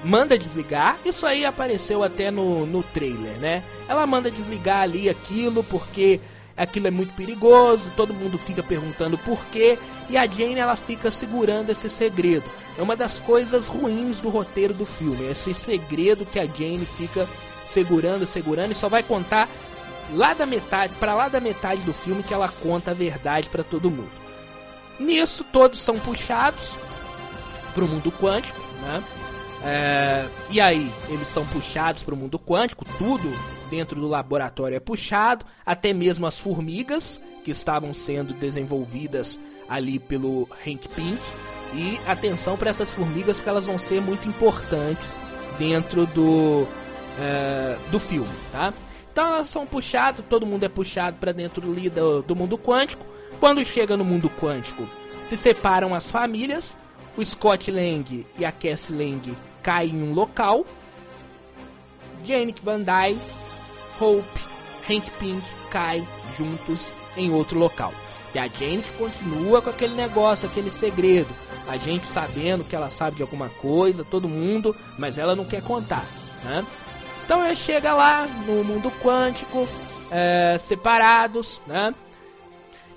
manda 0.03 0.37
desligar. 0.37 0.99
Isso 1.05 1.27
aí 1.27 1.45
apareceu 1.45 2.03
até 2.03 2.31
no, 2.31 2.67
no 2.67 2.83
trailer, 2.83 3.39
né? 3.39 3.63
Ela 3.89 4.05
manda 4.05 4.33
desligar 4.33 4.83
ali 4.83 5.09
aquilo 5.09 5.63
porque 5.63 6.21
aquilo 6.63 6.89
é 6.89 6.91
muito 6.91 7.15
perigoso, 7.15 7.91
todo 7.97 8.13
mundo 8.13 8.37
fica 8.37 8.63
perguntando 8.63 9.17
por 9.17 9.43
quê, 9.47 9.79
e 10.11 10.17
a 10.17 10.27
Jane 10.27 10.59
ela 10.59 10.77
fica 10.77 11.11
segurando 11.11 11.71
esse 11.71 11.89
segredo. 11.89 12.45
É 12.77 12.83
uma 12.83 12.95
das 12.95 13.19
coisas 13.19 13.67
ruins 13.67 14.21
do 14.21 14.29
roteiro 14.29 14.75
do 14.75 14.85
filme, 14.85 15.27
esse 15.31 15.55
segredo 15.55 16.27
que 16.27 16.39
a 16.39 16.45
Jane 16.45 16.85
fica 16.85 17.27
segurando, 17.65 18.27
segurando 18.27 18.73
e 18.73 18.75
só 18.75 18.89
vai 18.89 19.03
contar 19.03 19.49
lá 20.13 20.35
da 20.35 20.45
metade, 20.45 20.93
para 21.01 21.15
lá 21.15 21.29
da 21.29 21.41
metade 21.41 21.83
do 21.83 21.95
filme 21.95 22.23
que 22.23 22.35
ela 22.35 22.49
conta 22.49 22.91
a 22.91 22.95
verdade 22.95 23.49
para 23.49 23.65
todo 23.65 23.91
mundo. 23.91 24.11
Nisso 24.99 25.45
todos 25.45 25.81
são 25.81 25.99
puxados 25.99 26.75
para 27.73 27.85
o 27.85 27.89
mundo 27.89 28.13
quântico, 28.13 28.61
né? 28.83 29.03
É, 29.63 30.27
e 30.51 30.61
aí 30.61 30.93
eles 31.09 31.29
são 31.29 31.47
puxados 31.47 32.03
para 32.03 32.15
o 32.15 32.17
mundo 32.17 32.39
quântico, 32.39 32.85
tudo 32.99 33.33
dentro 33.71 34.01
do 34.01 34.09
laboratório 34.09 34.77
é 34.77 34.81
puxado, 34.81 35.47
até 35.65 35.93
mesmo 35.93 36.27
as 36.27 36.39
formigas 36.39 37.21
que 37.45 37.51
estavam 37.51 37.95
sendo 37.95 38.35
desenvolvidas 38.35 39.39
ali 39.69 39.99
pelo 39.99 40.49
Hank 40.67 40.89
Pink. 40.89 41.21
E 41.73 42.01
atenção 42.07 42.57
para 42.57 42.69
essas 42.69 42.93
formigas 42.93 43.41
que 43.41 43.49
elas 43.49 43.67
vão 43.67 43.79
ser 43.79 44.03
muito 44.03 44.29
importantes 44.29 45.17
dentro 45.57 46.05
do, 46.07 46.67
é, 47.19 47.77
do 47.93 48.01
filme, 48.01 48.29
tá? 48.51 48.75
Então 49.13 49.27
elas 49.27 49.49
são 49.49 49.65
puxadas, 49.65 50.25
todo 50.29 50.47
mundo 50.47 50.65
é 50.65 50.69
puxado 50.69 51.19
para 51.19 51.33
dentro 51.33 51.61
do, 51.61 52.23
do 52.23 52.37
mundo 52.37 52.59
quântico. 52.59 53.07
Quando 53.39 53.65
chega 53.65 53.97
no 53.97 54.05
mundo 54.05 54.29
quântico, 54.29 54.89
se 55.23 55.37
separam 55.37 55.95
as 55.95 56.11
famílias. 56.11 56.77
O 57.17 57.25
Scott 57.25 57.71
Lang 57.71 58.27
e 58.39 58.45
a 58.45 58.53
Cassie 58.53 58.95
Lang 58.95 59.37
caem 59.63 59.97
em 59.97 60.03
um 60.03 60.13
local. 60.13 60.65
Janet 62.25 62.61
Van 62.63 62.81
Dyne, 62.81 63.19
Hope, 64.01 64.41
Hank 64.89 65.11
Pink 65.19 65.47
caem 65.71 66.07
juntos 66.37 66.89
em 67.17 67.31
outro 67.33 67.59
local. 67.59 67.93
E 68.35 68.39
a 68.39 68.47
gente 68.47 68.89
continua 68.93 69.61
com 69.61 69.71
aquele 69.71 69.95
negócio, 69.95 70.49
aquele 70.49 70.71
segredo. 70.71 71.29
A 71.69 71.77
gente 71.77 72.07
sabendo 72.07 72.65
que 72.65 72.75
ela 72.75 72.89
sabe 72.89 73.17
de 73.17 73.23
alguma 73.23 73.49
coisa, 73.49 74.05
todo 74.05 74.29
mundo, 74.29 74.75
mas 74.99 75.19
ela 75.19 75.37
não 75.37 75.45
quer 75.45 75.63
contar, 75.63 76.05
né? 76.45 76.65
Então 77.25 77.45
ele 77.45 77.57
chega 77.57 77.95
lá 77.95 78.27
no 78.47 78.65
mundo 78.65 78.91
quântico, 79.03 79.69
é, 80.11 80.57
separados, 80.59 81.61
né? 81.67 81.95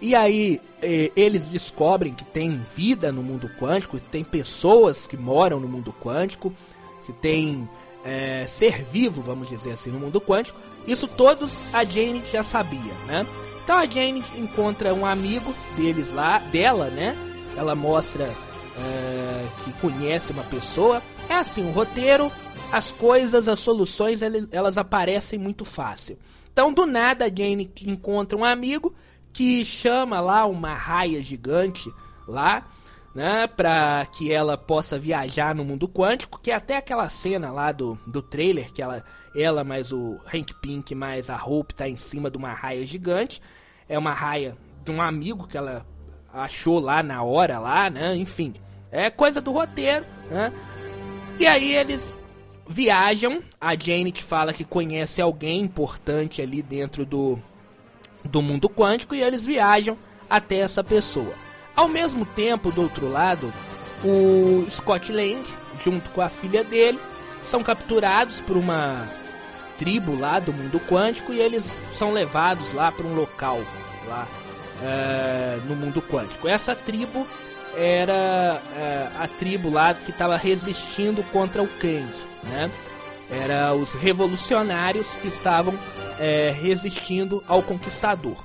E 0.01 0.15
aí 0.15 0.59
é, 0.81 1.11
eles 1.15 1.47
descobrem 1.47 2.13
que 2.13 2.25
tem 2.25 2.65
vida 2.75 3.11
no 3.11 3.23
mundo 3.23 3.49
quântico, 3.59 3.99
tem 3.99 4.23
pessoas 4.23 5.07
que 5.07 5.15
moram 5.15 5.59
no 5.59 5.67
mundo 5.67 5.93
quântico, 5.93 6.53
que 7.05 7.13
tem 7.13 7.69
é, 8.03 8.45
ser 8.47 8.83
vivo, 8.83 9.21
vamos 9.21 9.47
dizer 9.49 9.71
assim, 9.71 9.89
no 9.89 9.99
mundo 9.99 10.19
quântico. 10.19 10.59
Isso 10.87 11.07
todos 11.07 11.57
a 11.71 11.83
Jane 11.83 12.21
já 12.31 12.43
sabia, 12.43 12.93
né? 13.05 13.25
Então 13.63 13.77
a 13.77 13.85
Jane 13.85 14.23
encontra 14.35 14.93
um 14.93 15.05
amigo 15.05 15.53
deles 15.77 16.13
lá, 16.13 16.39
dela, 16.39 16.89
né? 16.89 17.15
Ela 17.55 17.75
mostra 17.75 18.23
é, 18.25 19.45
que 19.63 19.71
conhece 19.73 20.31
uma 20.31 20.43
pessoa. 20.43 21.01
É 21.29 21.35
assim, 21.35 21.67
o 21.67 21.71
roteiro 21.71 22.31
as 22.73 22.91
coisas, 22.91 23.47
as 23.47 23.59
soluções, 23.59 24.21
elas 24.51 24.79
aparecem 24.79 25.37
muito 25.37 25.63
fácil. 25.63 26.17
Então, 26.51 26.73
do 26.73 26.87
nada, 26.87 27.25
a 27.25 27.27
Jane 27.27 27.71
encontra 27.85 28.35
um 28.35 28.43
amigo 28.43 28.95
que 29.31 29.63
chama 29.63 30.19
lá 30.19 30.47
uma 30.47 30.73
raia 30.73 31.23
gigante 31.23 31.93
lá, 32.27 32.65
né, 33.13 33.45
para 33.45 34.05
que 34.07 34.31
ela 34.31 34.57
possa 34.57 34.97
viajar 34.97 35.53
no 35.53 35.63
mundo 35.63 35.87
quântico, 35.87 36.41
que 36.41 36.51
é 36.51 36.55
até 36.55 36.77
aquela 36.77 37.07
cena 37.09 37.51
lá 37.51 37.71
do, 37.71 37.97
do 38.07 38.21
trailer 38.21 38.71
que 38.73 38.81
ela, 38.81 39.03
ela 39.35 39.63
mais 39.63 39.91
o 39.91 40.19
Hank 40.33 40.53
Pink 40.61 40.95
mais 40.95 41.29
a 41.29 41.35
Hope 41.35 41.75
tá 41.75 41.87
em 41.87 41.97
cima 41.97 42.31
de 42.31 42.37
uma 42.37 42.53
raia 42.53 42.85
gigante. 42.85 43.41
É 43.87 43.99
uma 43.99 44.13
raia 44.13 44.57
de 44.83 44.91
um 44.91 45.01
amigo 45.01 45.47
que 45.47 45.57
ela 45.57 45.85
achou 46.33 46.79
lá 46.79 47.03
na 47.03 47.21
hora 47.21 47.59
lá, 47.59 47.89
né? 47.89 48.15
Enfim, 48.15 48.53
é 48.91 49.09
coisa 49.09 49.39
do 49.39 49.51
roteiro, 49.51 50.05
né? 50.29 50.51
E 51.39 51.45
aí 51.45 51.75
eles 51.75 52.19
viajam. 52.67 53.43
A 53.61 53.75
Janet 53.75 54.23
fala 54.23 54.53
que 54.53 54.63
conhece 54.63 55.21
alguém 55.21 55.61
importante 55.61 56.41
ali 56.41 56.61
dentro 56.63 57.05
do, 57.05 57.39
do 58.23 58.41
mundo 58.41 58.69
quântico 58.69 59.13
e 59.13 59.21
eles 59.21 59.45
viajam 59.45 59.97
até 60.29 60.57
essa 60.57 60.83
pessoa. 60.83 61.33
Ao 61.75 61.87
mesmo 61.87 62.25
tempo, 62.25 62.71
do 62.71 62.81
outro 62.81 63.07
lado, 63.09 63.51
o 64.03 64.65
Scott 64.69 65.11
Lang, 65.11 65.43
junto 65.83 66.09
com 66.11 66.21
a 66.21 66.29
filha 66.29 66.63
dele, 66.63 66.99
são 67.41 67.63
capturados 67.63 68.39
por 68.41 68.57
uma 68.57 69.09
tribo 69.77 70.17
lá 70.17 70.39
do 70.39 70.53
mundo 70.53 70.79
quântico 70.79 71.33
e 71.33 71.39
eles 71.39 71.75
são 71.91 72.11
levados 72.13 72.73
lá 72.73 72.91
para 72.91 73.05
um 73.05 73.15
local 73.15 73.59
lá 74.07 74.27
é, 74.81 75.59
no 75.67 75.75
mundo 75.75 76.01
quântico. 76.01 76.47
Essa 76.47 76.75
tribo 76.75 77.27
era 77.75 78.61
é, 78.77 79.07
a 79.19 79.27
tribo 79.27 79.69
lá 79.69 79.93
que 79.93 80.11
estava 80.11 80.37
resistindo 80.37 81.23
contra 81.31 81.63
o 81.63 81.67
Kang, 81.67 82.11
né? 82.43 82.69
Era 83.31 83.73
os 83.73 83.93
revolucionários 83.93 85.15
que 85.15 85.27
estavam 85.27 85.73
é, 86.19 86.51
resistindo 86.51 87.43
ao 87.47 87.63
conquistador. 87.63 88.43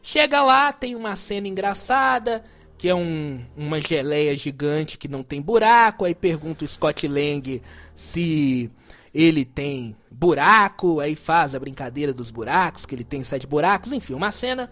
Chega 0.00 0.42
lá, 0.42 0.72
tem 0.72 0.94
uma 0.94 1.16
cena 1.16 1.48
engraçada, 1.48 2.44
que 2.78 2.88
é 2.88 2.94
um, 2.94 3.44
uma 3.56 3.80
geleia 3.80 4.36
gigante 4.36 4.96
que 4.96 5.08
não 5.08 5.24
tem 5.24 5.42
buraco. 5.42 6.04
Aí 6.04 6.14
pergunta 6.14 6.64
o 6.64 6.68
Scott 6.68 7.06
Lang 7.08 7.60
se 7.94 8.70
ele 9.12 9.44
tem 9.44 9.96
buraco, 10.10 11.00
aí 11.00 11.16
faz 11.16 11.54
a 11.54 11.58
brincadeira 11.58 12.12
dos 12.12 12.30
buracos, 12.30 12.86
que 12.86 12.94
ele 12.94 13.04
tem 13.04 13.24
sete 13.24 13.46
buracos, 13.46 13.92
enfim, 13.92 14.14
uma 14.14 14.30
cena 14.30 14.70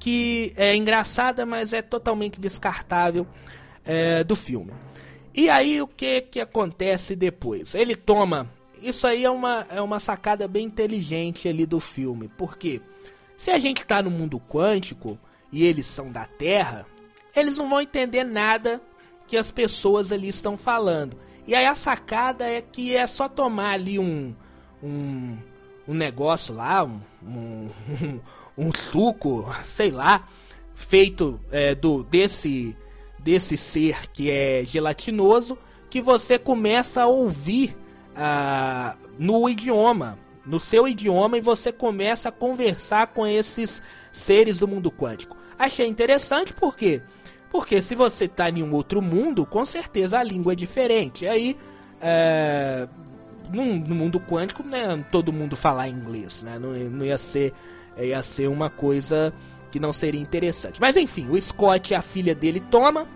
que 0.00 0.52
é 0.56 0.74
engraçada, 0.74 1.46
mas 1.46 1.72
é 1.72 1.80
totalmente 1.80 2.40
descartável 2.40 3.26
é, 3.84 4.24
do 4.24 4.34
filme. 4.34 4.72
E 5.32 5.48
aí 5.48 5.80
o 5.80 5.86
que 5.86 6.22
que 6.22 6.40
acontece 6.40 7.14
depois? 7.14 7.74
Ele 7.74 7.94
toma. 7.94 8.50
Isso 8.82 9.06
aí 9.06 9.24
é 9.24 9.30
uma, 9.30 9.66
é 9.70 9.80
uma 9.80 9.98
sacada 9.98 10.46
bem 10.46 10.66
inteligente 10.66 11.48
ali 11.48 11.64
do 11.64 11.80
filme. 11.80 12.28
Porque 12.36 12.80
se 13.36 13.50
a 13.50 13.58
gente 13.58 13.78
está 13.78 14.02
no 14.02 14.10
mundo 14.10 14.40
quântico 14.40 15.18
e 15.50 15.64
eles 15.64 15.86
são 15.86 16.10
da 16.12 16.24
Terra, 16.24 16.86
eles 17.36 17.56
não 17.56 17.68
vão 17.68 17.80
entender 17.80 18.24
nada 18.24 18.80
que 19.26 19.36
as 19.36 19.50
pessoas 19.50 20.12
ali 20.12 20.28
estão 20.28 20.56
falando. 20.56 21.16
E 21.46 21.54
aí 21.54 21.66
a 21.66 21.74
sacada 21.74 22.48
é 22.48 22.60
que 22.62 22.94
é 22.94 23.06
só 23.06 23.28
tomar 23.28 23.72
ali 23.72 23.98
um, 23.98 24.34
um, 24.82 25.36
um 25.86 25.94
negócio 25.94 26.54
lá, 26.54 26.84
um, 26.84 27.00
um, 27.22 27.70
um 28.56 28.72
suco, 28.72 29.46
sei 29.64 29.90
lá, 29.90 30.26
feito 30.74 31.40
é, 31.50 31.74
do 31.74 32.02
desse 32.04 32.76
desse 33.18 33.56
ser 33.56 34.10
que 34.10 34.30
é 34.30 34.62
gelatinoso, 34.64 35.56
que 35.88 36.00
você 36.00 36.38
começa 36.38 37.02
a 37.02 37.06
ouvir 37.06 37.74
ah, 38.14 38.96
no 39.18 39.48
idioma, 39.48 40.18
no 40.44 40.60
seu 40.60 40.86
idioma, 40.86 41.38
e 41.38 41.40
você 41.40 41.72
começa 41.72 42.28
a 42.28 42.32
conversar 42.32 43.08
com 43.08 43.26
esses 43.26 43.82
seres 44.12 44.58
do 44.58 44.68
mundo 44.68 44.90
quântico. 44.92 45.36
Achei 45.58 45.86
interessante 45.86 46.52
porque 46.52 47.02
porque 47.54 47.80
se 47.80 47.94
você 47.94 48.24
está 48.24 48.50
em 48.50 48.64
um 48.64 48.74
outro 48.74 49.00
mundo, 49.00 49.46
com 49.46 49.64
certeza 49.64 50.18
a 50.18 50.24
língua 50.24 50.54
é 50.54 50.56
diferente. 50.56 51.24
Aí, 51.24 51.56
é, 52.00 52.88
no, 53.48 53.76
no, 53.76 53.94
mundo 53.94 54.18
quântico, 54.18 54.64
né, 54.64 55.04
todo 55.12 55.32
mundo 55.32 55.54
falar 55.54 55.88
inglês, 55.88 56.42
né? 56.42 56.58
Não, 56.58 56.72
não 56.72 57.04
ia 57.04 57.16
ser 57.16 57.54
ia 57.96 58.20
ser 58.24 58.48
uma 58.48 58.68
coisa 58.68 59.32
que 59.70 59.78
não 59.78 59.92
seria 59.92 60.20
interessante. 60.20 60.80
Mas 60.80 60.96
enfim, 60.96 61.28
o 61.30 61.40
Scott 61.40 61.92
e 61.92 61.94
a 61.94 62.02
filha 62.02 62.34
dele 62.34 62.58
toma 62.58 63.06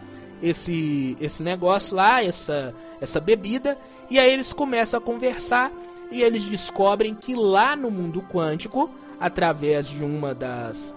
esse 0.41 1.17
esse 1.21 1.43
negócio 1.43 1.97
lá, 1.97 2.23
essa 2.23 2.73
essa 3.01 3.21
bebida, 3.21 3.77
e 4.09 4.21
aí 4.21 4.33
eles 4.33 4.53
começam 4.53 4.99
a 4.99 5.03
conversar 5.03 5.73
e 6.13 6.23
eles 6.23 6.45
descobrem 6.45 7.13
que 7.13 7.35
lá 7.35 7.75
no 7.75 7.91
mundo 7.91 8.23
quântico, 8.23 8.89
através 9.19 9.89
de 9.89 10.05
uma 10.05 10.33
das 10.33 10.97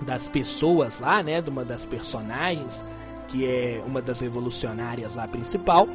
das 0.00 0.28
pessoas 0.28 1.00
lá, 1.00 1.22
né, 1.22 1.40
de 1.40 1.50
uma 1.50 1.64
das 1.64 1.86
personagens, 1.86 2.84
que 3.28 3.46
é 3.46 3.82
uma 3.86 4.02
das 4.02 4.20
revolucionárias 4.20 5.14
lá 5.14 5.26
principal, 5.26 5.88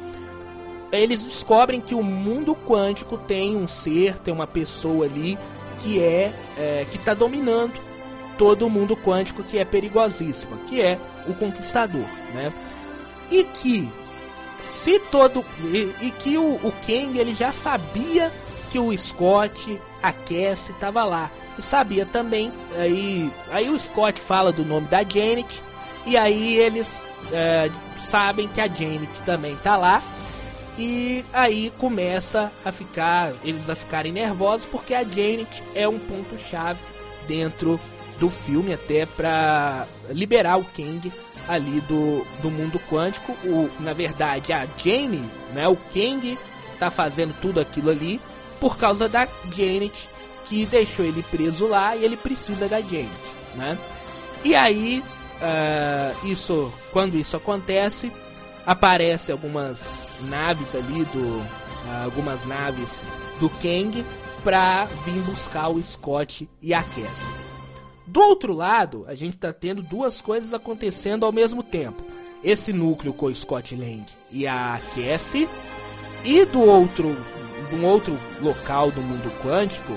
eles 0.92 1.22
descobrem 1.22 1.80
que 1.80 1.94
o 1.94 2.02
mundo 2.02 2.54
quântico 2.54 3.16
tem 3.16 3.56
um 3.56 3.68
ser, 3.68 4.18
tem 4.18 4.34
uma 4.34 4.46
pessoa 4.46 5.06
ali 5.06 5.38
que 5.78 6.00
é, 6.00 6.32
é 6.58 6.86
que 6.90 6.96
está 6.96 7.14
dominando 7.14 7.74
todo 8.36 8.66
o 8.66 8.70
mundo 8.70 8.96
quântico, 8.96 9.42
que 9.42 9.58
é 9.58 9.64
perigosíssima, 9.64 10.56
que 10.66 10.80
é 10.80 10.98
o 11.28 11.34
Conquistador, 11.34 12.06
né? 12.34 12.52
E 13.30 13.44
que 13.44 13.88
se 14.60 14.98
todo 14.98 15.44
e, 15.64 15.94
e 16.06 16.10
que 16.10 16.36
o, 16.36 16.54
o 16.54 16.72
Kang 16.86 17.18
ele 17.18 17.34
já 17.34 17.52
sabia 17.52 18.32
que 18.70 18.78
o 18.78 18.96
Scott, 18.96 19.80
a 20.02 20.12
Cassie 20.12 20.72
estava 20.72 21.04
lá 21.04 21.30
e 21.60 21.62
sabia 21.62 22.04
também. 22.04 22.50
Aí 22.76 23.30
aí 23.50 23.70
o 23.70 23.78
Scott 23.78 24.20
fala 24.20 24.52
do 24.52 24.64
nome 24.64 24.88
da 24.88 25.02
Janet 25.02 25.62
e 26.04 26.16
aí 26.16 26.56
eles 26.56 27.04
é, 27.32 27.70
sabem 27.96 28.48
que 28.48 28.60
a 28.60 28.66
Janet 28.66 29.22
também 29.24 29.56
tá 29.56 29.76
lá. 29.76 30.02
E 30.78 31.24
aí 31.32 31.72
começa 31.78 32.50
a 32.64 32.72
ficar 32.72 33.32
eles 33.44 33.68
a 33.68 33.76
ficarem 33.76 34.12
nervosos 34.12 34.66
porque 34.66 34.94
a 34.94 35.04
Janet 35.04 35.62
é 35.74 35.86
um 35.86 35.98
ponto 35.98 36.38
chave 36.50 36.80
dentro 37.28 37.78
do 38.18 38.30
filme 38.30 38.72
até 38.72 39.06
para 39.06 39.86
liberar 40.10 40.58
o 40.58 40.64
Kang 40.64 41.12
ali 41.48 41.80
do, 41.82 42.26
do 42.42 42.50
mundo 42.50 42.80
quântico. 42.90 43.32
O, 43.44 43.68
na 43.80 43.92
verdade, 43.92 44.52
a 44.52 44.66
Jane, 44.82 45.28
né, 45.52 45.68
o 45.68 45.76
Kang, 45.76 46.38
tá 46.78 46.90
fazendo 46.90 47.34
tudo 47.40 47.60
aquilo 47.60 47.90
ali 47.90 48.20
por 48.58 48.76
causa 48.76 49.08
da 49.08 49.26
Janet, 49.50 50.08
que 50.50 50.66
deixou 50.66 51.06
ele 51.06 51.22
preso 51.22 51.68
lá 51.68 51.96
e 51.96 52.04
ele 52.04 52.16
precisa 52.16 52.68
da 52.68 52.80
Janet, 52.80 53.08
né? 53.54 53.78
E 54.44 54.56
aí, 54.56 55.00
uh, 55.00 56.26
isso, 56.26 56.72
quando 56.92 57.14
isso 57.14 57.36
acontece, 57.36 58.10
aparece 58.66 59.30
algumas 59.30 59.88
naves 60.22 60.74
ali 60.74 61.04
do, 61.04 61.38
uh, 61.38 62.04
algumas 62.04 62.44
naves 62.46 63.00
do 63.38 63.48
Kang 63.48 64.04
para 64.42 64.86
vir 65.04 65.22
buscar 65.22 65.68
o 65.68 65.80
Scott 65.80 66.50
e 66.60 66.74
a 66.74 66.82
Cassie. 66.82 67.32
Do 68.04 68.20
outro 68.20 68.52
lado, 68.52 69.04
a 69.06 69.14
gente 69.14 69.36
está 69.36 69.52
tendo 69.52 69.82
duas 69.82 70.20
coisas 70.20 70.52
acontecendo 70.52 71.24
ao 71.24 71.30
mesmo 71.30 71.62
tempo. 71.62 72.02
Esse 72.42 72.72
núcleo 72.72 73.12
com 73.12 73.26
o 73.26 73.34
Scott 73.34 73.76
Lang 73.76 74.04
e 74.32 74.48
a 74.48 74.80
Cassie, 74.96 75.48
e 76.24 76.44
do 76.44 76.60
outro, 76.60 77.16
um 77.72 77.84
outro 77.84 78.18
local 78.40 78.90
do 78.90 79.00
mundo 79.00 79.30
quântico, 79.44 79.96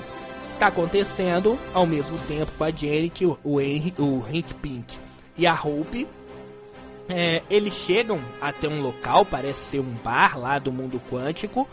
está 0.54 0.68
acontecendo 0.68 1.58
ao 1.72 1.86
mesmo 1.86 2.18
tempo 2.26 2.50
com 2.56 2.64
a 2.64 2.70
Janet, 2.70 3.24
o, 3.24 3.60
Henry, 3.60 3.94
o 3.98 4.24
Hank 4.24 4.54
Pink 4.54 4.98
e 5.36 5.46
a 5.46 5.54
Hope. 5.54 6.08
É, 7.08 7.42
eles 7.50 7.74
chegam 7.74 8.22
até 8.40 8.66
um 8.66 8.80
local, 8.80 9.26
parece 9.26 9.60
ser 9.60 9.80
um 9.80 9.94
bar 10.02 10.38
lá 10.38 10.58
do 10.58 10.72
mundo 10.72 11.00
quântico. 11.10 11.68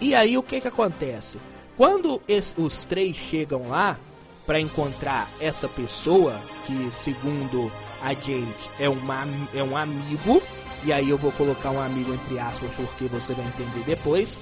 E 0.00 0.14
aí 0.14 0.36
o 0.36 0.42
que 0.42 0.60
que 0.60 0.68
acontece? 0.68 1.38
Quando 1.76 2.20
esse, 2.28 2.60
os 2.60 2.84
três 2.84 3.16
chegam 3.16 3.68
lá, 3.68 3.98
para 4.46 4.60
encontrar 4.60 5.28
essa 5.40 5.68
pessoa 5.68 6.40
que, 6.64 6.88
segundo 6.92 7.70
a 8.00 8.14
gente, 8.14 8.70
é, 8.78 8.88
uma, 8.88 9.26
é 9.52 9.62
um 9.62 9.76
amigo. 9.76 10.40
E 10.84 10.92
aí 10.92 11.10
eu 11.10 11.18
vou 11.18 11.32
colocar 11.32 11.72
um 11.72 11.80
amigo 11.80 12.14
entre 12.14 12.38
aspas 12.38 12.70
porque 12.76 13.06
você 13.06 13.34
vai 13.34 13.44
entender 13.46 13.84
depois. 13.84 14.38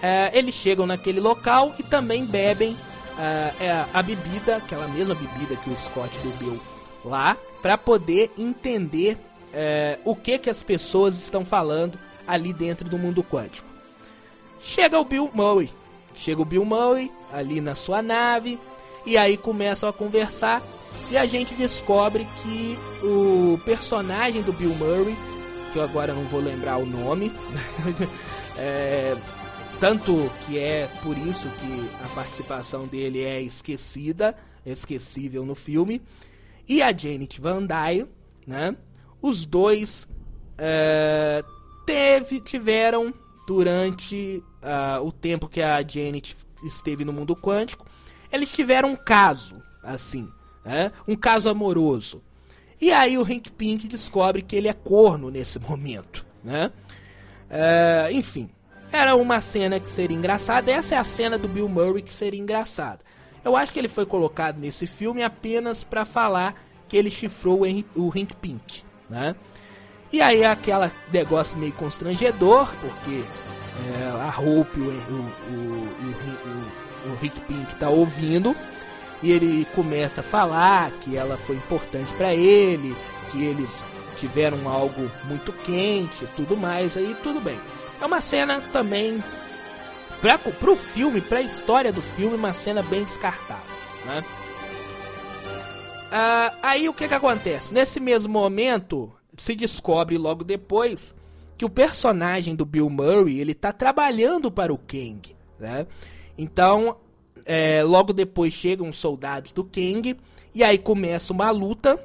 É, 0.00 0.30
eles 0.32 0.54
chegam 0.54 0.86
naquele 0.86 1.20
local 1.20 1.74
e 1.78 1.82
também 1.82 2.24
bebem 2.24 2.76
é, 3.18 3.84
a 3.92 4.02
bebida, 4.02 4.56
aquela 4.56 4.88
mesma 4.88 5.14
bebida 5.14 5.56
que 5.56 5.70
o 5.70 5.76
Scott 5.76 6.10
bebeu 6.22 6.58
lá, 7.04 7.36
para 7.62 7.78
poder 7.78 8.32
entender 8.36 9.18
é, 9.52 9.98
o 10.04 10.14
que 10.16 10.38
que 10.38 10.50
as 10.50 10.62
pessoas 10.62 11.16
estão 11.16 11.44
falando 11.44 11.98
ali 12.26 12.52
dentro 12.52 12.88
do 12.88 12.98
mundo 12.98 13.22
quântico. 13.22 13.68
Chega 14.60 14.98
o 14.98 15.04
Bill 15.04 15.30
Murray, 15.32 15.70
chega 16.14 16.40
o 16.40 16.44
Bill 16.44 16.64
Murray 16.64 17.12
ali 17.32 17.60
na 17.60 17.74
sua 17.74 18.00
nave, 18.02 18.58
e 19.06 19.18
aí 19.18 19.36
começam 19.36 19.88
a 19.88 19.92
conversar 19.92 20.62
e 21.10 21.16
a 21.16 21.26
gente 21.26 21.54
descobre 21.54 22.26
que 22.42 22.78
o 23.02 23.60
personagem 23.64 24.42
do 24.42 24.52
Bill 24.52 24.74
Murray, 24.76 25.16
que 25.72 25.78
eu 25.78 25.82
agora 25.82 26.14
não 26.14 26.24
vou 26.24 26.40
lembrar 26.40 26.78
o 26.78 26.86
nome, 26.86 27.30
é, 28.56 29.16
tanto 29.80 30.30
que 30.44 30.58
é 30.58 30.88
por 31.02 31.16
isso 31.16 31.48
que 31.48 31.90
a 32.04 32.08
participação 32.14 32.86
dele 32.86 33.22
é 33.22 33.40
esquecida, 33.40 34.36
esquecível 34.64 35.44
no 35.44 35.54
filme, 35.54 36.00
e 36.68 36.82
a 36.82 36.96
Janet 36.96 37.40
Van 37.40 37.66
Dyne, 37.66 38.06
né? 38.46 38.76
Os 39.20 39.46
dois 39.46 40.08
é, 40.56 41.44
teve, 41.86 42.40
tiveram 42.40 43.12
durante 43.46 44.42
uh, 44.62 45.04
o 45.04 45.12
tempo 45.12 45.48
que 45.48 45.60
a 45.60 45.82
Janet 45.86 46.34
esteve 46.64 47.04
no 47.04 47.12
mundo 47.12 47.36
quântico 47.36 47.86
eles 48.34 48.52
tiveram 48.52 48.90
um 48.90 48.96
caso, 48.96 49.62
assim, 49.82 50.28
né? 50.64 50.90
um 51.06 51.14
caso 51.14 51.48
amoroso. 51.48 52.20
E 52.80 52.90
aí 52.90 53.16
o 53.16 53.22
Hank 53.22 53.52
Pink 53.52 53.86
descobre 53.86 54.42
que 54.42 54.56
ele 54.56 54.66
é 54.66 54.72
corno 54.72 55.30
nesse 55.30 55.58
momento, 55.60 56.26
né? 56.42 56.72
É, 57.48 58.08
enfim, 58.10 58.50
era 58.96 59.16
uma 59.16 59.40
cena 59.40 59.80
que 59.80 59.88
seria 59.88 60.16
engraçada. 60.16 60.70
Essa 60.70 60.94
é 60.94 60.98
a 60.98 61.04
cena 61.04 61.38
do 61.38 61.48
Bill 61.48 61.68
Murray 61.68 62.02
que 62.02 62.12
seria 62.12 62.40
engraçada. 62.40 63.00
Eu 63.44 63.56
acho 63.56 63.72
que 63.72 63.78
ele 63.78 63.88
foi 63.88 64.06
colocado 64.06 64.58
nesse 64.58 64.86
filme 64.86 65.22
apenas 65.22 65.84
para 65.84 66.04
falar 66.04 66.54
que 66.88 66.96
ele 66.96 67.10
chifrou 67.10 67.60
o, 67.60 67.66
Henry, 67.66 67.86
o 67.94 68.08
Hank 68.08 68.34
Pink, 68.36 68.84
né? 69.08 69.34
E 70.12 70.22
aí 70.22 70.44
aquela 70.44 70.90
negócio 71.12 71.58
meio 71.58 71.72
constrangedor, 71.72 72.72
porque 72.80 73.24
é, 73.84 74.20
a 74.20 74.28
Hope, 74.28 74.80
o, 74.80 74.84
o, 74.84 75.24
o, 77.08 77.10
o 77.12 77.16
Rick 77.20 77.40
Pink 77.40 77.74
tá 77.76 77.88
ouvindo 77.88 78.54
e 79.22 79.32
ele 79.32 79.66
começa 79.74 80.20
a 80.20 80.24
falar 80.24 80.90
que 80.92 81.16
ela 81.16 81.36
foi 81.36 81.56
importante 81.56 82.12
para 82.14 82.34
ele, 82.34 82.96
que 83.30 83.44
eles 83.44 83.84
tiveram 84.16 84.68
algo 84.68 85.10
muito 85.24 85.52
quente, 85.52 86.26
tudo 86.36 86.56
mais, 86.56 86.96
aí 86.96 87.16
tudo 87.22 87.40
bem. 87.40 87.58
É 88.00 88.06
uma 88.06 88.20
cena 88.20 88.60
também 88.72 89.22
para 90.20 90.38
pro 90.38 90.76
filme, 90.76 91.20
para 91.20 91.38
a 91.38 91.42
história 91.42 91.92
do 91.92 92.00
filme, 92.00 92.34
uma 92.34 92.52
cena 92.52 92.82
bem 92.82 93.04
descartável, 93.04 93.76
né? 94.06 94.24
Ah, 96.10 96.54
aí 96.62 96.88
o 96.88 96.94
que 96.94 97.08
que 97.08 97.14
acontece? 97.14 97.74
Nesse 97.74 98.00
mesmo 98.00 98.32
momento, 98.32 99.12
se 99.36 99.54
descobre 99.54 100.16
logo 100.16 100.44
depois 100.44 101.14
que 101.58 101.64
o 101.64 101.70
personagem 101.70 102.54
do 102.54 102.64
Bill 102.64 102.88
Murray 102.88 103.40
ele 103.40 103.54
tá 103.54 103.72
trabalhando 103.72 104.50
para 104.50 104.72
o 104.72 104.78
Kang, 104.78 105.36
né? 105.58 105.86
Então, 106.38 106.96
é, 107.44 107.82
logo 107.82 108.12
depois 108.12 108.54
chegam 108.54 108.88
os 108.88 108.96
soldados 108.96 109.52
do 109.52 109.64
Kang 109.64 110.16
e 110.54 110.64
aí 110.64 110.78
começa 110.78 111.32
uma 111.32 111.50
luta, 111.50 112.02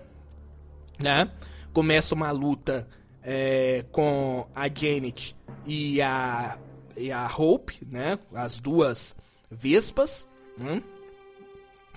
né? 0.99 1.31
Começa 1.71 2.13
uma 2.15 2.31
luta 2.31 2.87
é, 3.23 3.85
com 3.91 4.47
a 4.55 4.67
Janet 4.67 5.35
e 5.65 6.01
a, 6.01 6.57
e 6.97 7.11
a 7.11 7.27
Hope, 7.27 7.79
né? 7.89 8.19
As 8.33 8.59
duas 8.59 9.15
Vespas, 9.49 10.27
né? 10.57 10.81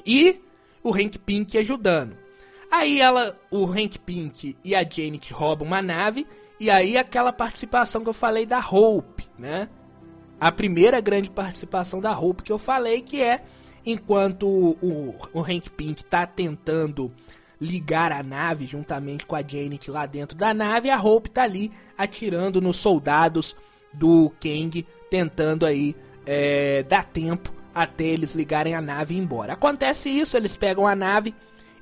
E 0.06 0.40
o 0.82 0.94
Hank 0.94 1.18
Pink 1.18 1.56
ajudando. 1.58 2.16
Aí 2.70 3.00
ela, 3.00 3.38
o 3.50 3.66
Hank 3.66 3.98
Pink 3.98 4.56
e 4.64 4.74
a 4.74 4.82
Janet 4.82 5.32
roubam 5.32 5.66
uma 5.66 5.82
nave 5.82 6.26
e 6.58 6.70
aí 6.70 6.96
aquela 6.96 7.32
participação 7.32 8.02
que 8.02 8.08
eu 8.08 8.14
falei 8.14 8.46
da 8.46 8.58
Hope, 8.58 9.28
né? 9.38 9.68
a 10.42 10.50
primeira 10.50 11.00
grande 11.00 11.30
participação 11.30 12.00
da 12.00 12.18
Hope 12.18 12.42
que 12.42 12.50
eu 12.50 12.58
falei, 12.58 13.00
que 13.00 13.22
é 13.22 13.44
enquanto 13.86 14.48
o, 14.82 15.14
o 15.32 15.40
Hank 15.40 15.70
Pink 15.70 16.02
está 16.02 16.26
tentando 16.26 17.12
ligar 17.62 18.10
a 18.10 18.24
nave 18.24 18.66
juntamente 18.66 19.24
com 19.24 19.36
a 19.36 19.42
Janet 19.46 19.88
lá 19.88 20.04
dentro 20.04 20.36
da 20.36 20.52
nave, 20.52 20.90
a 20.90 21.00
Hope 21.00 21.30
tá 21.30 21.44
ali 21.44 21.70
atirando 21.96 22.60
nos 22.60 22.76
soldados 22.76 23.54
do 23.92 24.32
Kang, 24.40 24.84
tentando 25.08 25.64
aí 25.64 25.94
é, 26.26 26.82
dar 26.82 27.04
tempo 27.04 27.54
até 27.72 28.02
eles 28.02 28.34
ligarem 28.34 28.74
a 28.74 28.80
nave 28.80 29.14
e 29.14 29.16
ir 29.16 29.20
embora. 29.20 29.52
Acontece 29.52 30.08
isso, 30.08 30.36
eles 30.36 30.56
pegam 30.56 30.88
a 30.88 30.96
nave 30.96 31.32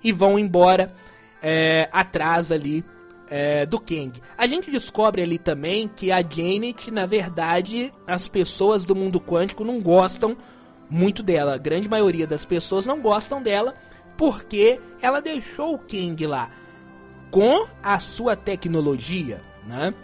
e 0.05 0.13
vão 0.13 0.39
embora 0.39 0.95
é, 1.43 1.89
atrás 1.91 2.53
ali 2.53 2.85
é, 3.31 3.65
do 3.65 3.81
Kang. 3.81 4.13
A 4.37 4.47
gente 4.47 4.71
descobre 4.71 5.23
ali 5.23 5.39
também 5.39 5.89
que 5.89 6.13
a 6.13 6.21
Janet, 6.21 6.91
na 6.91 7.07
verdade, 7.07 7.91
as 8.07 8.29
pessoas 8.29 8.85
do 8.85 8.95
mundo 8.95 9.19
quântico 9.19 9.65
não 9.65 9.81
gostam 9.81 10.37
muito 10.91 11.23
dela. 11.23 11.55
A 11.55 11.59
grande 11.59 11.89
maioria 11.89 12.27
das 12.27 12.45
pessoas 12.45 12.85
não 12.85 13.01
gostam 13.01 13.43
dela 13.43 13.73
porque 14.21 14.79
ela 15.01 15.23
deixou 15.23 15.73
o 15.73 15.79
Kang 15.79 16.27
lá 16.27 16.51
com 17.31 17.67
a 17.83 17.99
sua 17.99 18.37
tecnologia, 18.37 19.41
né? 19.67 19.95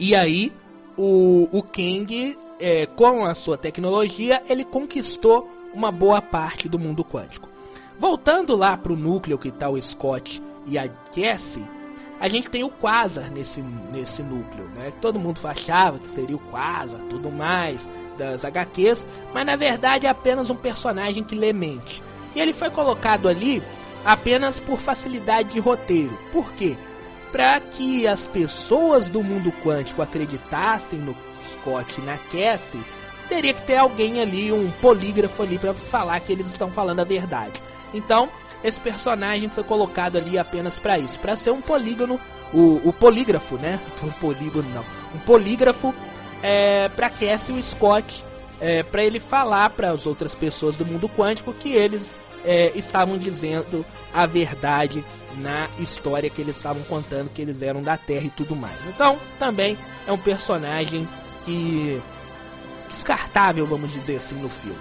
E 0.00 0.16
aí 0.16 0.52
o, 0.96 1.48
o 1.52 1.62
Kang, 1.62 2.36
é, 2.58 2.86
com 2.86 3.24
a 3.24 3.36
sua 3.36 3.56
tecnologia, 3.56 4.42
ele 4.48 4.64
conquistou 4.64 5.48
uma 5.72 5.92
boa 5.92 6.20
parte 6.20 6.68
do 6.68 6.76
mundo 6.76 7.04
quântico. 7.04 7.48
Voltando 8.00 8.56
lá 8.56 8.76
para 8.76 8.92
o 8.92 8.96
núcleo 8.96 9.38
que 9.38 9.50
está 9.50 9.68
o 9.68 9.80
Scott 9.80 10.42
e 10.66 10.76
a 10.76 10.88
Cassie, 10.88 11.64
a 12.18 12.26
gente 12.26 12.50
tem 12.50 12.64
o 12.64 12.68
Quasar 12.68 13.30
nesse, 13.30 13.62
nesse 13.92 14.24
núcleo, 14.24 14.68
né? 14.74 14.92
Todo 15.00 15.20
mundo 15.20 15.38
achava 15.44 16.00
que 16.00 16.08
seria 16.08 16.34
o 16.34 16.40
Quasar, 16.50 17.00
tudo 17.02 17.30
mais, 17.30 17.88
das 18.18 18.44
HQs, 18.44 19.06
mas 19.32 19.46
na 19.46 19.54
verdade 19.54 20.08
é 20.08 20.10
apenas 20.10 20.50
um 20.50 20.56
personagem 20.56 21.22
que 21.22 21.36
lê 21.36 21.52
mente. 21.52 22.02
E 22.34 22.40
ele 22.40 22.52
foi 22.52 22.70
colocado 22.70 23.28
ali 23.28 23.62
apenas 24.04 24.58
por 24.58 24.78
facilidade 24.78 25.50
de 25.50 25.60
roteiro. 25.60 26.18
Por 26.32 26.52
quê? 26.52 26.76
Para 27.30 27.60
que 27.60 28.06
as 28.06 28.26
pessoas 28.26 29.08
do 29.08 29.22
mundo 29.22 29.52
quântico 29.64 30.02
acreditassem 30.02 30.98
no 30.98 31.16
Scott 31.40 32.00
e 32.00 32.04
na 32.04 32.18
Cassie, 32.18 32.82
teria 33.28 33.54
que 33.54 33.62
ter 33.62 33.76
alguém 33.76 34.20
ali, 34.20 34.52
um 34.52 34.70
polígrafo 34.70 35.42
ali 35.42 35.58
para 35.58 35.72
falar 35.72 36.20
que 36.20 36.32
eles 36.32 36.46
estão 36.46 36.70
falando 36.70 37.00
a 37.00 37.04
verdade. 37.04 37.60
Então, 37.94 38.28
esse 38.62 38.80
personagem 38.80 39.48
foi 39.48 39.64
colocado 39.64 40.16
ali 40.16 40.38
apenas 40.38 40.78
para 40.78 40.98
isso, 40.98 41.18
para 41.18 41.34
ser 41.34 41.50
um 41.50 41.60
polígono, 41.60 42.20
o, 42.52 42.88
o 42.88 42.92
polígrafo, 42.92 43.56
né? 43.56 43.80
Um 44.02 44.10
polígono 44.10 44.68
não, 44.70 44.84
um 45.14 45.18
polígrafo 45.20 45.94
é, 46.42 46.88
para 46.94 47.08
Cassie 47.08 47.54
e 47.54 47.58
o 47.58 47.62
Scott, 47.62 48.24
é, 48.60 48.82
para 48.82 49.02
ele 49.02 49.18
falar 49.18 49.70
para 49.70 49.90
as 49.90 50.06
outras 50.06 50.34
pessoas 50.34 50.76
do 50.76 50.84
mundo 50.84 51.08
quântico 51.08 51.52
que 51.52 51.72
eles 51.72 52.14
é, 52.44 52.72
estavam 52.74 53.18
dizendo 53.18 53.84
a 54.12 54.26
verdade 54.26 55.04
na 55.38 55.68
história 55.78 56.28
que 56.28 56.40
eles 56.42 56.56
estavam 56.56 56.82
contando, 56.82 57.30
que 57.30 57.42
eles 57.42 57.62
eram 57.62 57.82
da 57.82 57.96
Terra 57.96 58.26
e 58.26 58.30
tudo 58.30 58.54
mais. 58.54 58.76
Então, 58.88 59.18
também 59.38 59.78
é 60.06 60.12
um 60.12 60.18
personagem 60.18 61.08
que 61.44 62.00
descartável, 62.88 63.66
vamos 63.66 63.92
dizer 63.92 64.16
assim, 64.16 64.34
no 64.36 64.48
filme. 64.48 64.76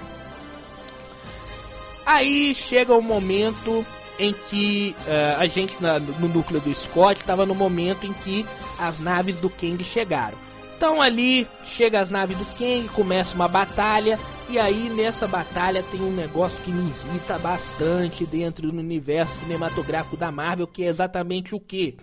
Aí 2.05 2.53
chega 2.53 2.93
o 2.93 3.01
momento 3.01 3.85
em 4.19 4.33
que 4.33 4.95
uh, 5.07 5.39
a 5.39 5.47
gente 5.47 5.81
na, 5.81 5.97
no 5.99 6.27
núcleo 6.27 6.59
do 6.59 6.73
Scott 6.75 7.21
estava 7.21 7.45
no 7.45 7.55
momento 7.55 8.05
em 8.05 8.13
que 8.13 8.45
as 8.77 8.99
naves 8.99 9.39
do 9.39 9.49
Kang 9.49 9.81
chegaram. 9.83 10.37
Então 10.81 10.99
ali 10.99 11.47
chega 11.63 11.99
as 11.99 12.09
naves 12.09 12.35
do 12.35 12.45
Kang, 12.57 12.87
começa 12.87 13.35
uma 13.35 13.47
batalha 13.47 14.17
e 14.49 14.57
aí 14.57 14.89
nessa 14.89 15.27
batalha 15.27 15.83
tem 15.83 16.01
um 16.01 16.09
negócio 16.09 16.59
que 16.63 16.71
me 16.71 16.89
irrita 16.89 17.37
bastante 17.37 18.25
dentro 18.25 18.71
do 18.71 18.79
universo 18.79 19.41
cinematográfico 19.41 20.17
da 20.17 20.31
Marvel, 20.31 20.65
que 20.65 20.83
é 20.83 20.87
exatamente 20.87 21.53
o 21.53 21.59
que? 21.59 21.97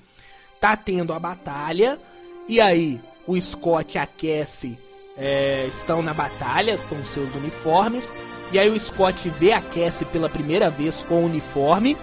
Tá 0.61 0.76
tendo 0.76 1.12
a 1.12 1.18
batalha 1.18 1.99
e 2.49 2.61
aí 2.61 3.01
o 3.26 3.37
Scott 3.41 3.99
aquece 3.99 4.79
é, 5.16 5.66
estão 5.66 6.01
na 6.01 6.14
batalha 6.14 6.79
com 6.89 7.03
seus 7.03 7.35
uniformes. 7.35 8.12
E 8.53 8.61
aí 8.61 8.70
o 8.70 8.79
Scott 8.79 9.29
vê 9.31 9.55
a 9.55 9.61
Cassie 9.61 10.07
pela 10.07 10.29
primeira 10.29 10.70
vez 10.70 11.03
com 11.03 11.16
o 11.16 11.26
uniforme. 11.26 11.97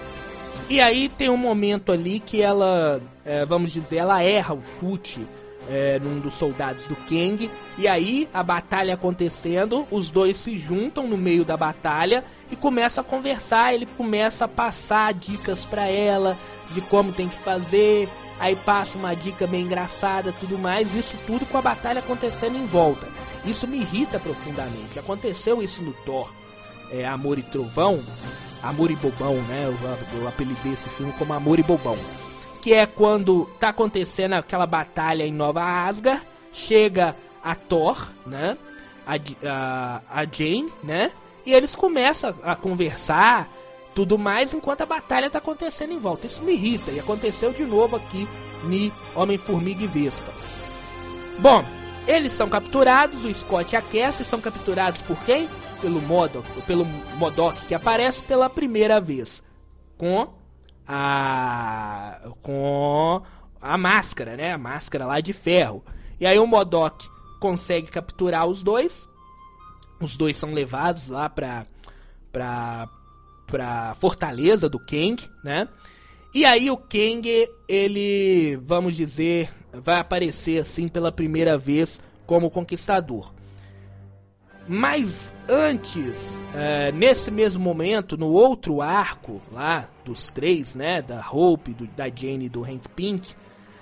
E 0.70 0.82
aí 0.82 1.08
tem 1.08 1.30
um 1.30 1.38
momento 1.38 1.94
ali 1.94 2.20
que 2.20 2.42
ela, 2.42 3.02
é, 3.24 3.46
vamos 3.46 3.72
dizer, 3.72 3.96
ela 3.96 4.22
erra 4.22 4.54
o 4.54 4.62
chute 4.78 5.26
é, 5.70 6.00
num 6.00 6.20
dos 6.20 6.34
soldados 6.34 6.88
do 6.88 6.96
Kang. 6.96 7.50
E 7.78 7.88
aí, 7.88 8.30
a 8.34 8.44
batalha 8.44 8.94
acontecendo, 8.94 9.88
os 9.92 10.10
dois 10.10 10.38
se 10.38 10.58
juntam 10.58 11.08
no 11.08 11.18
meio 11.18 11.44
da 11.44 11.58
batalha 11.58 12.24
e 12.52 12.56
começam 12.56 13.02
a 13.04 13.06
conversar. 13.06 13.74
Ele 13.74 13.86
começa 13.86 14.46
a 14.46 14.48
passar 14.48 15.14
dicas 15.14 15.66
para 15.66 15.88
ela 15.88 16.38
de 16.72 16.82
como 16.82 17.12
tem 17.12 17.28
que 17.28 17.38
fazer. 17.38 18.08
Aí 18.40 18.56
passa 18.56 18.98
uma 18.98 19.16
dica 19.16 19.48
bem 19.48 19.64
engraçada, 19.64 20.34
tudo 20.40 20.58
mais. 20.58 20.94
Isso 20.94 21.18
tudo 21.26 21.46
com 21.46 21.58
a 21.58 21.62
batalha 21.62 22.00
acontecendo 22.00 22.58
em 22.58 22.66
volta. 22.66 23.08
Isso 23.46 23.68
me 23.68 23.78
irrita 23.78 24.20
profundamente. 24.20 25.00
Aconteceu 25.00 25.62
isso 25.62 25.82
no 25.82 25.94
Thor, 25.94 26.30
é, 26.92 27.06
Amor 27.06 27.38
e 27.38 27.44
Trovão, 27.44 28.02
Amor 28.62 28.90
e 28.92 28.96
Bobão, 28.96 29.36
né? 29.44 29.66
Eu, 29.66 30.20
eu 30.20 30.28
apelidei 30.28 30.74
esse 30.74 30.90
filme 30.90 31.14
como 31.14 31.34
Amor 31.34 31.60
e 31.60 31.64
Bobão 31.64 31.98
que 32.66 32.74
é 32.74 32.88
quando 32.88 33.46
tá 33.60 33.70
acontecendo 33.70 34.34
aquela 34.34 34.66
batalha 34.66 35.24
em 35.24 35.32
Nova 35.32 35.62
Asgard, 35.62 36.20
chega 36.52 37.16
a 37.44 37.54
Thor, 37.54 38.12
né? 38.26 38.58
A, 39.06 39.14
a, 39.48 40.02
a 40.10 40.24
Jane, 40.24 40.74
né? 40.84 41.12
E 41.46 41.54
eles 41.54 41.76
começam 41.76 42.34
a 42.42 42.56
conversar, 42.56 43.48
tudo 43.94 44.18
mais, 44.18 44.52
enquanto 44.52 44.82
a 44.82 44.86
batalha 44.88 45.30
tá 45.30 45.38
acontecendo 45.38 45.94
em 45.94 46.00
volta. 46.00 46.26
Isso 46.26 46.42
me 46.42 46.54
irrita, 46.54 46.90
e 46.90 47.00
aconteceu 47.00 47.54
de 47.54 47.64
novo 47.64 47.98
aqui 47.98 48.28
em 48.68 48.92
Homem-Formiga 49.14 49.84
e 49.84 49.88
Vespa. 49.88 50.34
Bom, 51.38 51.64
eles 52.08 52.32
são 52.32 52.50
capturados, 52.50 53.26
o 53.26 53.32
Scott 53.32 53.76
e 53.76 53.78
a 53.78 53.82
Cassie 53.84 54.26
são 54.26 54.42
capturados 54.42 55.02
por 55.02 55.18
quem? 55.24 55.48
Pelo 55.84 56.02
Modok, 56.02 56.50
pelo 56.64 56.84
Modok, 57.18 57.64
que 57.68 57.76
aparece 57.76 58.24
pela 58.24 58.50
primeira 58.50 59.00
vez. 59.00 59.44
Com 60.00 60.34
a 60.88 62.20
com 62.42 63.22
a 63.62 63.78
máscara, 63.78 64.36
né? 64.36 64.54
A 64.54 64.58
máscara 64.58 65.06
lá 65.06 65.20
de 65.20 65.34
ferro. 65.34 65.84
E 66.20 66.26
aí 66.26 66.38
o 66.40 66.48
Modok 66.48 67.08
consegue 67.40 67.88
capturar 67.88 68.46
os 68.48 68.64
dois. 68.64 69.08
Os 70.00 70.18
dois 70.18 70.38
são 70.38 70.54
levados 70.54 71.10
lá 71.10 71.30
pra, 71.30 71.66
pra, 72.32 72.90
pra 73.48 73.96
fortaleza 73.96 74.70
do 74.70 74.80
Kang, 74.80 75.18
né? 75.44 75.68
E 76.34 76.46
aí 76.46 76.70
o 76.70 76.78
Kang, 76.78 77.28
ele, 77.68 78.60
vamos 78.64 78.96
dizer, 78.96 79.50
vai 79.72 80.00
aparecer 80.00 80.60
assim 80.60 80.88
pela 80.88 81.12
primeira 81.12 81.58
vez 81.58 82.00
como 82.26 82.50
conquistador. 82.50 83.35
Mas 84.68 85.32
antes, 85.48 86.44
é, 86.56 86.92
nesse 86.92 87.30
mesmo 87.30 87.64
momento, 87.64 88.18
no 88.18 88.28
outro 88.28 88.82
arco 88.82 89.42
lá 89.52 89.88
dos 90.04 90.30
três, 90.32 90.76
né, 90.76 91.02
da 91.02 91.24
Hope, 91.32 91.74
do, 91.74 91.86
da 91.88 92.06
Jane 92.06 92.46
e 92.46 92.50
do 92.50 92.64
Hank 92.64 92.90
Pink, 92.96 93.36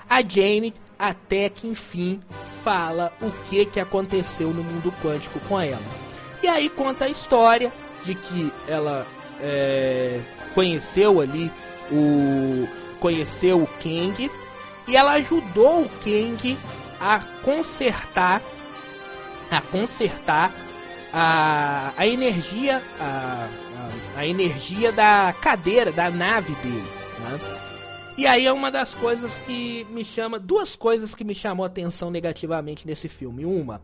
a 0.09 0.21
Jane 0.21 0.73
até 0.99 1.49
que 1.49 1.67
enfim 1.67 2.19
fala 2.63 3.13
o 3.21 3.31
que 3.45 3.65
que 3.65 3.79
aconteceu 3.79 4.53
no 4.53 4.63
mundo 4.63 4.93
quântico 5.01 5.39
com 5.41 5.59
ela. 5.59 5.81
E 6.41 6.47
aí 6.47 6.69
conta 6.69 7.05
a 7.05 7.09
história 7.09 7.71
de 8.03 8.13
que 8.13 8.51
ela 8.67 9.07
é, 9.39 10.19
conheceu 10.53 11.21
ali 11.21 11.49
o 11.91 12.67
conheceu 12.99 13.61
o 13.61 13.67
Kang 13.81 14.31
e 14.87 14.95
ela 14.95 15.13
ajudou 15.13 15.83
o 15.83 15.89
Kang 15.89 16.57
a 16.99 17.19
consertar 17.41 18.41
a 19.51 19.61
consertar 19.61 20.51
a, 21.13 21.93
a 21.95 22.07
energia 22.07 22.81
a, 22.99 23.47
a, 24.15 24.19
a, 24.19 24.27
energia 24.27 24.91
da 24.91 25.33
cadeira 25.39 25.91
da 25.91 26.09
nave 26.09 26.55
dele 26.55 26.89
né? 27.19 27.39
e 28.17 28.25
aí 28.25 28.47
é 28.47 28.51
uma 28.51 28.71
das 28.71 28.95
coisas 28.95 29.37
que 29.37 29.85
me 29.91 30.03
chama 30.03 30.39
duas 30.39 30.75
coisas 30.75 31.13
que 31.13 31.23
me 31.23 31.35
chamou 31.35 31.63
a 31.63 31.67
atenção 31.67 32.09
negativamente 32.09 32.87
nesse 32.87 33.07
filme 33.07 33.45
uma 33.45 33.79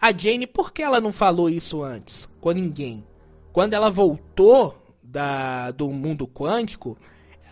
a 0.00 0.10
Jane 0.10 0.46
por 0.46 0.72
que 0.72 0.82
ela 0.82 1.02
não 1.02 1.12
falou 1.12 1.50
isso 1.50 1.82
antes 1.82 2.28
com 2.40 2.50
ninguém 2.50 3.04
quando 3.52 3.74
ela 3.74 3.90
voltou 3.90 4.82
da 5.02 5.70
do 5.70 5.90
mundo 5.90 6.26
quântico 6.26 6.96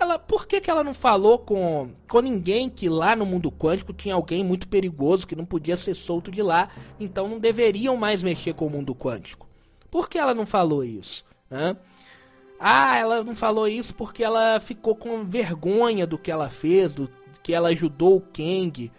ela, 0.02 0.18
por 0.18 0.46
que, 0.46 0.60
que 0.60 0.70
ela 0.70 0.84
não 0.84 0.92
falou 0.92 1.38
com, 1.38 1.90
com 2.08 2.20
ninguém 2.20 2.68
que 2.68 2.88
lá 2.88 3.16
no 3.16 3.24
mundo 3.24 3.50
quântico 3.50 3.92
tinha 3.92 4.14
alguém 4.14 4.44
muito 4.44 4.68
perigoso 4.68 5.26
que 5.26 5.36
não 5.36 5.44
podia 5.44 5.76
ser 5.76 5.94
solto 5.94 6.30
de 6.30 6.42
lá, 6.42 6.68
então 7.00 7.28
não 7.28 7.38
deveriam 7.38 7.96
mais 7.96 8.22
mexer 8.22 8.52
com 8.54 8.66
o 8.66 8.70
mundo 8.70 8.94
quântico? 8.94 9.48
Por 9.90 10.08
que 10.08 10.18
ela 10.18 10.34
não 10.34 10.44
falou 10.44 10.84
isso? 10.84 11.24
Hã? 11.50 11.76
Ah, 12.58 12.96
ela 12.96 13.24
não 13.24 13.34
falou 13.34 13.66
isso 13.66 13.94
porque 13.94 14.22
ela 14.22 14.60
ficou 14.60 14.94
com 14.94 15.24
vergonha 15.24 16.06
do 16.06 16.18
que 16.18 16.30
ela 16.30 16.48
fez, 16.48 16.94
do 16.94 17.10
que 17.42 17.52
ela 17.52 17.70
ajudou 17.70 18.16
o 18.16 18.20
Kang. 18.20 18.90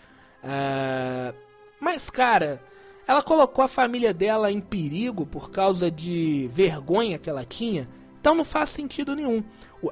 Ah, 0.43 1.33
mas, 1.79 2.09
cara, 2.09 2.61
ela 3.07 3.21
colocou 3.21 3.63
a 3.63 3.67
família 3.67 4.13
dela 4.13 4.51
em 4.51 4.61
perigo 4.61 5.25
por 5.25 5.51
causa 5.51 5.91
de 5.91 6.49
vergonha 6.53 7.17
que 7.17 7.29
ela 7.29 7.45
tinha. 7.45 7.87
Então 8.23 8.33
não 8.33 8.45
faz 8.45 8.69
sentido 8.69 9.17
nenhum. 9.17 9.43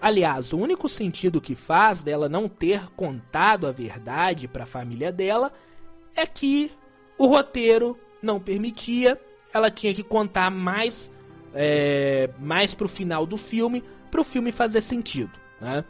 Aliás, 0.02 0.54
o 0.54 0.58
único 0.58 0.88
sentido 0.88 1.42
que 1.42 1.54
faz 1.54 2.02
dela 2.02 2.30
não 2.30 2.48
ter 2.48 2.90
contado 2.96 3.68
a 3.68 3.74
verdade 3.74 4.48
para 4.48 4.64
a 4.64 4.66
família 4.66 5.12
dela 5.12 5.52
é 6.16 6.26
que 6.26 6.72
o 7.18 7.28
roteiro 7.28 8.00
não 8.24 8.40
permitia, 8.40 9.20
ela 9.54 9.70
tinha 9.70 9.94
que 9.94 10.02
contar 10.02 10.50
mais 10.50 11.12
é, 11.54 12.30
mais 12.40 12.74
pro 12.74 12.88
final 12.88 13.26
do 13.26 13.36
filme, 13.36 13.84
para 14.10 14.22
o 14.22 14.24
filme 14.24 14.54
fazer 14.54 14.80
sentido, 14.80 15.38
né? 15.60 15.84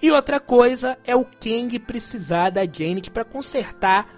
E 0.00 0.10
outra 0.10 0.40
coisa 0.40 0.96
é 1.04 1.14
o 1.14 1.26
Kang 1.26 1.78
precisar 1.78 2.48
da 2.48 2.62
Janet 2.62 3.10
para 3.10 3.22
consertar 3.22 4.08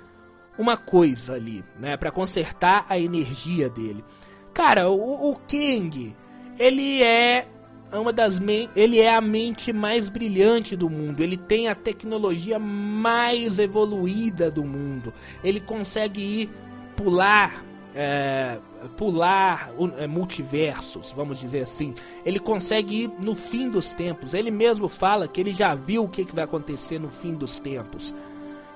uma 0.56 0.76
coisa 0.76 1.34
ali, 1.34 1.64
né? 1.76 1.96
Para 1.96 2.12
consertar 2.12 2.86
a 2.88 2.96
energia 3.00 3.68
dele. 3.68 4.04
Cara, 4.52 4.88
o, 4.88 5.32
o 5.32 5.34
Kang, 5.34 6.14
ele 6.56 7.02
é 7.02 7.48
é 7.94 7.98
uma 7.98 8.12
das 8.12 8.40
ele 8.74 8.98
é 8.98 9.14
a 9.14 9.20
mente 9.20 9.72
mais 9.72 10.08
brilhante 10.08 10.74
do 10.74 10.90
mundo. 10.90 11.22
Ele 11.22 11.36
tem 11.36 11.68
a 11.68 11.74
tecnologia 11.74 12.58
mais 12.58 13.58
evoluída 13.58 14.50
do 14.50 14.64
mundo. 14.64 15.14
Ele 15.42 15.60
consegue 15.60 16.20
ir 16.20 16.50
pular 16.96 17.64
é, 17.94 18.58
pular 18.96 19.70
é, 19.98 20.06
multiversos, 20.08 21.12
vamos 21.12 21.38
dizer 21.38 21.60
assim. 21.60 21.94
Ele 22.26 22.40
consegue 22.40 23.04
ir 23.04 23.10
no 23.20 23.36
fim 23.36 23.70
dos 23.70 23.94
tempos. 23.94 24.34
Ele 24.34 24.50
mesmo 24.50 24.88
fala 24.88 25.28
que 25.28 25.40
ele 25.40 25.54
já 25.54 25.76
viu 25.76 26.02
o 26.02 26.08
que, 26.08 26.24
que 26.24 26.34
vai 26.34 26.44
acontecer 26.44 26.98
no 26.98 27.10
fim 27.10 27.34
dos 27.34 27.60
tempos. 27.60 28.12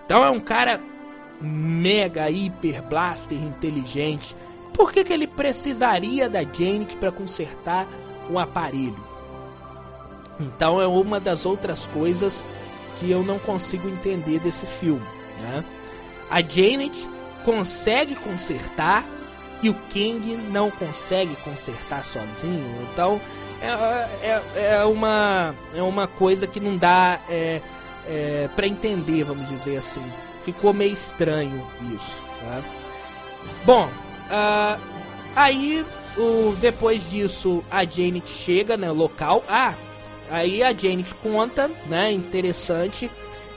Então 0.06 0.24
é 0.24 0.30
um 0.30 0.40
cara 0.40 0.80
mega, 1.40 2.30
hiper, 2.30 2.82
blaster 2.84 3.42
inteligente. 3.42 4.36
Por 4.72 4.92
que, 4.92 5.02
que 5.02 5.12
ele 5.12 5.26
precisaria 5.26 6.28
da 6.28 6.42
Janet 6.44 6.96
para 6.98 7.10
consertar 7.10 7.88
um 8.30 8.38
aparelho? 8.38 9.07
Então 10.40 10.80
é 10.80 10.86
uma 10.86 11.18
das 11.18 11.44
outras 11.44 11.86
coisas 11.86 12.44
que 12.98 13.10
eu 13.10 13.22
não 13.22 13.38
consigo 13.38 13.88
entender 13.88 14.38
desse 14.40 14.66
filme. 14.66 15.06
Né? 15.40 15.64
A 16.30 16.40
Janet 16.40 17.08
consegue 17.44 18.14
consertar 18.16 19.04
e 19.62 19.70
o 19.70 19.74
King 19.88 20.36
não 20.50 20.70
consegue 20.70 21.34
consertar 21.36 22.04
sozinho. 22.04 22.64
Então 22.92 23.20
é, 23.60 24.08
é, 24.22 24.42
é 24.76 24.84
uma, 24.84 25.54
é 25.74 25.82
uma 25.82 26.06
coisa 26.06 26.46
que 26.46 26.60
não 26.60 26.76
dá 26.76 27.18
é, 27.28 27.60
é, 28.06 28.48
para 28.54 28.66
entender, 28.66 29.24
vamos 29.24 29.48
dizer 29.48 29.76
assim. 29.76 30.04
Ficou 30.44 30.72
meio 30.72 30.92
estranho 30.92 31.66
isso. 31.94 32.22
Tá? 32.40 32.62
Bom, 33.64 33.86
uh, 33.86 34.80
aí 35.34 35.84
o, 36.16 36.54
depois 36.60 37.02
disso 37.10 37.64
a 37.70 37.84
Janet 37.84 38.28
chega 38.28 38.76
no 38.76 38.92
local. 38.92 39.42
Ah, 39.48 39.74
aí 40.30 40.62
a 40.62 40.72
Janet 40.72 41.14
conta, 41.16 41.70
né? 41.86 42.12
Interessante 42.12 43.10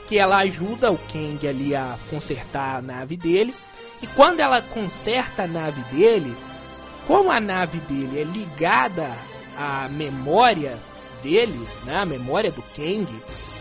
que 0.06 0.18
ela 0.18 0.38
ajuda 0.38 0.90
o 0.90 0.98
Kang 0.98 1.46
ali 1.46 1.74
a 1.74 1.96
consertar 2.10 2.76
a 2.76 2.82
nave 2.82 3.16
dele. 3.16 3.54
E 4.02 4.06
quando 4.08 4.40
ela 4.40 4.60
conserta 4.60 5.44
a 5.44 5.46
nave 5.46 5.80
dele, 5.94 6.36
como 7.06 7.30
a 7.30 7.40
nave 7.40 7.78
dele 7.80 8.20
é 8.20 8.24
ligada 8.24 9.10
à 9.56 9.88
memória 9.88 10.78
dele, 11.22 11.66
né, 11.84 11.96
a 11.96 12.04
memória 12.04 12.50
do 12.50 12.62
Kang, 12.74 13.06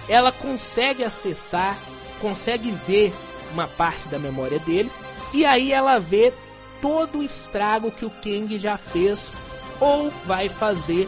ela 0.10 0.32
consegue 0.32 1.04
acessar, 1.04 1.78
consegue 2.20 2.72
ver 2.88 3.14
uma 3.54 3.68
parte 3.68 4.08
da 4.08 4.18
memória 4.18 4.60
dele 4.60 4.92
e 5.34 5.46
aí 5.46 5.72
ela 5.72 6.00
vê 6.00 6.34
todo 6.82 7.20
o 7.20 7.24
estrago 7.24 7.92
que 7.92 8.06
o 8.06 8.10
Kang 8.10 8.58
já 8.58 8.78
fez 8.78 9.32
ou 9.80 10.12
vai 10.26 10.50
fazer 10.50 11.08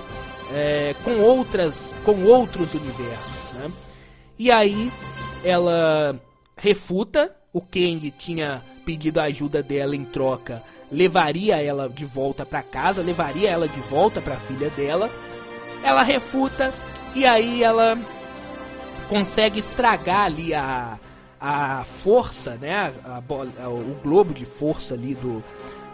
é, 0.54 0.95
com 1.04 1.20
outras, 1.20 1.93
com 2.06 2.24
outros 2.24 2.74
universos, 2.74 3.54
né? 3.54 3.72
E 4.38 4.51
aí 4.51 4.91
ela 5.43 6.16
refuta 6.56 7.36
o 7.54 7.62
Kang 7.62 8.10
tinha 8.18 8.64
pedido 8.84 9.20
a 9.20 9.24
ajuda 9.24 9.62
dela 9.62 9.95
em 9.95 10.04
troca, 10.04 10.64
levaria 10.91 11.62
ela 11.62 11.88
de 11.88 12.04
volta 12.04 12.45
para 12.45 12.64
casa, 12.64 13.01
levaria 13.01 13.49
ela 13.49 13.68
de 13.68 13.80
volta 13.82 14.20
para 14.20 14.34
a 14.34 14.39
filha 14.39 14.70
dela. 14.72 15.10
Ela 15.84 16.01
refuta 16.01 16.74
e 17.14 17.26
aí 17.26 17.64
ela 17.64 17.97
consegue 19.08 19.60
estragar 19.60 20.26
ali 20.26 20.54
a, 20.54 20.97
a 21.39 21.84
força, 21.84 22.56
né, 22.56 22.91
a, 23.04 23.22
a, 23.62 23.70
o 23.70 23.95
globo 24.01 24.34
de 24.34 24.45
força 24.45 24.95
ali 24.95 25.14
do, 25.14 25.43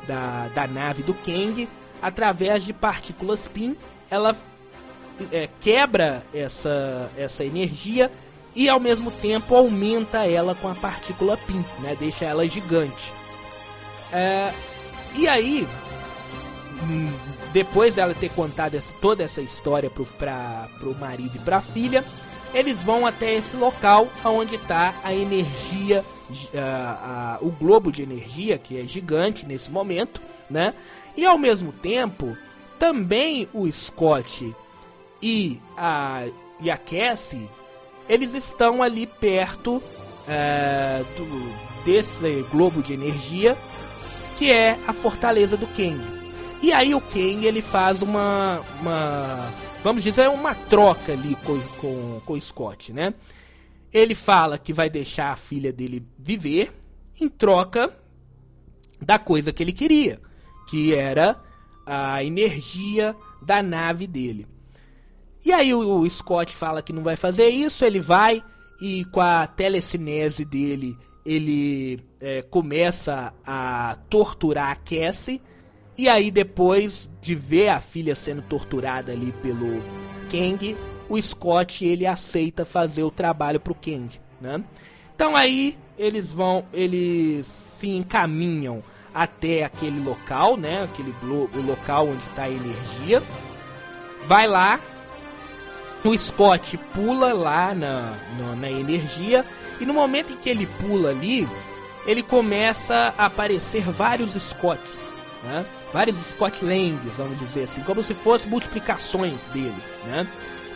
da, 0.08 0.48
da 0.48 0.68
nave 0.68 1.04
do 1.04 1.14
Kang 1.14 1.68
através 2.02 2.64
de 2.64 2.72
partículas 2.72 3.48
PIN. 3.48 3.76
Ela 4.10 4.36
é, 5.32 5.50
quebra 5.60 6.24
essa, 6.34 7.10
essa 7.18 7.44
energia 7.44 8.12
e 8.56 8.68
ao 8.68 8.80
mesmo 8.80 9.12
tempo 9.12 9.56
aumenta 9.56 10.26
ela 10.26 10.56
com 10.56 10.68
a 10.68 10.76
partícula 10.76 11.38
PIN, 11.38 11.64
né? 11.80 11.96
Deixa 12.00 12.26
ela 12.26 12.48
gigante. 12.48 13.14
É, 14.12 14.52
e 15.16 15.28
aí, 15.28 15.68
depois 17.54 17.96
dela 17.96 18.14
ter 18.14 18.30
contado 18.30 18.76
essa, 18.76 18.94
toda 19.00 19.24
essa 19.24 19.42
história 19.42 19.90
pro, 19.90 20.06
pra, 20.06 20.68
pro 20.80 20.96
marido 20.96 21.36
e 21.36 21.40
pra 21.40 21.62
filha, 21.62 22.04
eles 22.54 22.82
vão 22.82 23.06
até 23.06 23.36
esse 23.36 23.56
local 23.56 24.08
onde 24.26 24.56
está 24.56 24.96
a 25.04 25.14
energia, 25.14 26.04
o 27.42 27.52
globo 27.52 27.92
de 27.92 28.02
energia, 28.02 28.58
que 28.58 28.80
é 28.80 28.88
gigante 28.88 29.46
nesse 29.46 29.70
momento, 29.70 30.22
né? 30.50 30.74
E 31.16 31.26
ao 31.26 31.38
mesmo 31.38 31.72
tempo, 31.72 32.36
também 32.80 33.48
o 33.54 33.70
Scott 33.72 34.56
e 35.22 35.62
a, 35.78 36.26
e 36.62 36.72
a 36.72 36.78
Cassie 36.78 37.50
eles 38.08 38.34
estão 38.34 38.82
ali 38.82 39.06
perto 39.06 39.84
é, 40.28 41.04
do, 41.16 41.84
desse 41.84 42.44
globo 42.50 42.82
de 42.82 42.94
energia 42.94 43.56
que 44.38 44.50
é 44.52 44.80
a 44.88 44.94
fortaleza 44.94 45.58
do 45.58 45.68
Kang. 45.68 46.00
E 46.62 46.72
aí 46.72 46.96
o 46.96 47.02
Kang 47.02 47.46
ele 47.46 47.62
faz 47.62 48.02
uma, 48.02 48.62
uma 48.80 49.54
vamos 49.84 50.02
dizer 50.02 50.30
uma 50.30 50.56
troca 50.56 51.12
ali 51.12 51.36
com, 51.44 51.60
com, 51.80 52.22
com 52.26 52.34
o 52.34 52.42
Scott, 52.42 52.94
né? 52.94 53.14
Ele 53.92 54.16
fala 54.16 54.58
que 54.58 54.72
vai 54.72 54.90
deixar 54.90 55.32
a 55.32 55.36
filha 55.36 55.74
dele 55.74 56.06
viver 56.18 56.72
em 57.20 57.28
troca 57.28 57.94
da 59.02 59.20
coisa 59.20 59.52
que 59.52 59.62
ele 59.62 59.74
queria, 59.74 60.20
que 60.70 60.94
era 60.94 61.40
a 61.90 62.24
energia 62.24 63.16
da 63.42 63.64
nave 63.64 64.06
dele. 64.06 64.46
E 65.44 65.52
aí 65.52 65.74
o, 65.74 66.08
Scott 66.08 66.56
fala 66.56 66.84
que 66.84 66.94
não 66.94 67.02
vai 67.02 67.16
fazer 67.16 67.50
isso, 67.50 67.84
ele 67.84 68.00
vai 68.00 68.44
e 68.80 69.04
com 69.06 69.22
a 69.22 69.48
telecinese 69.48 70.46
dele 70.46 70.96
ele 71.26 72.00
é, 72.22 72.44
começa 72.44 73.34
a 73.46 73.98
torturar 74.10 74.72
a 74.72 74.76
Cassie. 74.76 75.42
E 75.98 76.08
aí 76.08 76.30
depois 76.30 77.10
de 77.20 77.34
ver 77.34 77.70
a 77.70 77.82
filha 77.82 78.14
sendo 78.14 78.44
torturada 78.44 79.12
ali 79.12 79.32
pelo 79.42 79.82
Kang, 80.30 80.78
o 81.10 81.20
Scott 81.20 81.84
ele 81.84 82.06
aceita 82.06 82.66
fazer 82.66 83.04
o 83.04 83.12
trabalho 83.12 83.60
pro 83.60 83.74
Kang, 83.74 84.10
né? 84.40 84.64
Então 85.16 85.36
aí 85.36 85.76
eles 85.98 86.32
vão, 86.32 86.66
eles 86.72 87.46
se 87.46 87.90
encaminham 87.90 88.84
até 89.20 89.66
aquele 89.66 90.00
local, 90.00 90.56
né? 90.56 90.84
Aquele 90.84 91.14
o 91.22 91.62
local 91.62 92.08
onde 92.08 92.24
está 92.24 92.44
a 92.44 92.50
energia. 92.50 93.22
Vai 94.26 94.48
lá, 94.48 94.80
o 96.04 96.18
Scott 96.18 96.78
pula 96.94 97.34
lá 97.34 97.74
na, 97.74 98.14
na, 98.38 98.56
na, 98.56 98.72
energia 98.72 99.46
e 99.80 99.86
no 99.86 99.94
momento 99.94 100.32
em 100.32 100.38
que 100.38 100.50
ele 100.50 100.66
pula 100.66 101.10
ali, 101.10 101.48
ele 102.06 102.24
começa 102.24 103.14
a 103.18 103.26
aparecer 103.26 103.82
vários 103.82 104.32
Scotts, 104.34 105.14
né? 105.44 105.66
vários 105.92 106.16
Scotlands, 106.18 107.16
vamos 107.18 107.40
dizer 107.40 107.64
assim, 107.64 107.82
como 107.84 108.02
se 108.02 108.14
fossem 108.14 108.50
multiplicações 108.50 109.50
dele, 109.50 109.76
né? 110.06 110.26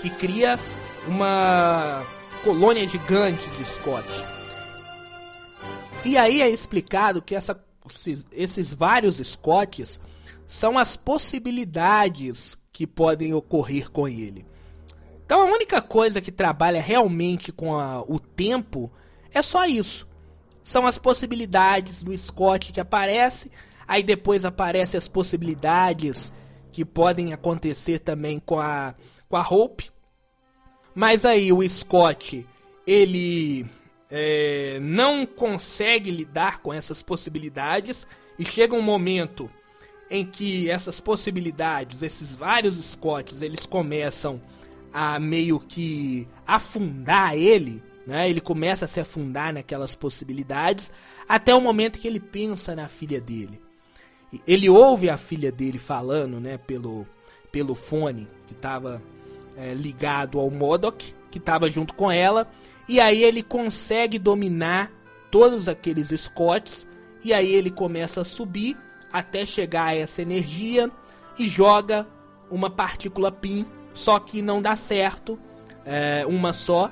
que 0.02 0.10
cria 0.10 0.60
uma 1.08 2.04
colônia 2.44 2.86
gigante 2.86 3.48
de 3.52 3.66
Scott. 3.66 4.08
E 6.04 6.18
aí 6.18 6.41
é 6.41 6.50
explicado 6.50 7.22
que 7.22 7.34
essa, 7.34 7.58
esses 8.32 8.74
vários 8.74 9.18
Scotts 9.18 10.00
são 10.46 10.78
as 10.78 10.96
possibilidades 10.96 12.58
que 12.72 12.88
podem 12.88 13.34
ocorrer 13.34 13.90
com 13.92 14.08
ele. 14.08 14.46
Então 15.26 15.42
a 15.42 15.52
única 15.52 15.82
coisa 15.82 16.22
que 16.22 16.32
trabalha 16.32 16.82
realmente 16.82 17.52
com 17.52 17.80
a, 17.80 18.02
o 18.02 18.20
tempo 18.20 18.92
é 19.34 19.42
só 19.42 19.66
isso. 19.66 20.08
São 20.64 20.86
as 20.86 20.98
possibilidades 20.98 22.04
do 22.04 22.18
Scott 22.18 22.72
que 22.72 22.80
aparece, 22.80 23.52
aí 23.88 24.04
depois 24.04 24.46
aparecem 24.46 24.98
as 24.98 25.08
possibilidades 25.08 26.32
que 26.72 26.86
podem 26.86 27.34
acontecer 27.34 28.00
também 28.00 28.40
com 28.40 28.60
a 28.60 28.96
com 29.28 29.36
a 29.36 29.42
Hope. 29.42 29.92
Mas 30.94 31.26
aí 31.26 31.52
o 31.52 31.68
Scott 31.68 32.46
ele 32.86 33.66
é, 34.16 34.78
não 34.80 35.26
consegue 35.26 36.11
lidar 36.11 36.59
com 36.59 36.72
essas 36.72 37.01
possibilidades 37.01 38.05
e 38.38 38.45
chega 38.45 38.76
um 38.76 38.82
momento 38.82 39.49
em 40.07 40.24
que 40.24 40.70
essas 40.70 40.99
possibilidades, 40.99 42.03
esses 42.03 42.36
vários 42.36 42.76
Scotts, 42.76 43.41
eles 43.41 43.66
começam 43.66 44.39
a 44.93 45.18
meio 45.20 45.59
que 45.59 46.28
afundar 46.45 47.36
ele, 47.36 47.82
né? 48.05 48.30
Ele 48.30 48.39
começa 48.39 48.86
a 48.86 48.88
se 48.88 48.99
afundar 48.99 49.51
naquelas 49.51 49.95
possibilidades 49.95 50.91
até 51.28 51.55
o 51.55 51.59
momento 51.59 51.97
que 51.97 52.07
ele 52.07 52.20
pensa 52.20 52.76
na 52.76 52.88
filha 52.88 53.20
dele. 53.20 53.59
Ele 54.45 54.70
ouve 54.70 55.09
a 55.09 55.18
filha 55.18 55.51
dele 55.51 55.80
falando, 55.80 56.39
né, 56.39 56.59
pelo 56.59 57.07
pelo 57.51 57.74
fone 57.74 58.28
que 58.45 58.53
estava 58.53 59.01
é, 59.57 59.74
ligado 59.74 60.39
ao 60.39 60.51
Modok, 60.51 61.16
que 61.32 61.39
estava 61.39 61.70
junto 61.70 61.95
com 61.95 62.11
ela, 62.11 62.47
e 62.88 63.00
aí 63.00 63.24
ele 63.24 63.42
consegue 63.42 64.20
dominar 64.20 64.92
todos 65.32 65.68
aqueles 65.68 66.10
Scots, 66.10 66.88
e 67.24 67.34
aí 67.34 67.54
ele 67.54 67.72
começa 67.72 68.22
a 68.22 68.26
subir 68.26 68.78
até 69.12 69.46
chegar 69.46 69.86
a 69.88 69.96
essa 69.96 70.22
energia 70.22 70.92
e 71.40 71.48
joga 71.48 72.08
uma 72.50 72.70
partícula 72.70 73.32
PIN 73.32 73.66
só 73.94 74.20
que 74.20 74.42
não 74.42 74.62
dá 74.62 74.76
certo, 74.76 75.40
é, 75.86 76.26
uma 76.28 76.52
só, 76.52 76.92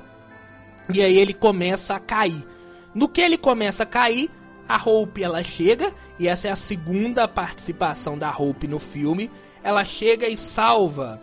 e 0.93 1.01
aí 1.01 1.17
ele 1.17 1.33
começa 1.33 1.95
a 1.95 1.99
cair. 1.99 2.45
No 2.93 3.09
que 3.09 3.21
ele 3.21 3.37
começa 3.37 3.83
a 3.83 3.85
cair, 3.85 4.29
A 4.67 4.77
Hope 4.77 5.23
ela 5.23 5.41
chega 5.43 5.93
e 6.19 6.27
essa 6.27 6.47
é 6.47 6.51
a 6.51 6.55
segunda 6.55 7.27
participação 7.27 8.17
da 8.17 8.29
Hope 8.29 8.67
no 8.67 8.79
filme. 8.79 9.31
Ela 9.63 9.83
chega 9.83 10.27
e 10.27 10.37
salva 10.37 11.21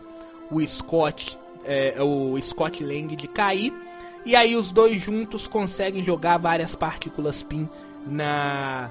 o 0.51 0.61
Scott, 0.67 1.39
é, 1.65 1.95
o 2.03 2.39
Scott 2.41 2.83
Lang 2.83 3.15
de 3.15 3.29
cair. 3.29 3.73
E 4.29 4.37
aí 4.37 4.57
os 4.57 4.71
dois 4.71 5.01
juntos 5.01 5.49
conseguem 5.49 6.03
jogar 6.03 6.37
várias 6.37 6.75
partículas 6.75 7.43
PIN 7.43 7.67
na, 8.07 8.91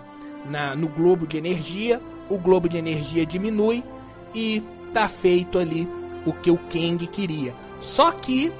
na 0.49 0.75
no 0.75 0.87
globo 0.87 1.27
de 1.27 1.37
energia. 1.37 2.01
O 2.27 2.39
globo 2.39 2.67
de 2.67 2.75
energia 2.75 3.23
diminui 3.23 3.83
e 4.33 4.63
tá 4.91 5.07
feito 5.07 5.59
ali 5.59 5.87
o 6.25 6.33
que 6.33 6.49
o 6.49 6.57
Kang 6.57 7.05
queria. 7.05 7.53
Só 7.79 8.11
que 8.11 8.47
uh, 8.47 8.53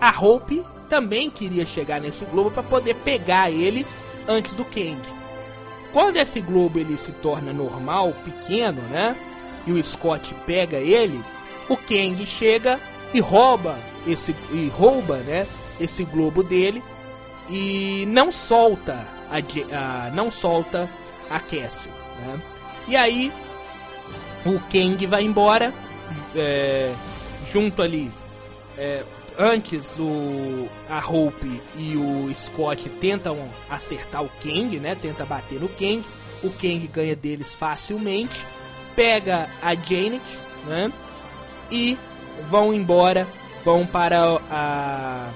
a 0.00 0.08
Hope 0.18 0.64
também 0.88 1.28
queria 1.28 1.66
chegar 1.66 2.00
nesse 2.00 2.24
globo 2.24 2.50
para 2.50 2.62
poder 2.62 2.94
pegar 2.94 3.50
ele 3.50 3.84
antes 4.26 4.54
do 4.54 4.64
Kang. 4.64 4.98
Quando 5.92 6.16
esse 6.16 6.40
globo 6.40 6.78
ele 6.78 6.96
se 6.96 7.12
torna 7.12 7.52
normal, 7.52 8.14
pequeno, 8.24 8.80
né? 8.90 9.14
E 9.66 9.72
o 9.72 9.84
Scott 9.84 10.34
pega 10.46 10.78
ele, 10.78 11.22
o 11.68 11.76
Kang 11.76 12.24
chega 12.24 12.80
e 13.12 13.20
rouba 13.20 13.78
esse 14.06 14.34
e 14.50 14.68
rouba, 14.68 15.18
né, 15.18 15.46
esse 15.80 16.04
globo 16.04 16.42
dele 16.42 16.82
e 17.48 18.04
não 18.08 18.32
solta 18.32 19.06
a, 19.30 20.06
a 20.06 20.10
não 20.10 20.30
solta 20.30 20.88
a 21.30 21.40
Cassie, 21.40 21.90
né? 22.20 22.40
E 22.88 22.96
aí 22.96 23.32
o 24.44 24.60
Kang 24.70 25.06
vai 25.06 25.24
embora 25.24 25.72
é, 26.34 26.92
junto 27.50 27.82
ali 27.82 28.10
é, 28.78 29.02
antes 29.38 29.98
o 29.98 30.68
a 30.88 30.98
Hope 30.98 31.60
e 31.76 31.96
o 31.96 32.32
Scott 32.34 32.88
tentam 32.88 33.36
acertar 33.68 34.22
o 34.22 34.30
Kang, 34.40 34.78
né? 34.78 34.94
Tenta 34.94 35.24
bater 35.24 35.60
no 35.60 35.68
Kang. 35.68 36.02
O 36.42 36.50
Kang 36.50 36.86
ganha 36.92 37.16
deles 37.16 37.54
facilmente. 37.54 38.44
Pega 38.94 39.48
a 39.62 39.74
Janet, 39.74 40.22
né? 40.66 40.92
E 41.70 41.98
vão 42.48 42.72
embora, 42.72 43.26
vão 43.64 43.86
para 43.86 44.40
a 44.50 45.28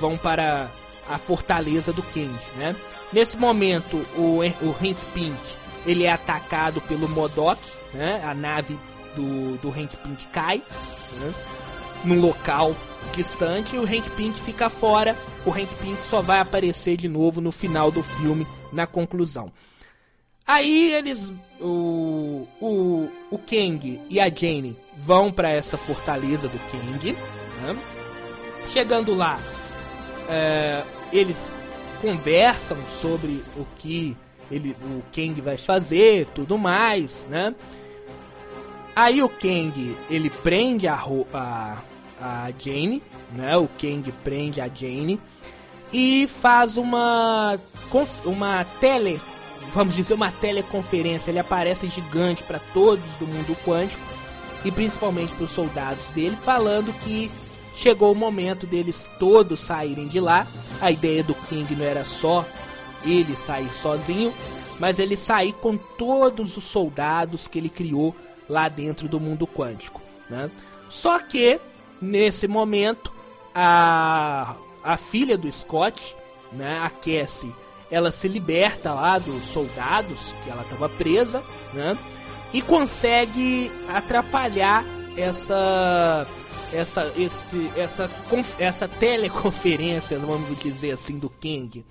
vão 0.00 0.16
para 0.16 0.70
a 1.08 1.18
fortaleza 1.18 1.92
do 1.92 2.02
Kang, 2.02 2.34
né? 2.56 2.76
Nesse 3.12 3.36
momento 3.36 3.96
o 4.16 4.40
o 4.62 4.70
Hank 4.70 4.98
Pink 5.14 5.56
ele 5.86 6.04
é 6.04 6.12
atacado 6.12 6.80
pelo 6.82 7.08
Modok, 7.08 7.60
né? 7.94 8.22
A 8.24 8.34
nave 8.34 8.78
do 9.14 9.58
do 9.58 9.70
Hank 9.70 9.96
Pink 9.96 10.26
cai, 10.28 10.62
né? 11.20 11.34
num 12.04 12.20
local 12.20 12.74
distante 13.14 13.76
e 13.76 13.78
o 13.78 13.84
Hank 13.84 14.08
Pink 14.10 14.40
fica 14.40 14.68
fora. 14.68 15.16
O 15.44 15.50
Hank 15.50 15.68
Pink 15.80 16.02
só 16.02 16.20
vai 16.20 16.40
aparecer 16.40 16.96
de 16.96 17.08
novo 17.08 17.40
no 17.40 17.50
final 17.50 17.90
do 17.90 18.02
filme, 18.02 18.46
na 18.72 18.86
conclusão. 18.86 19.52
Aí 20.46 20.92
eles. 20.92 21.32
O, 21.60 22.46
o, 22.60 23.10
o 23.30 23.38
Kang 23.38 24.00
e 24.08 24.20
a 24.20 24.28
Jane 24.28 24.76
vão 24.96 25.32
para 25.32 25.50
essa 25.50 25.76
fortaleza 25.76 26.48
do 26.48 26.58
Kang. 26.70 27.12
Né? 27.12 27.76
Chegando 28.68 29.14
lá, 29.14 29.38
é, 30.28 30.82
eles 31.12 31.56
conversam 32.00 32.76
sobre 32.86 33.42
o 33.56 33.66
que 33.78 34.16
ele, 34.50 34.76
o 34.82 35.02
Kang 35.12 35.40
vai 35.40 35.56
fazer, 35.56 36.26
tudo 36.34 36.56
mais, 36.56 37.26
né? 37.28 37.54
Aí 38.94 39.22
o 39.22 39.28
Kang 39.28 39.96
ele 40.10 40.30
prende 40.30 40.88
a, 40.88 40.98
a, 41.32 41.78
a 42.20 42.52
Jane, 42.58 43.02
né? 43.34 43.56
O 43.56 43.68
Kang 43.68 44.10
prende 44.24 44.60
a 44.60 44.68
Jane 44.68 45.20
e 45.92 46.26
faz 46.26 46.76
uma 46.76 47.58
uma 48.24 48.64
tele, 48.80 49.20
vamos 49.72 49.94
dizer 49.94 50.14
uma 50.14 50.30
teleconferência. 50.30 51.30
Ele 51.30 51.38
aparece 51.38 51.88
gigante 51.88 52.42
para 52.42 52.58
todos 52.74 53.04
do 53.18 53.26
mundo 53.26 53.56
quântico 53.64 54.02
e 54.64 54.70
principalmente 54.70 55.32
para 55.34 55.44
os 55.44 55.52
soldados 55.52 56.10
dele, 56.10 56.36
falando 56.44 56.92
que 57.00 57.30
chegou 57.78 58.12
o 58.12 58.14
momento 58.14 58.66
deles 58.66 59.08
todos 59.18 59.60
saírem 59.60 60.06
de 60.06 60.20
lá. 60.20 60.46
A 60.80 60.90
ideia 60.90 61.24
do 61.24 61.34
King 61.34 61.74
não 61.74 61.84
era 61.84 62.04
só 62.04 62.44
ele 63.04 63.34
sair 63.34 63.72
sozinho, 63.72 64.34
mas 64.78 64.98
ele 64.98 65.16
sair 65.16 65.54
com 65.54 65.76
todos 65.76 66.56
os 66.56 66.64
soldados 66.64 67.48
que 67.48 67.58
ele 67.58 67.68
criou 67.68 68.14
lá 68.48 68.68
dentro 68.68 69.08
do 69.08 69.18
mundo 69.18 69.46
quântico. 69.46 70.02
Né? 70.28 70.50
Só 70.88 71.18
que 71.18 71.60
Nesse 72.00 72.46
momento, 72.46 73.12
a, 73.54 74.54
a 74.84 74.96
filha 74.96 75.36
do 75.36 75.50
Scott, 75.50 76.16
né, 76.52 76.80
a 76.80 76.88
Cassie, 76.88 77.52
ela 77.90 78.12
se 78.12 78.28
liberta 78.28 78.92
lá 78.92 79.18
dos 79.18 79.42
soldados 79.44 80.32
que 80.44 80.50
ela 80.50 80.62
estava 80.62 80.88
presa, 80.88 81.42
né? 81.72 81.98
E 82.52 82.62
consegue 82.62 83.70
atrapalhar 83.88 84.84
essa 85.18 86.26
essa 86.72 87.12
esse 87.16 87.70
essa 87.76 88.10
essa 88.58 88.88
teleconferência, 88.88 90.18
vamos 90.20 90.58
dizer 90.60 90.92
assim, 90.92 91.18
do 91.18 91.28
King. 91.28 91.84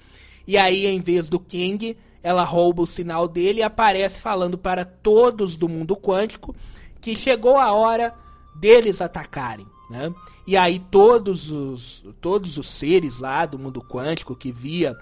E 0.48 0.58
aí, 0.58 0.86
em 0.86 1.02
vez 1.02 1.28
do 1.28 1.40
King, 1.40 1.98
ela 2.24 2.44
rouba 2.44 2.84
o 2.84 2.88
sinal 2.88 3.28
dele 3.28 3.60
e 3.60 3.64
aparece 3.64 4.22
falando 4.22 4.58
para 4.58 4.86
todos 4.86 5.58
do 5.58 5.68
mundo 5.68 5.96
quântico 5.96 6.56
que 7.02 7.16
chegou 7.16 7.58
a 7.58 7.74
hora 7.74 8.14
deles 8.56 9.02
atacarem. 9.02 9.68
Né? 9.90 10.14
E 10.46 10.58
aí 10.58 10.80
todos 10.80 11.50
os, 11.52 12.06
todos 12.20 12.58
os 12.58 12.68
seres 12.68 13.20
lá 13.20 13.46
do 13.46 13.60
mundo 13.60 13.82
quântico 13.82 14.36
que 14.36 14.52
via 14.52 14.96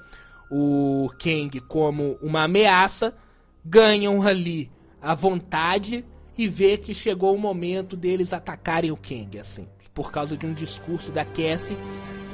o 0.52 1.10
Kang 1.18 1.60
como 1.62 2.18
uma 2.22 2.44
ameaça 2.44 3.16
ganham 3.64 4.22
ali 4.22 4.72
a 5.02 5.16
vontade 5.16 6.06
e 6.38 6.48
vê 6.48 6.78
que 6.78 6.94
chegou 6.94 7.36
o 7.36 7.40
momento 7.40 7.96
deles 7.96 8.34
atacarem 8.34 8.92
o 8.92 8.98
Kang, 8.98 9.40
assim. 9.40 9.68
Por 9.94 10.12
causa 10.12 10.36
de 10.36 10.46
um 10.46 10.54
discurso 10.54 11.12
da 11.12 11.24
Cassie, 11.24 11.78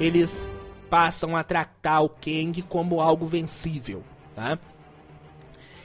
eles 0.00 0.48
passam 0.90 1.36
a 1.36 1.44
tratar 1.44 2.00
o 2.00 2.08
Kang 2.08 2.60
como 2.62 3.00
algo 3.00 3.26
vencível, 3.26 4.02
tá? 4.34 4.58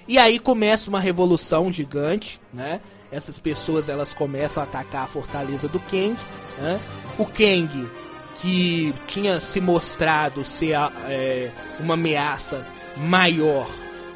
E 0.07 0.17
aí 0.17 0.39
começa 0.39 0.89
uma 0.89 0.99
revolução 0.99 1.71
gigante, 1.71 2.41
né? 2.53 2.81
essas 3.11 3.39
pessoas 3.39 3.89
elas 3.89 4.13
começam 4.13 4.61
a 4.61 4.65
atacar 4.65 5.03
a 5.03 5.07
fortaleza 5.07 5.67
do 5.67 5.79
Kang. 5.79 6.15
Né? 6.57 6.79
O 7.17 7.25
Kang, 7.25 7.89
que 8.35 8.93
tinha 9.07 9.39
se 9.39 9.59
mostrado 9.61 10.43
ser 10.43 10.75
é, 11.07 11.51
uma 11.79 11.93
ameaça 11.93 12.65
maior 12.97 13.67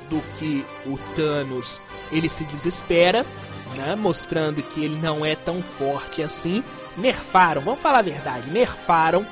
do 0.09 0.21
que 0.37 0.65
o 0.85 0.97
Thanos, 1.15 1.79
ele 2.11 2.27
se 2.27 2.43
desespera, 2.43 3.25
né? 3.75 3.95
mostrando 3.95 4.61
que 4.61 4.83
ele 4.83 4.95
não 4.95 5.25
é 5.25 5.35
tão 5.35 5.61
forte 5.61 6.21
assim. 6.21 6.63
Nerfaram, 6.97 7.61
vamos 7.61 7.81
falar 7.81 7.99
a 7.99 8.03
verdade, 8.03 8.49
nerfaram 8.49 9.25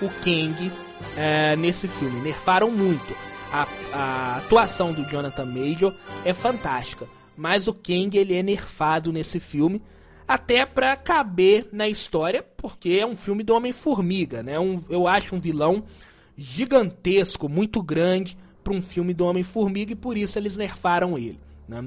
o 0.00 0.08
Kang 0.08 0.72
é, 1.16 1.56
nesse 1.56 1.88
filme, 1.88 2.20
nerfaram 2.20 2.70
muito. 2.70 3.14
A, 3.52 3.66
a 3.92 4.36
atuação 4.38 4.92
do 4.92 5.04
Jonathan 5.04 5.44
Major 5.44 5.92
é 6.24 6.32
fantástica 6.32 7.06
mas 7.36 7.66
o 7.66 7.74
Kang 7.74 8.16
ele 8.16 8.34
é 8.34 8.42
nerfado 8.42 9.12
nesse 9.12 9.40
filme 9.40 9.82
até 10.26 10.64
para 10.64 10.96
caber 10.96 11.68
na 11.72 11.88
história, 11.88 12.42
porque 12.56 12.98
é 13.00 13.06
um 13.06 13.16
filme 13.16 13.42
do 13.42 13.54
Homem-Formiga, 13.54 14.42
né? 14.42 14.58
Um, 14.58 14.76
eu 14.88 15.06
acho 15.06 15.34
um 15.34 15.40
vilão 15.40 15.84
gigantesco, 16.36 17.48
muito 17.48 17.82
grande 17.82 18.38
para 18.62 18.72
um 18.72 18.80
filme 18.80 19.12
do 19.12 19.26
Homem-Formiga 19.26 19.92
e 19.92 19.96
por 19.96 20.16
isso 20.16 20.38
eles 20.38 20.56
nerfaram 20.56 21.18
ele, 21.18 21.40
né? 21.68 21.84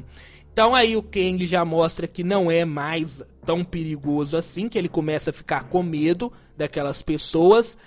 Então 0.56 0.74
aí 0.74 0.96
o 0.96 1.04
Kang 1.04 1.46
já 1.46 1.66
mostra 1.66 2.08
que 2.08 2.24
não 2.24 2.50
é 2.50 2.64
mais 2.64 3.22
tão 3.46 3.62
perigoso 3.62 4.38
assim, 4.38 4.70
que 4.70 4.78
ele 4.78 4.88
começa 4.88 5.30
a 5.30 5.34
ficar 5.34 5.66
com 5.66 5.84
medo 5.84 6.32
daquelas 6.56 7.02
pessoas. 7.02 7.78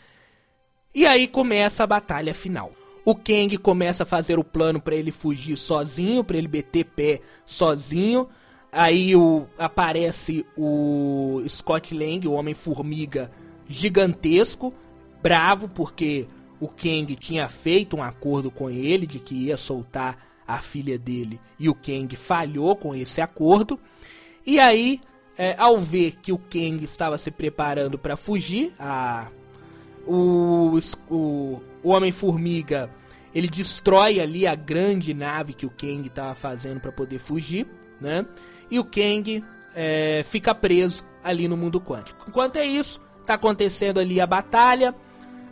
E 0.95 1.07
aí 1.07 1.27
começa 1.27 1.83
a 1.83 1.87
batalha 1.87 2.35
final. 2.35 2.71
O 3.07 3.15
Kang 3.15 3.57
começa 3.57 4.03
a 4.03 4.07
fazer 4.07 4.39
o 4.39 4.45
plano 4.45 4.83
para 4.83 4.95
ele 4.95 5.11
fugir 5.11 5.57
sozinho, 5.57 6.23
para 6.23 6.37
ele 6.37 6.47
meter 6.47 6.85
pé 6.85 7.23
sozinho. 7.47 8.29
Aí 8.71 9.17
o, 9.17 9.49
aparece 9.57 10.45
o 10.55 11.43
Scott 11.49 11.95
Lang, 11.95 12.29
o 12.29 12.35
Homem-Formiga 12.35 13.31
gigantesco, 13.67 14.75
bravo 15.23 15.71
porque 15.71 16.27
o 16.61 16.69
Kang 16.69 17.15
tinha 17.15 17.49
feito 17.49 17.97
um 17.97 18.03
acordo 18.03 18.51
com 18.51 18.69
ele 18.69 19.07
de 19.07 19.19
que 19.19 19.47
ia 19.47 19.57
soltar 19.57 20.28
a 20.49 20.59
filha 20.59 20.99
dele 20.99 21.39
e 21.59 21.69
o 21.69 21.75
Kang 21.75 22.17
falhou 22.17 22.75
com 22.75 22.95
esse 22.95 23.21
acordo. 23.21 23.79
E 24.47 24.59
aí, 24.59 24.99
é, 25.37 25.55
ao 25.59 25.79
ver 25.79 26.17
que 26.23 26.33
o 26.33 26.39
Kang 26.39 26.83
estava 26.83 27.19
se 27.19 27.31
preparando 27.31 27.99
para 27.99 28.17
fugir, 28.17 28.73
a, 28.81 29.29
o, 30.07 30.79
o, 31.11 31.63
o 31.83 31.91
Homem-Formiga 31.91 32.91
ele 33.35 33.47
destrói 33.47 34.21
ali 34.21 34.47
a 34.47 34.55
grande 34.55 35.13
nave 35.13 35.53
que 35.53 35.67
o 35.67 35.71
Kang 35.71 36.07
estava 36.07 36.35
fazendo 36.35 36.81
para 36.81 36.91
poder 36.91 37.19
fugir, 37.19 37.67
né? 38.01 38.25
E 38.71 38.79
o 38.79 38.85
Kang 38.85 39.45
é, 39.75 40.23
fica 40.25 40.55
preso 40.55 41.05
ali 41.23 41.47
no 41.47 41.59
mundo 41.59 41.79
quântico. 41.79 42.25
Enquanto 42.27 42.57
é 42.57 42.65
isso, 42.65 43.01
tá 43.27 43.35
acontecendo 43.35 44.01
ali 44.01 44.19
a 44.19 44.27
batalha. 44.27 44.95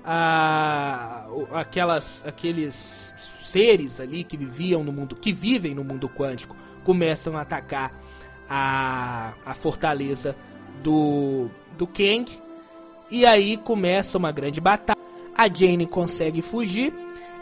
a, 0.02 1.26
aquelas, 1.52 2.24
aqueles 2.26 3.14
seres 3.48 4.00
ali 4.00 4.24
que 4.24 4.36
viviam 4.36 4.82
no 4.82 4.92
mundo, 4.92 5.16
que 5.16 5.32
vivem 5.32 5.74
no 5.74 5.84
mundo 5.84 6.08
quântico, 6.08 6.56
começam 6.84 7.36
a 7.36 7.40
atacar 7.40 7.92
a, 8.48 9.34
a 9.44 9.54
fortaleza 9.54 10.36
do, 10.82 11.48
do 11.76 11.86
Kang. 11.86 12.26
E 13.10 13.24
aí 13.24 13.56
começa 13.56 14.18
uma 14.18 14.32
grande 14.32 14.60
batalha. 14.60 15.00
A 15.36 15.48
Jane 15.52 15.86
consegue 15.86 16.42
fugir. 16.42 16.92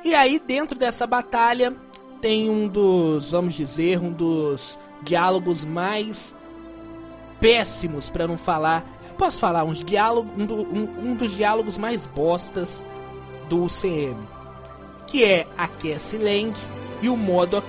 E 0.05 0.15
aí, 0.15 0.39
dentro 0.39 0.79
dessa 0.79 1.07
batalha, 1.07 1.75
tem 2.21 2.51
um 2.51 2.69
dos, 2.69 3.31
vamos 3.31 3.55
dizer, 3.55 3.99
um 4.01 4.13
dos 4.13 4.79
diálogos 5.03 5.65
mais 5.65 6.35
péssimos, 7.41 8.11
para 8.11 8.27
não 8.27 8.37
falar. 8.37 8.85
Eu 9.09 9.15
posso 9.15 9.39
falar, 9.39 9.65
uns 9.65 9.85
diálogo, 9.85 10.31
um, 10.37 10.45
do, 10.45 10.55
um, 10.55 11.11
um 11.11 11.15
dos 11.15 11.35
diálogos 11.35 11.79
mais 11.79 12.07
bostas 12.07 12.85
do 13.49 13.67
CM. 13.69 14.17
Que 15.15 15.23
é 15.23 15.47
a 15.57 15.69
Cassie 15.69 16.19
Lang 16.19 16.53
e 17.01 17.09
o 17.09 17.17
Modok. 17.17 17.65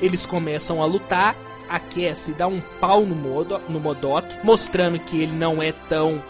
Eles 0.00 0.24
começam 0.24 0.82
a 0.82 0.86
lutar. 0.86 1.36
A 1.68 1.78
Cassie 1.78 2.32
dá 2.32 2.46
um 2.46 2.62
pau 2.80 3.04
no, 3.04 3.14
Modo, 3.14 3.60
no 3.68 3.78
Modok, 3.78 4.26
mostrando 4.42 4.98
que 4.98 5.20
ele 5.20 5.32
não 5.32 5.62
é 5.62 5.70
tão 5.90 6.24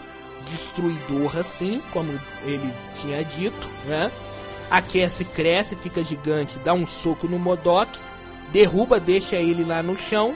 destruidor 0.51 1.37
assim, 1.37 1.81
como 1.93 2.11
ele 2.43 2.73
tinha 2.95 3.23
dito, 3.23 3.69
né? 3.85 4.11
A 4.69 4.81
Cassie 4.81 5.23
cresce, 5.23 5.77
fica 5.77 6.03
gigante, 6.03 6.59
dá 6.59 6.73
um 6.73 6.85
soco 6.85 7.25
no 7.25 7.39
Modok, 7.39 7.97
derruba, 8.51 8.99
deixa 8.99 9.37
ele 9.37 9.63
lá 9.63 9.81
no 9.81 9.95
chão. 9.95 10.35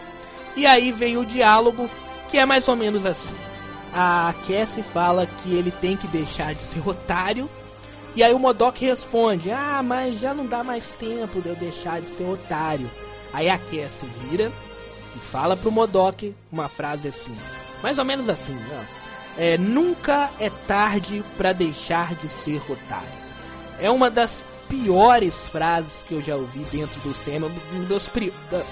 E 0.56 0.66
aí 0.66 0.94
vem 0.94 1.18
o 1.18 1.26
diálogo, 1.26 1.90
que 2.30 2.38
é 2.38 2.46
mais 2.46 2.66
ou 2.70 2.78
menos 2.78 3.06
assim. 3.06 3.36
A 3.94 4.34
Cassie 4.48 4.84
fala 4.84 5.26
que 5.26 5.54
ele 5.54 5.70
tem 5.70 5.98
que 5.98 6.08
deixar 6.08 6.56
de 6.56 6.64
ser 6.64 6.88
otário. 6.88 7.50
E 8.16 8.24
aí 8.24 8.34
o 8.34 8.40
Modok 8.40 8.86
responde: 8.86 9.52
Ah, 9.52 9.82
mas 9.84 10.20
já 10.20 10.34
não 10.34 10.46
dá 10.46 10.64
mais 10.64 10.96
tempo 10.96 11.42
de 11.42 11.50
eu 11.50 11.56
deixar 11.56 12.02
de 12.02 12.10
ser 12.10 12.26
otário. 12.26 12.90
Aí 13.32 13.50
a 13.50 13.58
Cassie 13.58 14.08
vira 14.22 14.52
e 15.16 15.20
fala 15.20 15.58
pro 15.58 15.72
Modok 15.72 16.36
uma 16.52 16.70
frase 16.70 17.08
assim, 17.08 17.36
mais 17.82 17.98
ou 17.98 18.06
menos 18.06 18.30
assim, 18.30 18.54
né? 18.54 18.88
É, 19.36 19.58
nunca 19.58 20.30
é 20.40 20.52
tarde 20.68 21.24
para 21.36 21.54
deixar 21.54 22.14
de 22.14 22.30
ser 22.30 22.62
otário. 22.70 23.24
É 23.80 23.90
uma 23.90 24.12
das 24.12 24.44
piores 24.70 25.48
frases 25.48 26.04
que 26.08 26.14
eu 26.14 26.22
já 26.22 26.36
ouvi 26.36 26.60
dentro 26.72 27.00
do 27.02 27.14
CM, 27.14 27.52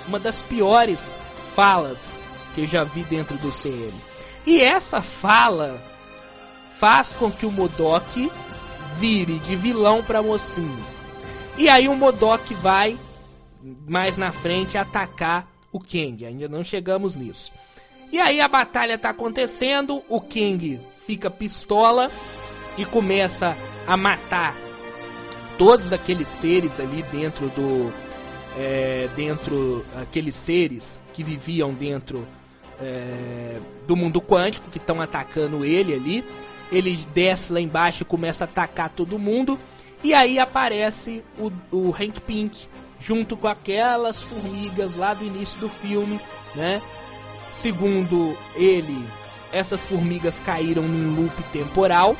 uma 0.07 0.19
das 0.19 0.43
piores 0.43 1.17
falas 1.55 2.19
que 2.53 2.61
eu 2.61 2.67
já 2.67 2.83
vi 2.83 3.03
dentro 3.03 3.35
do 3.37 3.49
CM. 3.51 3.93
E 4.45 4.61
essa 4.61 5.01
fala 5.01 5.81
faz 6.79 7.13
com 7.13 7.31
que 7.31 7.45
o 7.45 7.51
Modok 7.51 8.31
vire 8.97 9.39
de 9.39 9.55
vilão 9.55 10.03
para 10.03 10.21
mocinho. 10.21 10.83
E 11.57 11.69
aí 11.69 11.87
o 11.87 11.95
Modok 11.95 12.53
vai 12.55 12.97
mais 13.87 14.17
na 14.17 14.31
frente 14.31 14.77
atacar 14.77 15.51
o 15.71 15.79
Kang. 15.79 16.25
Ainda 16.25 16.47
não 16.47 16.63
chegamos 16.63 17.15
nisso. 17.15 17.51
E 18.11 18.19
aí 18.19 18.41
a 18.41 18.47
batalha 18.47 18.97
tá 18.97 19.09
acontecendo, 19.09 20.03
o 20.09 20.19
King 20.19 20.79
fica 21.05 21.29
pistola 21.29 22.11
e 22.77 22.85
começa 22.85 23.55
a 23.87 23.95
matar 23.95 24.55
todos 25.57 25.93
aqueles 25.93 26.27
seres 26.27 26.79
ali 26.79 27.03
dentro 27.03 27.49
do 27.49 27.93
é, 28.57 29.07
dentro 29.15 29.85
aqueles 30.01 30.35
seres 30.35 30.99
que 31.13 31.23
viviam 31.23 31.73
dentro 31.73 32.27
é, 32.81 33.59
do 33.87 33.95
mundo 33.95 34.21
quântico 34.21 34.69
que 34.69 34.77
estão 34.77 34.99
atacando 34.99 35.63
ele 35.63 35.93
ali. 35.93 36.25
Ele 36.71 36.95
desce 37.13 37.51
lá 37.51 37.59
embaixo 37.59 38.03
e 38.03 38.05
começa 38.05 38.45
a 38.45 38.47
atacar 38.47 38.89
todo 38.89 39.19
mundo. 39.19 39.59
E 40.03 40.13
aí 40.13 40.39
aparece 40.39 41.23
o, 41.37 41.51
o 41.75 41.89
Hank 41.91 42.21
Pink 42.21 42.67
junto 42.99 43.35
com 43.35 43.47
aquelas 43.47 44.21
formigas 44.21 44.95
lá 44.95 45.13
do 45.13 45.25
início 45.25 45.59
do 45.59 45.67
filme, 45.67 46.19
né? 46.55 46.81
Segundo 47.51 48.37
ele, 48.55 49.03
essas 49.51 49.85
formigas 49.85 50.39
caíram 50.39 50.83
num 50.83 51.21
loop 51.21 51.43
temporal 51.51 52.15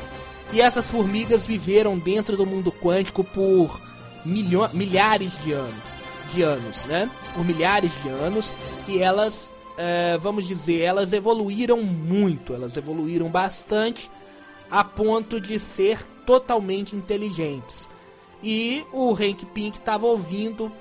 e 0.52 0.60
essas 0.60 0.90
formigas 0.90 1.46
viveram 1.46 1.98
dentro 1.98 2.36
do 2.36 2.44
mundo 2.44 2.70
quântico 2.70 3.24
por 3.24 3.80
milhares 4.24 5.32
de 5.42 5.52
anos, 5.52 5.82
de 6.32 6.42
anos, 6.42 6.84
né? 6.84 7.10
Por 7.34 7.44
milhares 7.44 7.90
de 8.02 8.08
anos 8.08 8.52
e 8.86 8.98
elas, 8.98 9.50
é, 9.78 10.18
vamos 10.18 10.46
dizer, 10.46 10.80
elas 10.80 11.12
evoluíram 11.12 11.82
muito, 11.82 12.52
elas 12.54 12.76
evoluíram 12.76 13.28
bastante 13.28 14.10
a 14.72 14.82
ponto 14.82 15.38
de 15.38 15.60
ser 15.60 16.02
totalmente 16.24 16.96
inteligentes. 16.96 17.86
E 18.42 18.82
o 18.90 19.12
Hank 19.12 19.44
Pink 19.52 19.76
estava 19.76 20.06
ouvindo, 20.06 20.72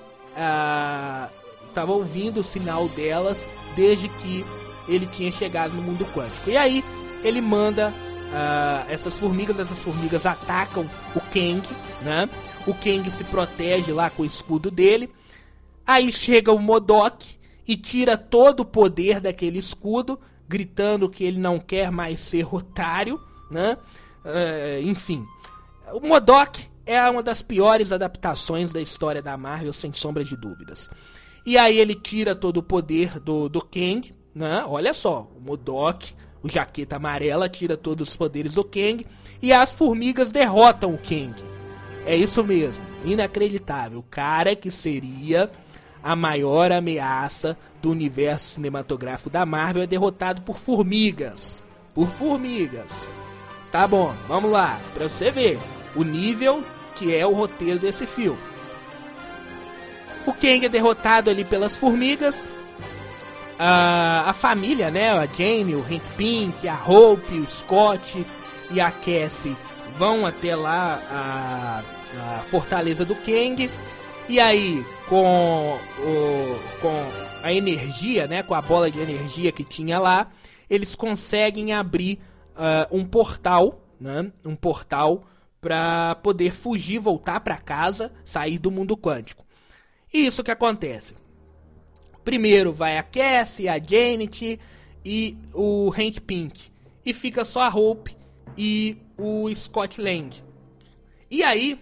estava 1.68 1.92
uh, 1.92 1.96
ouvindo 1.96 2.40
o 2.40 2.44
sinal 2.44 2.88
delas 2.88 3.46
desde 3.76 4.08
que 4.08 4.46
ele 4.88 5.06
tinha 5.06 5.30
chegado 5.30 5.74
no 5.74 5.82
mundo 5.82 6.06
quântico. 6.16 6.50
E 6.50 6.56
aí 6.56 6.84
ele 7.22 7.42
manda 7.42 7.90
uh, 7.90 8.90
essas 8.90 9.18
formigas, 9.18 9.60
essas 9.60 9.84
formigas 9.84 10.26
atacam 10.26 10.90
o 11.14 11.20
Kang, 11.20 11.62
né? 12.02 12.30
O 12.66 12.74
Kang 12.74 13.12
se 13.12 13.26
protege 13.26 13.92
lá 13.92 14.10
com 14.10 14.24
o 14.24 14.26
escudo 14.26 14.72
dele. 14.72 15.14
Aí 15.86 16.14
chega 16.14 16.54
o 16.54 16.60
Modok 16.60 17.38
e 17.68 17.76
tira 17.76 18.16
todo 18.16 18.62
o 18.62 18.66
poder 18.66 19.20
daquele 19.20 19.60
escudo, 19.60 20.18
gritando 20.48 21.10
que 21.10 21.26
ele 21.26 21.40
não 21.40 21.60
quer 21.60 21.92
mais 21.92 22.22
ser 22.22 22.48
otário, 22.56 23.20
né? 23.52 23.78
Uh, 24.24 24.88
enfim, 24.88 25.28
o 25.94 26.00
Modok 26.00 26.70
é 26.86 27.02
uma 27.10 27.22
das 27.22 27.42
piores 27.42 27.92
adaptações 27.92 28.72
da 28.72 28.82
história 28.82 29.22
da 29.22 29.38
Marvel, 29.38 29.74
sem 29.74 29.92
sombra 29.94 30.24
de 30.24 30.36
dúvidas. 30.36 30.90
E 31.46 31.58
aí 31.58 31.78
ele 31.78 31.96
tira 31.96 32.36
todo 32.36 32.58
o 32.58 32.64
poder 32.64 33.20
do, 33.20 33.50
do 33.50 33.62
Kang, 33.62 34.14
né? 34.34 34.64
Olha 34.68 34.94
só, 34.94 35.30
o 35.36 35.42
Modok, 35.42 36.14
o 36.42 36.50
Jaqueta 36.50 36.96
Amarela 36.96 37.50
tira 37.50 37.76
todos 37.76 38.10
os 38.10 38.16
poderes 38.16 38.54
do 38.54 38.64
Kang 38.64 39.06
e 39.42 39.52
as 39.52 39.74
formigas 39.74 40.32
derrotam 40.32 40.94
o 40.94 40.98
Kang. 40.98 41.36
É 42.06 42.16
isso 42.16 42.44
mesmo, 42.44 42.84
inacreditável. 43.06 44.00
O 44.00 44.04
cara 44.04 44.56
que 44.56 44.72
seria 44.72 45.52
a 46.04 46.16
maior 46.16 46.72
ameaça 46.72 47.58
do 47.82 47.92
universo 47.92 48.56
cinematográfico 48.56 49.30
da 49.30 49.46
Marvel 49.46 49.84
é 49.84 49.88
derrotado 49.88 50.42
por 50.42 50.58
formigas. 50.58 51.64
Por 51.94 52.08
formigas. 52.08 53.08
Tá 53.72 53.88
bom, 53.88 54.14
vamos 54.28 54.52
lá, 54.52 54.80
pra 54.94 55.08
você 55.08 55.32
ver 55.32 55.58
o 55.96 56.04
nível 56.04 56.64
que 56.94 57.16
é 57.16 57.26
o 57.26 57.34
roteiro 57.34 57.80
desse 57.80 58.06
filme. 58.06 58.38
O 60.26 60.34
Kang 60.34 60.66
é 60.66 60.70
derrotado 60.70 61.30
ali 61.30 61.44
pelas 61.44 61.76
formigas. 61.76 62.48
A, 63.58 64.26
a 64.28 64.34
família, 64.34 64.92
né? 64.92 65.12
A 65.12 65.26
Jane, 65.26 65.76
o 65.76 65.82
Hank 65.82 66.02
Pink, 66.18 66.68
a 66.68 66.80
Hope, 66.86 67.40
o 67.40 67.48
Scott 67.48 68.26
e 68.70 68.80
a 68.80 68.92
Cassie 68.92 69.56
vão 69.98 70.26
até 70.26 70.56
lá 70.56 71.02
a, 71.10 71.84
a 72.20 72.40
fortaleza 72.50 73.06
do 73.06 73.16
Kang. 73.16 73.70
E 74.30 74.40
aí, 74.40 74.86
com, 75.08 75.80
o, 76.00 76.60
com 76.82 77.10
a 77.44 77.52
energia, 77.52 78.28
né? 78.28 78.44
Com 78.44 78.54
a 78.54 78.62
bola 78.62 78.92
de 78.92 79.00
energia 79.00 79.52
que 79.52 79.64
tinha 79.64 80.00
lá, 80.00 80.28
eles 80.70 80.94
conseguem 80.94 81.74
abrir 81.74 82.20
uh, 82.56 82.96
um 82.96 83.06
portal, 83.06 83.82
né? 84.00 84.32
Um 84.46 84.56
portal 84.56 85.24
para 85.60 86.16
poder 86.16 86.52
fugir, 86.52 87.00
voltar 87.00 87.40
para 87.42 87.58
casa, 87.58 88.12
sair 88.24 88.58
do 88.58 88.72
mundo 88.72 88.98
quântico. 88.98 89.46
E 90.14 90.26
isso 90.26 90.44
que 90.44 90.52
acontece. 90.52 91.16
Primeiro 92.24 92.74
vai 92.74 92.98
a 92.98 93.04
Cassie, 93.04 93.70
a 93.70 93.78
Janet 93.78 94.60
e 95.06 95.38
o 95.54 95.92
Hank 95.92 96.20
Pink. 96.22 96.72
E 97.06 97.14
fica 97.14 97.46
só 97.46 97.62
a 97.62 97.70
Hope 97.70 98.16
e 98.58 98.98
o 99.18 99.54
Scott 99.54 100.02
Lang. 100.02 100.30
E 101.30 101.44
aí, 101.44 101.80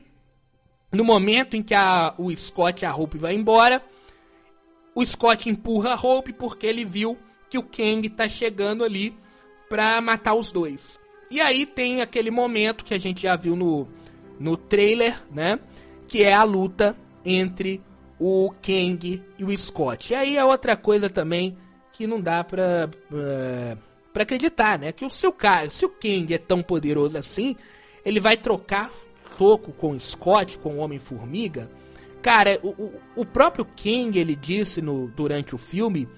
no 0.91 1.03
momento 1.03 1.55
em 1.55 1.63
que 1.63 1.73
a, 1.73 2.13
o 2.17 2.33
Scott 2.35 2.83
e 2.83 2.85
a 2.85 2.95
Hope 2.95 3.17
vai 3.17 3.33
embora, 3.33 3.83
o 4.93 5.05
Scott 5.05 5.49
empurra 5.49 5.93
a 5.93 5.95
Hope 5.95 6.33
porque 6.33 6.67
ele 6.67 6.85
viu 6.85 7.17
que 7.49 7.57
o 7.57 7.63
Kang 7.63 8.07
tá 8.09 8.27
chegando 8.29 8.83
ali 8.83 9.17
pra 9.69 10.01
matar 10.01 10.33
os 10.33 10.51
dois. 10.51 10.99
E 11.31 11.39
aí 11.39 11.65
tem 11.65 12.01
aquele 12.01 12.31
momento 12.31 12.83
que 12.83 12.93
a 12.93 12.97
gente 12.97 13.21
já 13.21 13.35
viu 13.35 13.55
no, 13.55 13.87
no 14.39 14.57
trailer, 14.57 15.15
né? 15.31 15.59
Que 16.07 16.23
é 16.23 16.33
a 16.33 16.43
luta 16.43 16.97
entre 17.23 17.81
o 18.19 18.51
Kang 18.61 19.23
e 19.37 19.43
o 19.43 19.57
Scott. 19.57 20.11
E 20.11 20.15
aí 20.15 20.35
é 20.35 20.43
outra 20.43 20.75
coisa 20.75 21.09
também 21.09 21.55
que 21.93 22.07
não 22.07 22.19
dá 22.19 22.43
pra, 22.43 22.89
uh, 23.11 23.77
pra 24.11 24.23
acreditar, 24.23 24.79
né? 24.79 24.91
Que 24.91 25.05
o 25.05 25.09
seu 25.09 25.31
cara, 25.31 25.69
se 25.69 25.85
o 25.85 25.89
Kang 25.89 26.33
é 26.33 26.37
tão 26.37 26.63
poderoso 26.63 27.17
assim, 27.17 27.55
ele 28.03 28.19
vai 28.19 28.35
trocar 28.35 28.91
soco 29.37 29.71
com 29.71 29.91
o 29.91 29.99
Scott, 29.99 30.57
com 30.57 30.75
o 30.75 30.77
Homem-Formiga. 30.79 31.69
Cara, 32.21 32.59
o, 32.61 32.69
o, 32.69 33.01
o, 33.17 33.25
próprio 33.25 33.65
Kang, 33.65 34.17
ele 34.19 34.35
disse 34.35 34.81
no, 34.81 35.07
durante 35.07 35.55
o 35.55 35.57
filme 35.57 36.09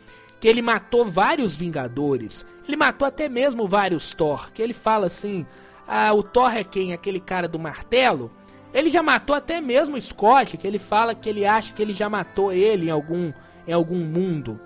que 0.42 0.48
ele 0.48 0.62
matou 0.62 1.06
vários 1.06 1.56
Vingadores. 1.56 2.44
Ele 2.68 2.76
matou 2.76 3.08
até 3.08 3.30
mesmo 3.30 3.68
vários 3.68 4.14
Thor. 4.14 4.52
Que 4.52 4.62
ele 4.62 4.74
fala 4.74 5.06
assim: 5.06 5.46
ah, 5.88 6.12
o 6.14 6.24
Thor 6.24 6.54
é 6.58 6.64
quem? 6.64 6.92
Aquele 6.92 7.20
cara 7.20 7.48
do 7.48 7.60
martelo? 7.60 8.32
Ele 8.74 8.90
já 8.90 9.04
matou 9.04 9.36
até 9.36 9.62
mesmo 9.62 9.96
o 9.96 10.02
Scott, 10.02 10.58
que 10.58 10.66
ele 10.66 10.80
fala 10.80 11.14
que 11.14 11.30
ele 11.30 11.46
acha 11.46 11.74
que 11.74 11.82
ele 11.82 11.94
já 11.94 12.10
matou 12.10 12.52
ele 12.52 12.88
em 12.88 12.90
algum, 12.90 13.32
em 13.68 13.74
algum 13.74 14.00
mundo. 14.00 14.60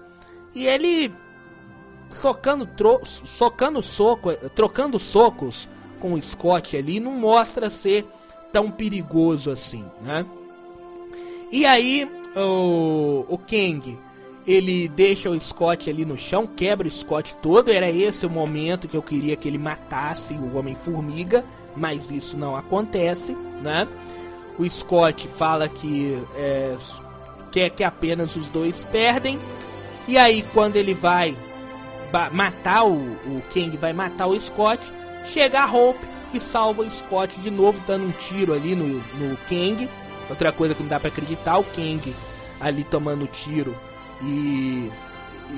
E 0.53 0.65
ele 0.65 1.11
socando, 2.09 2.65
tro, 2.65 3.01
socando 3.03 3.81
soco, 3.81 4.31
trocando 4.49 4.97
socos 4.99 5.67
com 5.99 6.13
o 6.13 6.21
Scott 6.21 6.77
ali, 6.77 6.99
não 6.99 7.11
mostra 7.13 7.69
ser 7.69 8.05
tão 8.51 8.69
perigoso 8.69 9.49
assim, 9.49 9.83
né? 10.01 10.23
E 11.51 11.65
aí 11.65 12.09
o, 12.35 13.25
o 13.27 13.37
Kang 13.39 13.97
ele 14.47 14.87
deixa 14.87 15.29
o 15.29 15.39
Scott 15.39 15.89
ali 15.89 16.05
no 16.05 16.17
chão, 16.17 16.45
quebra 16.45 16.87
o 16.87 16.91
Scott 16.91 17.35
todo. 17.37 17.71
Era 17.71 17.89
esse 17.89 18.25
o 18.25 18.29
momento 18.29 18.87
que 18.87 18.95
eu 18.95 19.01
queria 19.01 19.35
que 19.35 19.47
ele 19.47 19.57
matasse 19.57 20.33
o 20.33 20.57
Homem-Formiga, 20.57 21.43
mas 21.75 22.11
isso 22.11 22.37
não 22.37 22.55
acontece, 22.55 23.35
né? 23.61 23.87
O 24.57 24.69
Scott 24.69 25.27
fala 25.27 25.67
que 25.67 26.21
é, 26.35 26.75
quer 27.51 27.69
que 27.71 27.83
apenas 27.83 28.35
os 28.35 28.49
dois 28.49 28.83
perdem. 28.83 29.39
E 30.07 30.17
aí, 30.17 30.45
quando 30.53 30.75
ele 30.75 30.93
vai 30.93 31.35
matar 32.31 32.85
o, 32.85 32.93
o 32.93 33.43
Kang, 33.51 33.75
vai 33.77 33.91
matar 33.91 34.27
o 34.27 34.39
Scott, 34.39 34.79
chega 35.27 35.61
a 35.61 35.71
Hope 35.71 35.99
e 36.33 36.39
salva 36.39 36.83
o 36.83 36.89
Scott 36.89 37.39
de 37.39 37.49
novo, 37.49 37.81
dando 37.87 38.05
um 38.05 38.11
tiro 38.11 38.53
ali 38.53 38.75
no, 38.75 38.87
no 38.87 39.35
Kang. 39.49 39.89
Outra 40.29 40.51
coisa 40.51 40.75
que 40.75 40.83
não 40.83 40.89
dá 40.89 40.99
para 40.99 41.09
acreditar, 41.09 41.57
o 41.57 41.63
Kang 41.63 42.15
ali 42.61 42.83
tomando 42.83 43.27
tiro 43.27 43.75
e, 44.21 44.91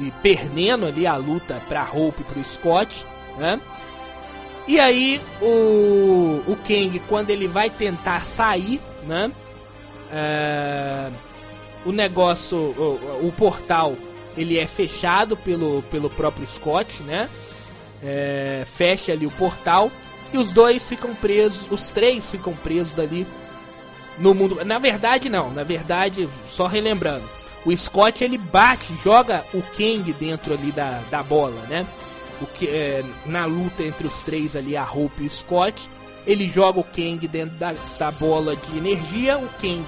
e 0.01 0.13
perdendo 0.21 0.85
ali 0.85 1.05
a 1.05 1.15
luta 1.15 1.61
pra 1.67 1.83
Hope 1.83 2.21
e 2.21 2.23
pro 2.23 2.43
Scott, 2.43 3.05
né? 3.37 3.59
E 4.67 4.79
aí 4.79 5.21
o, 5.41 6.43
o 6.45 6.57
Kang, 6.67 6.99
quando 7.07 7.29
ele 7.29 7.47
vai 7.47 7.69
tentar 7.69 8.25
sair, 8.25 8.81
né? 9.03 9.31
É, 10.11 11.09
o 11.85 11.91
negócio, 11.91 12.57
o, 12.57 13.27
o, 13.27 13.33
portal, 13.35 13.95
ele 14.35 14.59
é 14.59 14.65
fechado 14.65 15.37
pelo, 15.37 15.83
pelo 15.83 16.09
próprio 16.09 16.45
Scott, 16.47 17.01
né? 17.03 17.29
É, 18.03 18.63
fecha 18.65 19.13
ali 19.13 19.25
o 19.25 19.31
portal 19.31 19.89
e 20.33 20.37
os 20.37 20.51
dois 20.51 20.87
ficam 20.87 21.15
presos, 21.15 21.65
os 21.71 21.89
três 21.89 22.29
ficam 22.29 22.53
presos 22.53 22.99
ali 22.99 23.25
no 24.19 24.33
mundo. 24.33 24.63
Na 24.65 24.79
verdade, 24.79 25.29
não. 25.29 25.49
Na 25.51 25.63
verdade, 25.63 26.27
só 26.45 26.67
relembrando, 26.67 27.27
o 27.67 27.77
Scott 27.77 28.23
ele 28.23 28.37
bate, 28.37 28.93
joga 29.03 29.43
o 29.53 29.61
Kang 29.61 30.13
dentro 30.13 30.53
ali 30.53 30.71
da, 30.71 31.01
da 31.11 31.21
bola, 31.21 31.61
né? 31.63 31.85
O 32.41 32.45
que 32.45 32.65
é, 32.67 33.03
na 33.25 33.45
luta 33.45 33.83
entre 33.83 34.07
os 34.07 34.21
três 34.21 34.55
ali, 34.55 34.77
a 34.77 34.83
Hope 34.83 35.23
e 35.23 35.27
o 35.27 35.29
Scott, 35.29 35.89
ele 36.25 36.47
joga 36.47 36.79
o 36.79 36.83
Kang 36.83 37.27
dentro 37.27 37.57
da, 37.57 37.75
da 37.99 38.09
bola 38.09 38.55
de 38.55 38.77
energia, 38.77 39.37
o 39.37 39.49
Kang 39.61 39.85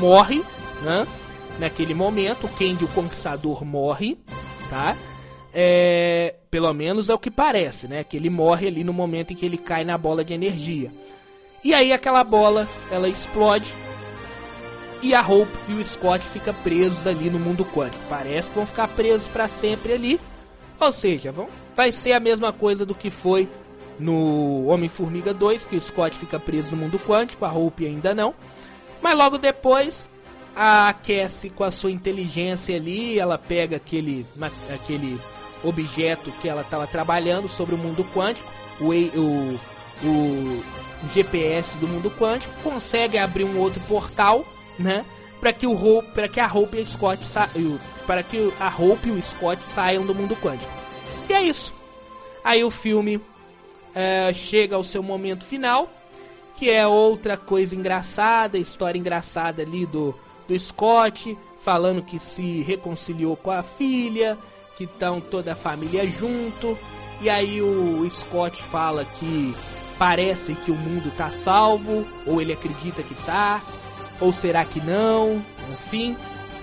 morre, 0.00 0.42
né? 0.82 1.06
Naquele 1.60 1.94
momento, 1.94 2.46
o 2.46 2.48
Kang, 2.48 2.82
o 2.82 2.88
Conquistador, 2.88 3.64
morre, 3.64 4.18
tá? 4.68 4.96
É, 5.54 6.34
pelo 6.50 6.72
menos 6.72 7.08
é 7.10 7.14
o 7.14 7.18
que 7.18 7.30
parece, 7.30 7.86
né? 7.86 8.02
Que 8.02 8.16
ele 8.16 8.30
morre 8.30 8.66
ali 8.66 8.82
no 8.82 8.92
momento 8.92 9.32
em 9.32 9.36
que 9.36 9.46
ele 9.46 9.58
cai 9.58 9.84
na 9.84 9.96
bola 9.96 10.24
de 10.24 10.34
energia. 10.34 10.92
E 11.62 11.74
aí 11.74 11.92
aquela 11.92 12.24
bola, 12.24 12.66
ela 12.90 13.08
explode, 13.08 13.72
e 15.02 15.14
a 15.14 15.22
Hope 15.22 15.52
e 15.68 15.72
o 15.72 15.84
Scott 15.84 16.24
ficam 16.26 16.54
presos 16.54 17.06
ali 17.06 17.30
no 17.30 17.38
mundo 17.38 17.64
quântico. 17.64 18.04
Parece 18.08 18.50
que 18.50 18.56
vão 18.56 18.66
ficar 18.66 18.88
presos 18.88 19.28
para 19.28 19.48
sempre 19.48 19.92
ali. 19.92 20.20
Ou 20.78 20.92
seja, 20.92 21.32
vão, 21.32 21.48
vai 21.74 21.92
ser 21.92 22.12
a 22.12 22.20
mesma 22.20 22.52
coisa 22.52 22.84
do 22.84 22.94
que 22.94 23.10
foi 23.10 23.48
no 23.98 24.66
Homem-Formiga 24.66 25.34
2, 25.34 25.66
que 25.66 25.76
o 25.76 25.80
Scott 25.80 26.16
fica 26.16 26.40
preso 26.40 26.74
no 26.74 26.82
mundo 26.82 26.98
quântico, 26.98 27.44
a 27.44 27.52
Hope 27.52 27.86
ainda 27.86 28.14
não. 28.14 28.34
Mas 29.02 29.16
logo 29.16 29.38
depois, 29.38 30.10
a 30.56 30.94
Cassie 30.94 31.50
com 31.50 31.64
a 31.64 31.70
sua 31.70 31.90
inteligência 31.90 32.76
ali, 32.76 33.18
ela 33.18 33.36
pega 33.38 33.76
aquele, 33.76 34.26
aquele 34.72 35.20
objeto 35.62 36.30
que 36.40 36.48
ela 36.48 36.62
estava 36.62 36.86
trabalhando 36.86 37.48
sobre 37.48 37.74
o 37.74 37.78
mundo 37.78 38.04
quântico, 38.14 38.50
o, 38.80 38.88
o, 38.88 39.60
o 40.02 40.62
GPS 41.14 41.76
do 41.76 41.86
mundo 41.86 42.10
quântico, 42.10 42.52
consegue 42.62 43.18
abrir 43.18 43.44
um 43.44 43.58
outro 43.58 43.80
portal 43.82 44.44
né? 44.80 45.04
Para 45.40 45.52
que 45.52 45.66
o 45.66 46.02
para 46.14 46.28
que 46.28 46.40
a 46.40 46.52
Hope 46.52 46.76
e 46.76 46.80
a 46.80 46.84
Scott 46.84 47.24
para 48.06 48.22
que 48.22 48.52
a 48.58 48.68
Hope 48.68 49.08
e 49.08 49.12
o 49.12 49.22
Scott 49.22 49.62
saiam 49.62 50.04
do 50.04 50.14
mundo 50.14 50.36
quântico. 50.36 50.70
E 51.28 51.32
é 51.32 51.42
isso. 51.42 51.72
Aí 52.42 52.64
o 52.64 52.70
filme 52.70 53.20
é, 53.94 54.32
chega 54.34 54.76
ao 54.76 54.84
seu 54.84 55.02
momento 55.02 55.44
final, 55.44 55.88
que 56.56 56.70
é 56.70 56.86
outra 56.86 57.36
coisa 57.36 57.74
engraçada, 57.74 58.58
história 58.58 58.98
engraçada 58.98 59.62
ali 59.62 59.86
do, 59.86 60.14
do 60.48 60.58
Scott, 60.58 61.36
falando 61.60 62.02
que 62.02 62.18
se 62.18 62.62
reconciliou 62.62 63.36
com 63.36 63.50
a 63.50 63.62
filha, 63.62 64.36
que 64.76 64.84
estão 64.84 65.20
toda 65.20 65.52
a 65.52 65.56
família 65.56 66.08
junto. 66.08 66.76
E 67.20 67.28
aí 67.28 67.60
o 67.60 68.08
Scott 68.10 68.62
fala 68.62 69.04
que 69.04 69.54
parece 69.98 70.54
que 70.54 70.70
o 70.70 70.74
mundo 70.74 71.12
tá 71.14 71.30
salvo, 71.30 72.06
ou 72.26 72.40
ele 72.40 72.54
acredita 72.54 73.02
que 73.02 73.14
tá, 73.26 73.60
ou 74.20 74.32
será 74.32 74.64
que 74.64 74.80
não? 74.80 75.44
Enfim, 75.72 76.16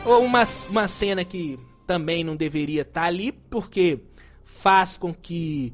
ou 0.06 0.24
uma, 0.24 0.44
uma 0.70 0.88
cena 0.88 1.26
que 1.26 1.60
também 1.86 2.24
não 2.24 2.36
deveria 2.36 2.82
estar 2.82 3.02
tá 3.02 3.08
ali, 3.08 3.32
porque 3.32 4.00
faz 4.44 4.98
com 4.98 5.14
que 5.14 5.74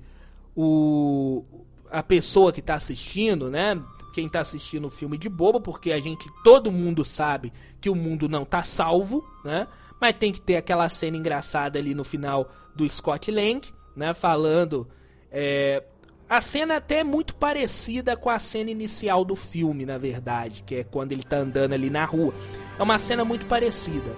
o, 0.56 1.44
a 1.92 2.04
pessoa 2.04 2.52
que 2.52 2.60
está 2.60 2.76
assistindo, 2.76 3.50
né? 3.50 3.82
Quem 4.14 4.28
está 4.28 4.40
assistindo 4.40 4.86
o 4.86 4.92
filme 4.92 5.18
de 5.18 5.28
bobo, 5.28 5.60
porque 5.60 5.92
a 5.92 6.00
gente, 6.00 6.30
todo 6.44 6.72
mundo 6.72 7.04
sabe 7.04 7.52
que 7.82 7.90
o 7.90 7.96
mundo 7.96 8.30
não 8.30 8.44
está 8.44 8.64
salvo, 8.64 9.24
né? 9.44 9.68
Mas 10.00 10.16
tem 10.18 10.32
que 10.32 10.42
ter 10.42 10.56
aquela 10.56 10.88
cena 10.90 11.18
engraçada 11.18 11.80
ali 11.80 11.94
no 11.96 12.04
final 12.04 12.50
do 12.76 12.88
Scott 12.90 13.32
Lang, 13.32 13.62
né? 13.96 14.14
Falando 14.14 14.88
é, 15.32 15.84
a 16.34 16.42
cena 16.42 16.78
até 16.78 17.02
é 17.02 17.04
muito 17.04 17.36
parecida 17.36 18.18
com 18.18 18.28
a 18.28 18.40
cena 18.40 18.72
inicial 18.72 19.24
do 19.24 19.36
filme, 19.36 19.86
na 19.86 20.00
verdade, 20.00 20.64
que 20.66 20.78
é 20.78 20.84
quando 20.84 21.12
ele 21.12 21.22
tá 21.22 21.38
andando 21.38 21.74
ali 21.74 21.92
na 21.92 22.04
rua. 22.06 22.34
É 22.80 22.82
uma 22.82 22.98
cena 22.98 23.24
muito 23.24 23.46
parecida. 23.46 24.16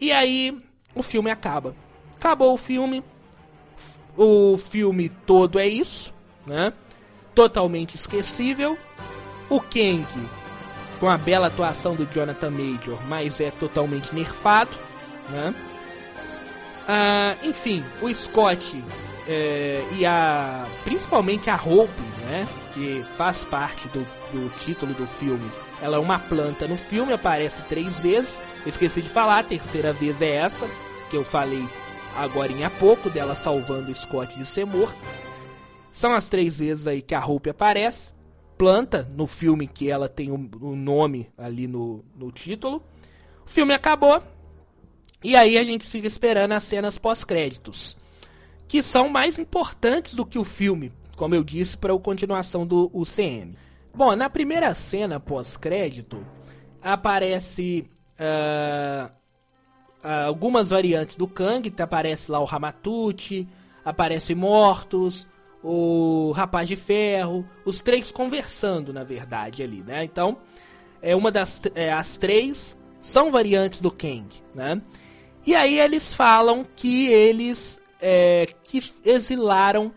E 0.00 0.10
aí 0.10 0.58
o 0.94 1.02
filme 1.02 1.30
acaba. 1.30 1.76
Acabou 2.16 2.54
o 2.54 2.56
filme. 2.56 3.04
O 4.16 4.56
filme 4.56 5.10
todo 5.10 5.58
é 5.58 5.66
isso, 5.66 6.14
né? 6.46 6.72
Totalmente 7.34 7.96
esquecível. 7.96 8.78
O 9.50 9.60
Kang 9.60 10.06
com 10.98 11.10
a 11.10 11.18
bela 11.18 11.48
atuação 11.48 11.94
do 11.94 12.06
Jonathan 12.06 12.50
Major, 12.50 12.98
mas 13.06 13.42
é 13.42 13.50
totalmente 13.50 14.14
nerfado, 14.14 14.74
né? 15.28 15.54
Ah, 16.88 17.36
enfim, 17.42 17.84
o 18.00 18.08
Scott 18.14 18.82
é, 19.28 19.84
e 19.92 20.04
a 20.04 20.66
principalmente 20.84 21.48
a 21.50 21.56
Hope, 21.56 21.92
né, 22.24 22.46
que 22.72 23.04
faz 23.04 23.44
parte 23.44 23.88
do, 23.88 24.00
do 24.32 24.50
título 24.58 24.94
do 24.94 25.06
filme. 25.06 25.50
Ela 25.80 25.96
é 25.96 26.00
uma 26.00 26.18
planta 26.18 26.66
no 26.68 26.76
filme, 26.76 27.12
aparece 27.12 27.62
três 27.62 28.00
vezes. 28.00 28.40
esqueci 28.64 29.02
de 29.02 29.08
falar, 29.08 29.40
a 29.40 29.44
terceira 29.44 29.92
vez 29.92 30.22
é 30.22 30.30
essa 30.36 30.68
que 31.10 31.16
eu 31.16 31.24
falei 31.24 31.64
agora 32.16 32.52
há 32.64 32.70
pouco 32.70 33.10
dela 33.10 33.34
salvando 33.34 33.90
o 33.90 33.94
Scott 33.94 34.36
de 34.38 34.46
ser 34.46 34.64
morto. 34.64 34.96
São 35.90 36.14
as 36.14 36.28
três 36.28 36.58
vezes 36.58 36.86
aí 36.86 37.02
que 37.02 37.14
a 37.14 37.24
Hope 37.24 37.50
aparece. 37.50 38.12
Planta 38.56 39.08
no 39.14 39.26
filme 39.26 39.66
que 39.66 39.90
ela 39.90 40.08
tem 40.08 40.30
o, 40.30 40.50
o 40.60 40.76
nome 40.76 41.28
ali 41.36 41.66
no, 41.66 42.04
no 42.14 42.30
título. 42.30 42.82
O 43.44 43.50
filme 43.50 43.74
acabou. 43.74 44.22
E 45.22 45.34
aí 45.34 45.58
a 45.58 45.64
gente 45.64 45.86
fica 45.86 46.06
esperando 46.06 46.52
as 46.52 46.62
cenas 46.62 46.96
pós-créditos 46.96 47.96
que 48.72 48.82
são 48.82 49.10
mais 49.10 49.38
importantes 49.38 50.14
do 50.14 50.24
que 50.24 50.38
o 50.38 50.44
filme, 50.44 50.90
como 51.14 51.34
eu 51.34 51.44
disse, 51.44 51.76
para 51.76 51.92
a 51.92 51.98
continuação 51.98 52.66
do 52.66 52.90
UCM. 52.94 53.54
Bom, 53.94 54.16
na 54.16 54.30
primeira 54.30 54.74
cena 54.74 55.20
pós-crédito 55.20 56.26
aparece 56.80 57.84
uh, 58.18 59.12
algumas 60.26 60.70
variantes 60.70 61.16
do 61.16 61.28
Kang, 61.28 61.70
tá, 61.70 61.84
aparece 61.84 62.32
lá 62.32 62.40
o 62.40 62.46
Ramatuchi, 62.46 63.46
aparece 63.84 64.34
Mortos, 64.34 65.28
o 65.62 66.32
Rapaz 66.34 66.66
de 66.66 66.74
Ferro, 66.74 67.46
os 67.66 67.82
três 67.82 68.10
conversando, 68.10 68.90
na 68.90 69.04
verdade, 69.04 69.62
ali, 69.62 69.82
né? 69.82 70.02
Então, 70.02 70.38
é 71.02 71.14
uma 71.14 71.30
das 71.30 71.60
é, 71.74 71.92
as 71.92 72.16
três 72.16 72.74
são 73.02 73.30
variantes 73.30 73.82
do 73.82 73.90
Kang, 73.90 74.28
né? 74.54 74.80
E 75.46 75.54
aí 75.54 75.78
eles 75.78 76.14
falam 76.14 76.64
que 76.74 77.08
eles 77.08 77.81
é, 78.02 78.46
que 78.62 78.82
exilaram 79.04 79.90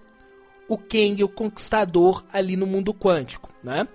o 0.70 0.78
Kang, 0.78 1.22
o 1.24 1.28
Conquistador, 1.28 2.24
ali 2.32 2.56
no 2.56 2.66
mundo 2.66 2.94
quântico, 2.94 3.52
né? 3.62 3.88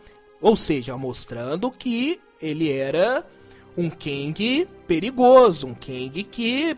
Ou 0.43 0.57
seja, 0.57 0.97
mostrando 0.97 1.71
que 1.71 2.21
ele 2.43 2.71
era 2.71 3.25
um 3.77 3.89
Kang 3.89 4.69
perigoso, 4.87 5.67
um 5.67 5.75
Kang 5.75 6.23
que 6.25 6.77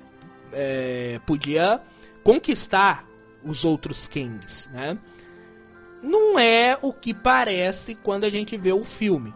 é, 0.52 1.20
podia 1.26 1.80
conquistar 2.22 3.08
os 3.42 3.64
outros 3.64 4.06
Kangs, 4.06 4.68
né? 4.72 4.98
não 6.02 6.38
é 6.38 6.76
o 6.82 6.92
que 6.92 7.14
parece 7.14 7.94
quando 7.94 8.24
a 8.24 8.30
gente 8.30 8.56
vê 8.56 8.72
o 8.72 8.82
filme. 8.82 9.32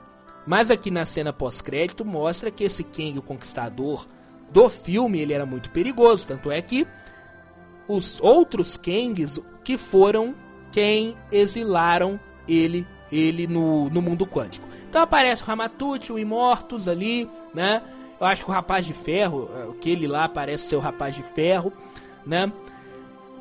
Mas 0.46 0.70
aqui 0.70 0.90
na 0.90 1.04
cena 1.06 1.32
pós-crédito 1.32 2.04
mostra 2.04 2.50
que 2.50 2.64
esse 2.64 2.82
Kang, 2.82 3.18
o 3.18 3.22
Conquistador 3.22 4.06
do 4.50 4.68
filme, 4.68 5.20
ele 5.20 5.32
era 5.32 5.46
muito 5.46 5.70
perigoso. 5.70 6.26
Tanto 6.26 6.50
é 6.50 6.60
que 6.60 6.86
os 7.88 8.20
outros 8.20 8.76
Kangs 8.76 9.40
que 9.64 9.76
foram 9.76 10.34
quem 10.72 11.16
exilaram 11.30 12.20
ele 12.46 12.86
ele 13.10 13.46
no, 13.46 13.88
no 13.88 14.02
mundo 14.02 14.26
quântico. 14.26 14.66
Então 14.88 15.02
aparece 15.02 15.42
o 15.42 15.46
Ramatut, 15.46 16.12
o 16.12 16.18
Imortus 16.18 16.88
ali, 16.88 17.28
né? 17.54 17.82
Eu 18.18 18.26
acho 18.26 18.44
que 18.44 18.50
o 18.50 18.54
Rapaz 18.54 18.86
de 18.86 18.92
Ferro, 18.92 19.48
aquele 19.70 20.06
lá 20.06 20.28
parece 20.28 20.68
ser 20.68 20.76
o 20.76 20.80
Rapaz 20.80 21.14
de 21.14 21.22
Ferro, 21.22 21.72
né? 22.24 22.50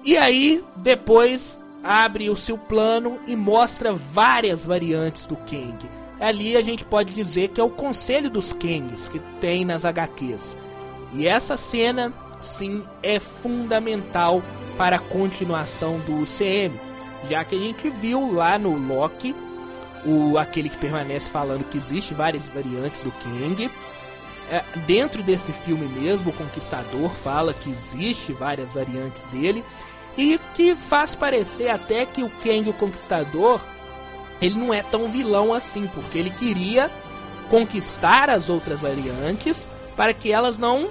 E 0.03 0.17
aí, 0.17 0.63
depois 0.77 1.59
abre 1.83 2.29
o 2.29 2.35
seu 2.35 2.57
plano 2.57 3.19
e 3.27 3.35
mostra 3.35 3.93
várias 3.93 4.65
variantes 4.65 5.25
do 5.25 5.35
Kang. 5.35 5.89
Ali 6.19 6.55
a 6.55 6.61
gente 6.61 6.85
pode 6.85 7.13
dizer 7.13 7.49
que 7.49 7.61
é 7.61 7.63
o 7.63 7.69
conselho 7.69 8.29
dos 8.29 8.53
Kangs 8.53 9.07
que 9.07 9.19
tem 9.39 9.65
nas 9.65 9.85
HQs. 9.85 10.57
E 11.13 11.27
essa 11.27 11.55
cena, 11.55 12.13
sim, 12.39 12.83
é 13.01 13.19
fundamental 13.19 14.41
para 14.77 14.97
a 14.97 14.99
continuação 14.99 15.99
do 15.99 16.21
UCM, 16.21 16.79
já 17.29 17.43
que 17.43 17.55
a 17.55 17.59
gente 17.59 17.89
viu 17.89 18.33
lá 18.33 18.57
no 18.57 18.77
Loki 18.77 19.35
o 20.05 20.37
aquele 20.37 20.69
que 20.69 20.77
permanece 20.77 21.31
falando 21.31 21.63
que 21.65 21.77
existe 21.77 22.13
várias 22.13 22.47
variantes 22.47 23.01
do 23.01 23.11
Kang. 23.11 23.69
É, 24.51 24.63
dentro 24.85 25.23
desse 25.23 25.51
filme 25.51 25.87
mesmo, 25.87 26.29
o 26.29 26.33
Conquistador 26.33 27.09
fala 27.09 27.53
que 27.53 27.71
existe 27.71 28.31
várias 28.31 28.71
variantes 28.71 29.23
dele 29.25 29.63
e 30.15 30.39
que 30.53 30.75
faz 30.75 31.15
parecer 31.15 31.69
até 31.69 32.05
que 32.05 32.21
o 32.23 32.29
Kang 32.43 32.69
o 32.69 32.73
Conquistador 32.73 33.59
ele 34.41 34.59
não 34.59 34.73
é 34.73 34.83
tão 34.83 35.09
vilão 35.09 35.53
assim, 35.53 35.87
porque 35.87 36.17
ele 36.17 36.29
queria 36.29 36.91
conquistar 37.49 38.29
as 38.29 38.49
outras 38.49 38.81
variantes 38.81 39.67
para 39.95 40.13
que 40.13 40.31
elas 40.31 40.57
não 40.57 40.89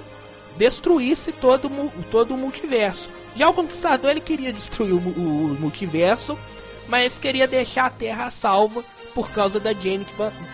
destruísse 0.57 1.31
todo, 1.31 1.69
todo 2.11 2.33
o 2.33 2.37
multiverso. 2.37 3.09
Já 3.35 3.49
o 3.49 3.53
Conquistador 3.53 4.11
ele 4.11 4.21
queria 4.21 4.53
destruir 4.53 4.93
o, 4.93 4.97
o 4.97 5.57
multiverso, 5.59 6.37
mas 6.87 7.17
queria 7.17 7.47
deixar 7.47 7.85
a 7.85 7.89
Terra 7.89 8.29
salva 8.29 8.83
por 9.13 9.29
causa 9.31 9.59
da 9.59 9.73
Jane 9.73 10.05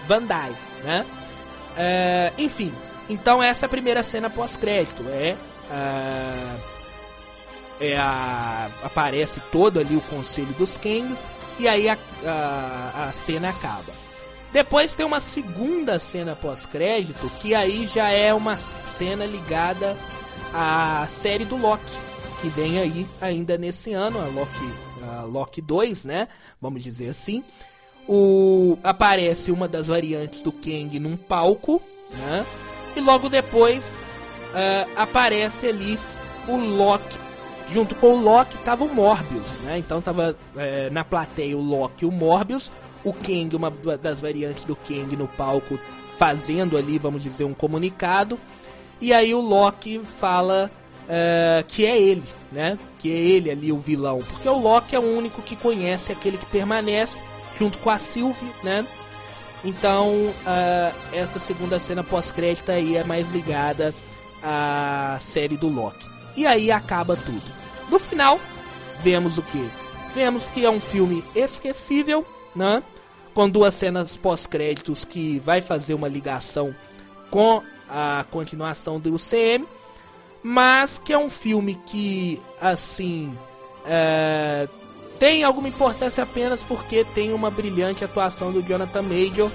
Van 0.07 0.23
Dyne, 0.23 0.55
né? 0.83 1.05
É, 1.77 2.33
enfim, 2.37 2.73
então 3.09 3.41
essa 3.41 3.65
é 3.65 3.67
a 3.67 3.69
primeira 3.69 4.03
cena 4.03 4.29
pós-crédito. 4.29 5.03
É, 5.09 5.35
é, 5.71 6.57
é 7.91 7.97
a, 7.97 8.69
aparece 8.83 9.39
todo 9.51 9.79
ali 9.79 9.95
o 9.95 10.01
conselho 10.01 10.53
dos 10.53 10.77
Kangs 10.77 11.27
e 11.59 11.67
aí 11.67 11.89
a, 11.89 11.97
a, 12.25 13.07
a 13.09 13.11
cena 13.11 13.49
acaba. 13.49 13.93
Depois 14.51 14.93
tem 14.93 15.05
uma 15.05 15.19
segunda 15.19 15.97
cena 15.97 16.35
pós-crédito 16.35 17.29
que 17.41 17.55
aí 17.55 17.87
já 17.87 18.09
é 18.09 18.33
uma 18.33 18.57
cena 18.57 19.25
ligada 19.25 19.97
à 20.53 21.05
série 21.07 21.45
do 21.45 21.55
Loki, 21.55 21.97
que 22.41 22.49
vem 22.49 22.79
aí 22.79 23.07
ainda 23.21 23.57
nesse 23.57 23.93
ano, 23.93 24.19
a 24.19 24.25
Loki, 24.25 24.73
a 25.03 25.21
Loki 25.23 25.61
2, 25.61 26.05
né? 26.05 26.27
Vamos 26.59 26.83
dizer 26.83 27.09
assim. 27.09 27.43
O, 28.07 28.77
aparece 28.83 29.51
uma 29.51 29.67
das 29.67 29.87
variantes 29.87 30.41
do 30.41 30.51
Kang 30.51 30.99
num 30.99 31.15
palco, 31.15 31.81
né? 32.11 32.45
E 32.95 32.99
logo 32.99 33.29
depois 33.29 34.01
uh, 34.49 34.91
aparece 34.97 35.67
ali 35.67 35.97
o 36.47 36.57
Loki. 36.57 37.19
Junto 37.69 37.95
com 37.95 38.17
o 38.17 38.21
Loki 38.21 38.57
tava 38.59 38.83
o 38.83 38.93
Morbius, 38.93 39.59
né? 39.59 39.77
Então 39.77 40.01
tava 40.01 40.35
é, 40.57 40.89
na 40.89 41.05
plateia 41.05 41.57
o 41.57 41.61
Loki 41.61 42.03
e 42.03 42.07
o 42.07 42.11
Morbius. 42.11 42.69
O 43.03 43.13
Kang, 43.13 43.55
uma 43.55 43.71
das 43.97 44.21
variantes 44.21 44.63
do 44.63 44.75
Kang 44.75 45.15
no 45.15 45.27
palco, 45.27 45.79
fazendo 46.17 46.77
ali, 46.77 46.99
vamos 46.99 47.23
dizer, 47.23 47.43
um 47.43 47.53
comunicado. 47.53 48.39
E 48.99 49.11
aí 49.11 49.33
o 49.33 49.41
Loki 49.41 50.01
fala 50.05 50.69
uh, 51.03 51.65
que 51.67 51.85
é 51.85 51.99
ele, 51.99 52.23
né? 52.51 52.77
Que 52.99 53.11
é 53.11 53.17
ele 53.17 53.49
ali 53.49 53.71
o 53.71 53.79
vilão. 53.79 54.21
Porque 54.21 54.47
o 54.47 54.59
Loki 54.59 54.95
é 54.95 54.99
o 54.99 55.17
único 55.17 55.41
que 55.41 55.55
conhece 55.55 56.11
aquele 56.11 56.37
que 56.37 56.45
permanece 56.45 57.21
junto 57.57 57.77
com 57.79 57.89
a 57.89 57.97
Sylvie, 57.97 58.51
né? 58.63 58.85
Então, 59.63 60.09
uh, 60.09 60.95
essa 61.13 61.39
segunda 61.39 61.79
cena 61.79 62.03
pós-crédito 62.03 62.71
aí 62.71 62.97
é 62.97 63.03
mais 63.03 63.31
ligada 63.31 63.93
à 64.43 65.17
série 65.19 65.57
do 65.57 65.67
Loki. 65.67 66.09
E 66.35 66.45
aí 66.45 66.71
acaba 66.71 67.15
tudo. 67.15 67.43
No 67.89 67.99
final, 67.99 68.39
vemos 69.01 69.37
o 69.37 69.41
que? 69.43 69.69
Vemos 70.15 70.49
que 70.49 70.65
é 70.65 70.69
um 70.69 70.79
filme 70.79 71.23
esquecível, 71.35 72.25
né? 72.55 72.81
Com 73.33 73.49
duas 73.49 73.73
cenas 73.73 74.17
pós-créditos 74.17 75.05
que 75.05 75.39
vai 75.39 75.61
fazer 75.61 75.93
uma 75.93 76.07
ligação 76.07 76.75
com 77.29 77.63
a 77.89 78.25
continuação 78.29 78.99
do 78.99 79.13
UCM, 79.15 79.65
mas 80.43 80.97
que 80.97 81.13
é 81.13 81.17
um 81.17 81.29
filme 81.29 81.75
que, 81.85 82.41
assim, 82.59 83.37
é, 83.85 84.67
tem 85.19 85.43
alguma 85.43 85.67
importância 85.67 86.23
apenas 86.23 86.63
porque 86.63 87.05
tem 87.13 87.33
uma 87.33 87.51
brilhante 87.51 88.03
atuação 88.03 88.51
do 88.51 88.63
Jonathan 88.63 89.03
Major 89.03 89.51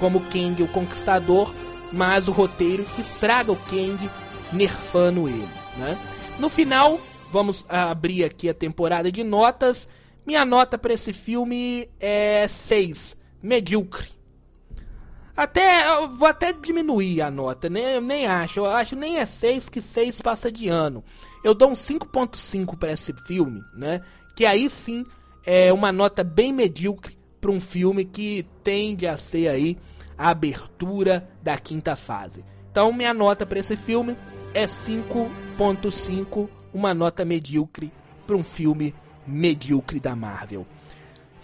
como 0.00 0.20
Kang 0.20 0.62
o 0.62 0.68
Conquistador, 0.68 1.52
mas 1.92 2.28
o 2.28 2.32
roteiro 2.32 2.86
estraga 2.98 3.52
o 3.52 3.56
Kang 3.56 4.10
nerfando 4.52 5.28
ele, 5.28 5.48
né? 5.76 5.98
No 6.38 6.48
final, 6.48 6.98
vamos 7.30 7.64
abrir 7.68 8.24
aqui 8.24 8.48
a 8.48 8.54
temporada 8.54 9.12
de 9.12 9.22
notas. 9.22 9.88
Minha 10.26 10.44
nota 10.44 10.78
para 10.78 10.92
esse 10.92 11.12
filme 11.12 11.88
é 11.98 12.46
6, 12.48 13.16
medíocre. 13.42 14.08
Até 15.34 16.06
vou 16.08 16.28
até 16.28 16.52
diminuir 16.52 17.22
a 17.22 17.30
nota, 17.30 17.70
né? 17.70 17.96
Eu 17.96 18.02
nem 18.02 18.26
acho, 18.26 18.60
eu 18.60 18.66
acho 18.66 18.94
nem 18.94 19.18
é 19.18 19.24
6 19.24 19.68
que 19.70 19.80
6 19.80 20.20
passa 20.20 20.52
de 20.52 20.68
ano. 20.68 21.02
Eu 21.42 21.54
dou 21.54 21.70
um 21.70 21.74
5.5 21.74 22.78
para 22.78 22.92
esse 22.92 23.12
filme, 23.26 23.62
né? 23.74 24.02
que 24.34 24.46
aí 24.46 24.68
sim 24.68 25.04
é 25.44 25.72
uma 25.72 25.92
nota 25.92 26.24
bem 26.24 26.52
medíocre 26.52 27.18
para 27.40 27.50
um 27.50 27.60
filme 27.60 28.04
que 28.04 28.46
tende 28.62 29.06
a 29.06 29.16
ser 29.16 29.48
aí 29.48 29.76
a 30.16 30.30
abertura 30.30 31.28
da 31.42 31.58
quinta 31.58 31.96
fase. 31.96 32.44
Então 32.70 32.92
minha 32.92 33.12
nota 33.12 33.44
para 33.44 33.58
esse 33.58 33.76
filme 33.76 34.16
é 34.54 34.64
5.5, 34.64 36.48
uma 36.72 36.94
nota 36.94 37.24
medíocre 37.24 37.92
para 38.26 38.36
um 38.36 38.44
filme 38.44 38.94
medíocre 39.26 40.00
da 40.00 40.14
Marvel. 40.16 40.66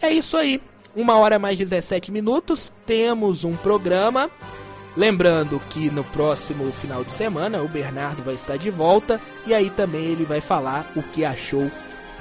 É 0.00 0.10
isso 0.10 0.36
aí. 0.36 0.60
Uma 0.94 1.16
hora 1.16 1.38
mais 1.38 1.58
17 1.58 2.10
minutos, 2.10 2.72
temos 2.86 3.44
um 3.44 3.56
programa. 3.56 4.30
Lembrando 4.96 5.60
que 5.70 5.90
no 5.90 6.02
próximo 6.02 6.72
final 6.72 7.04
de 7.04 7.12
semana 7.12 7.62
o 7.62 7.68
Bernardo 7.68 8.22
vai 8.22 8.34
estar 8.34 8.56
de 8.56 8.70
volta 8.70 9.20
e 9.46 9.54
aí 9.54 9.70
também 9.70 10.06
ele 10.06 10.24
vai 10.24 10.40
falar 10.40 10.90
o 10.96 11.02
que 11.02 11.24
achou 11.24 11.70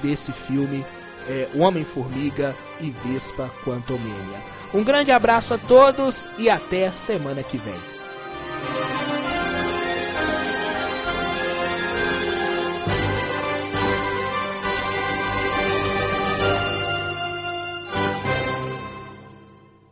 desse 0.02 0.32
filme 0.32 0.86
é, 1.28 1.50
Homem-Formiga 1.56 2.56
e 2.80 2.92
Vespa 2.92 3.50
Quantumania. 3.66 4.40
Um 4.74 4.84
grande 4.84 5.12
abraço 5.12 5.54
a 5.54 5.58
todos 5.58 6.28
e 6.38 6.50
até 6.50 6.92
semana 6.92 7.42
que 7.42 7.58
vem. 7.58 7.98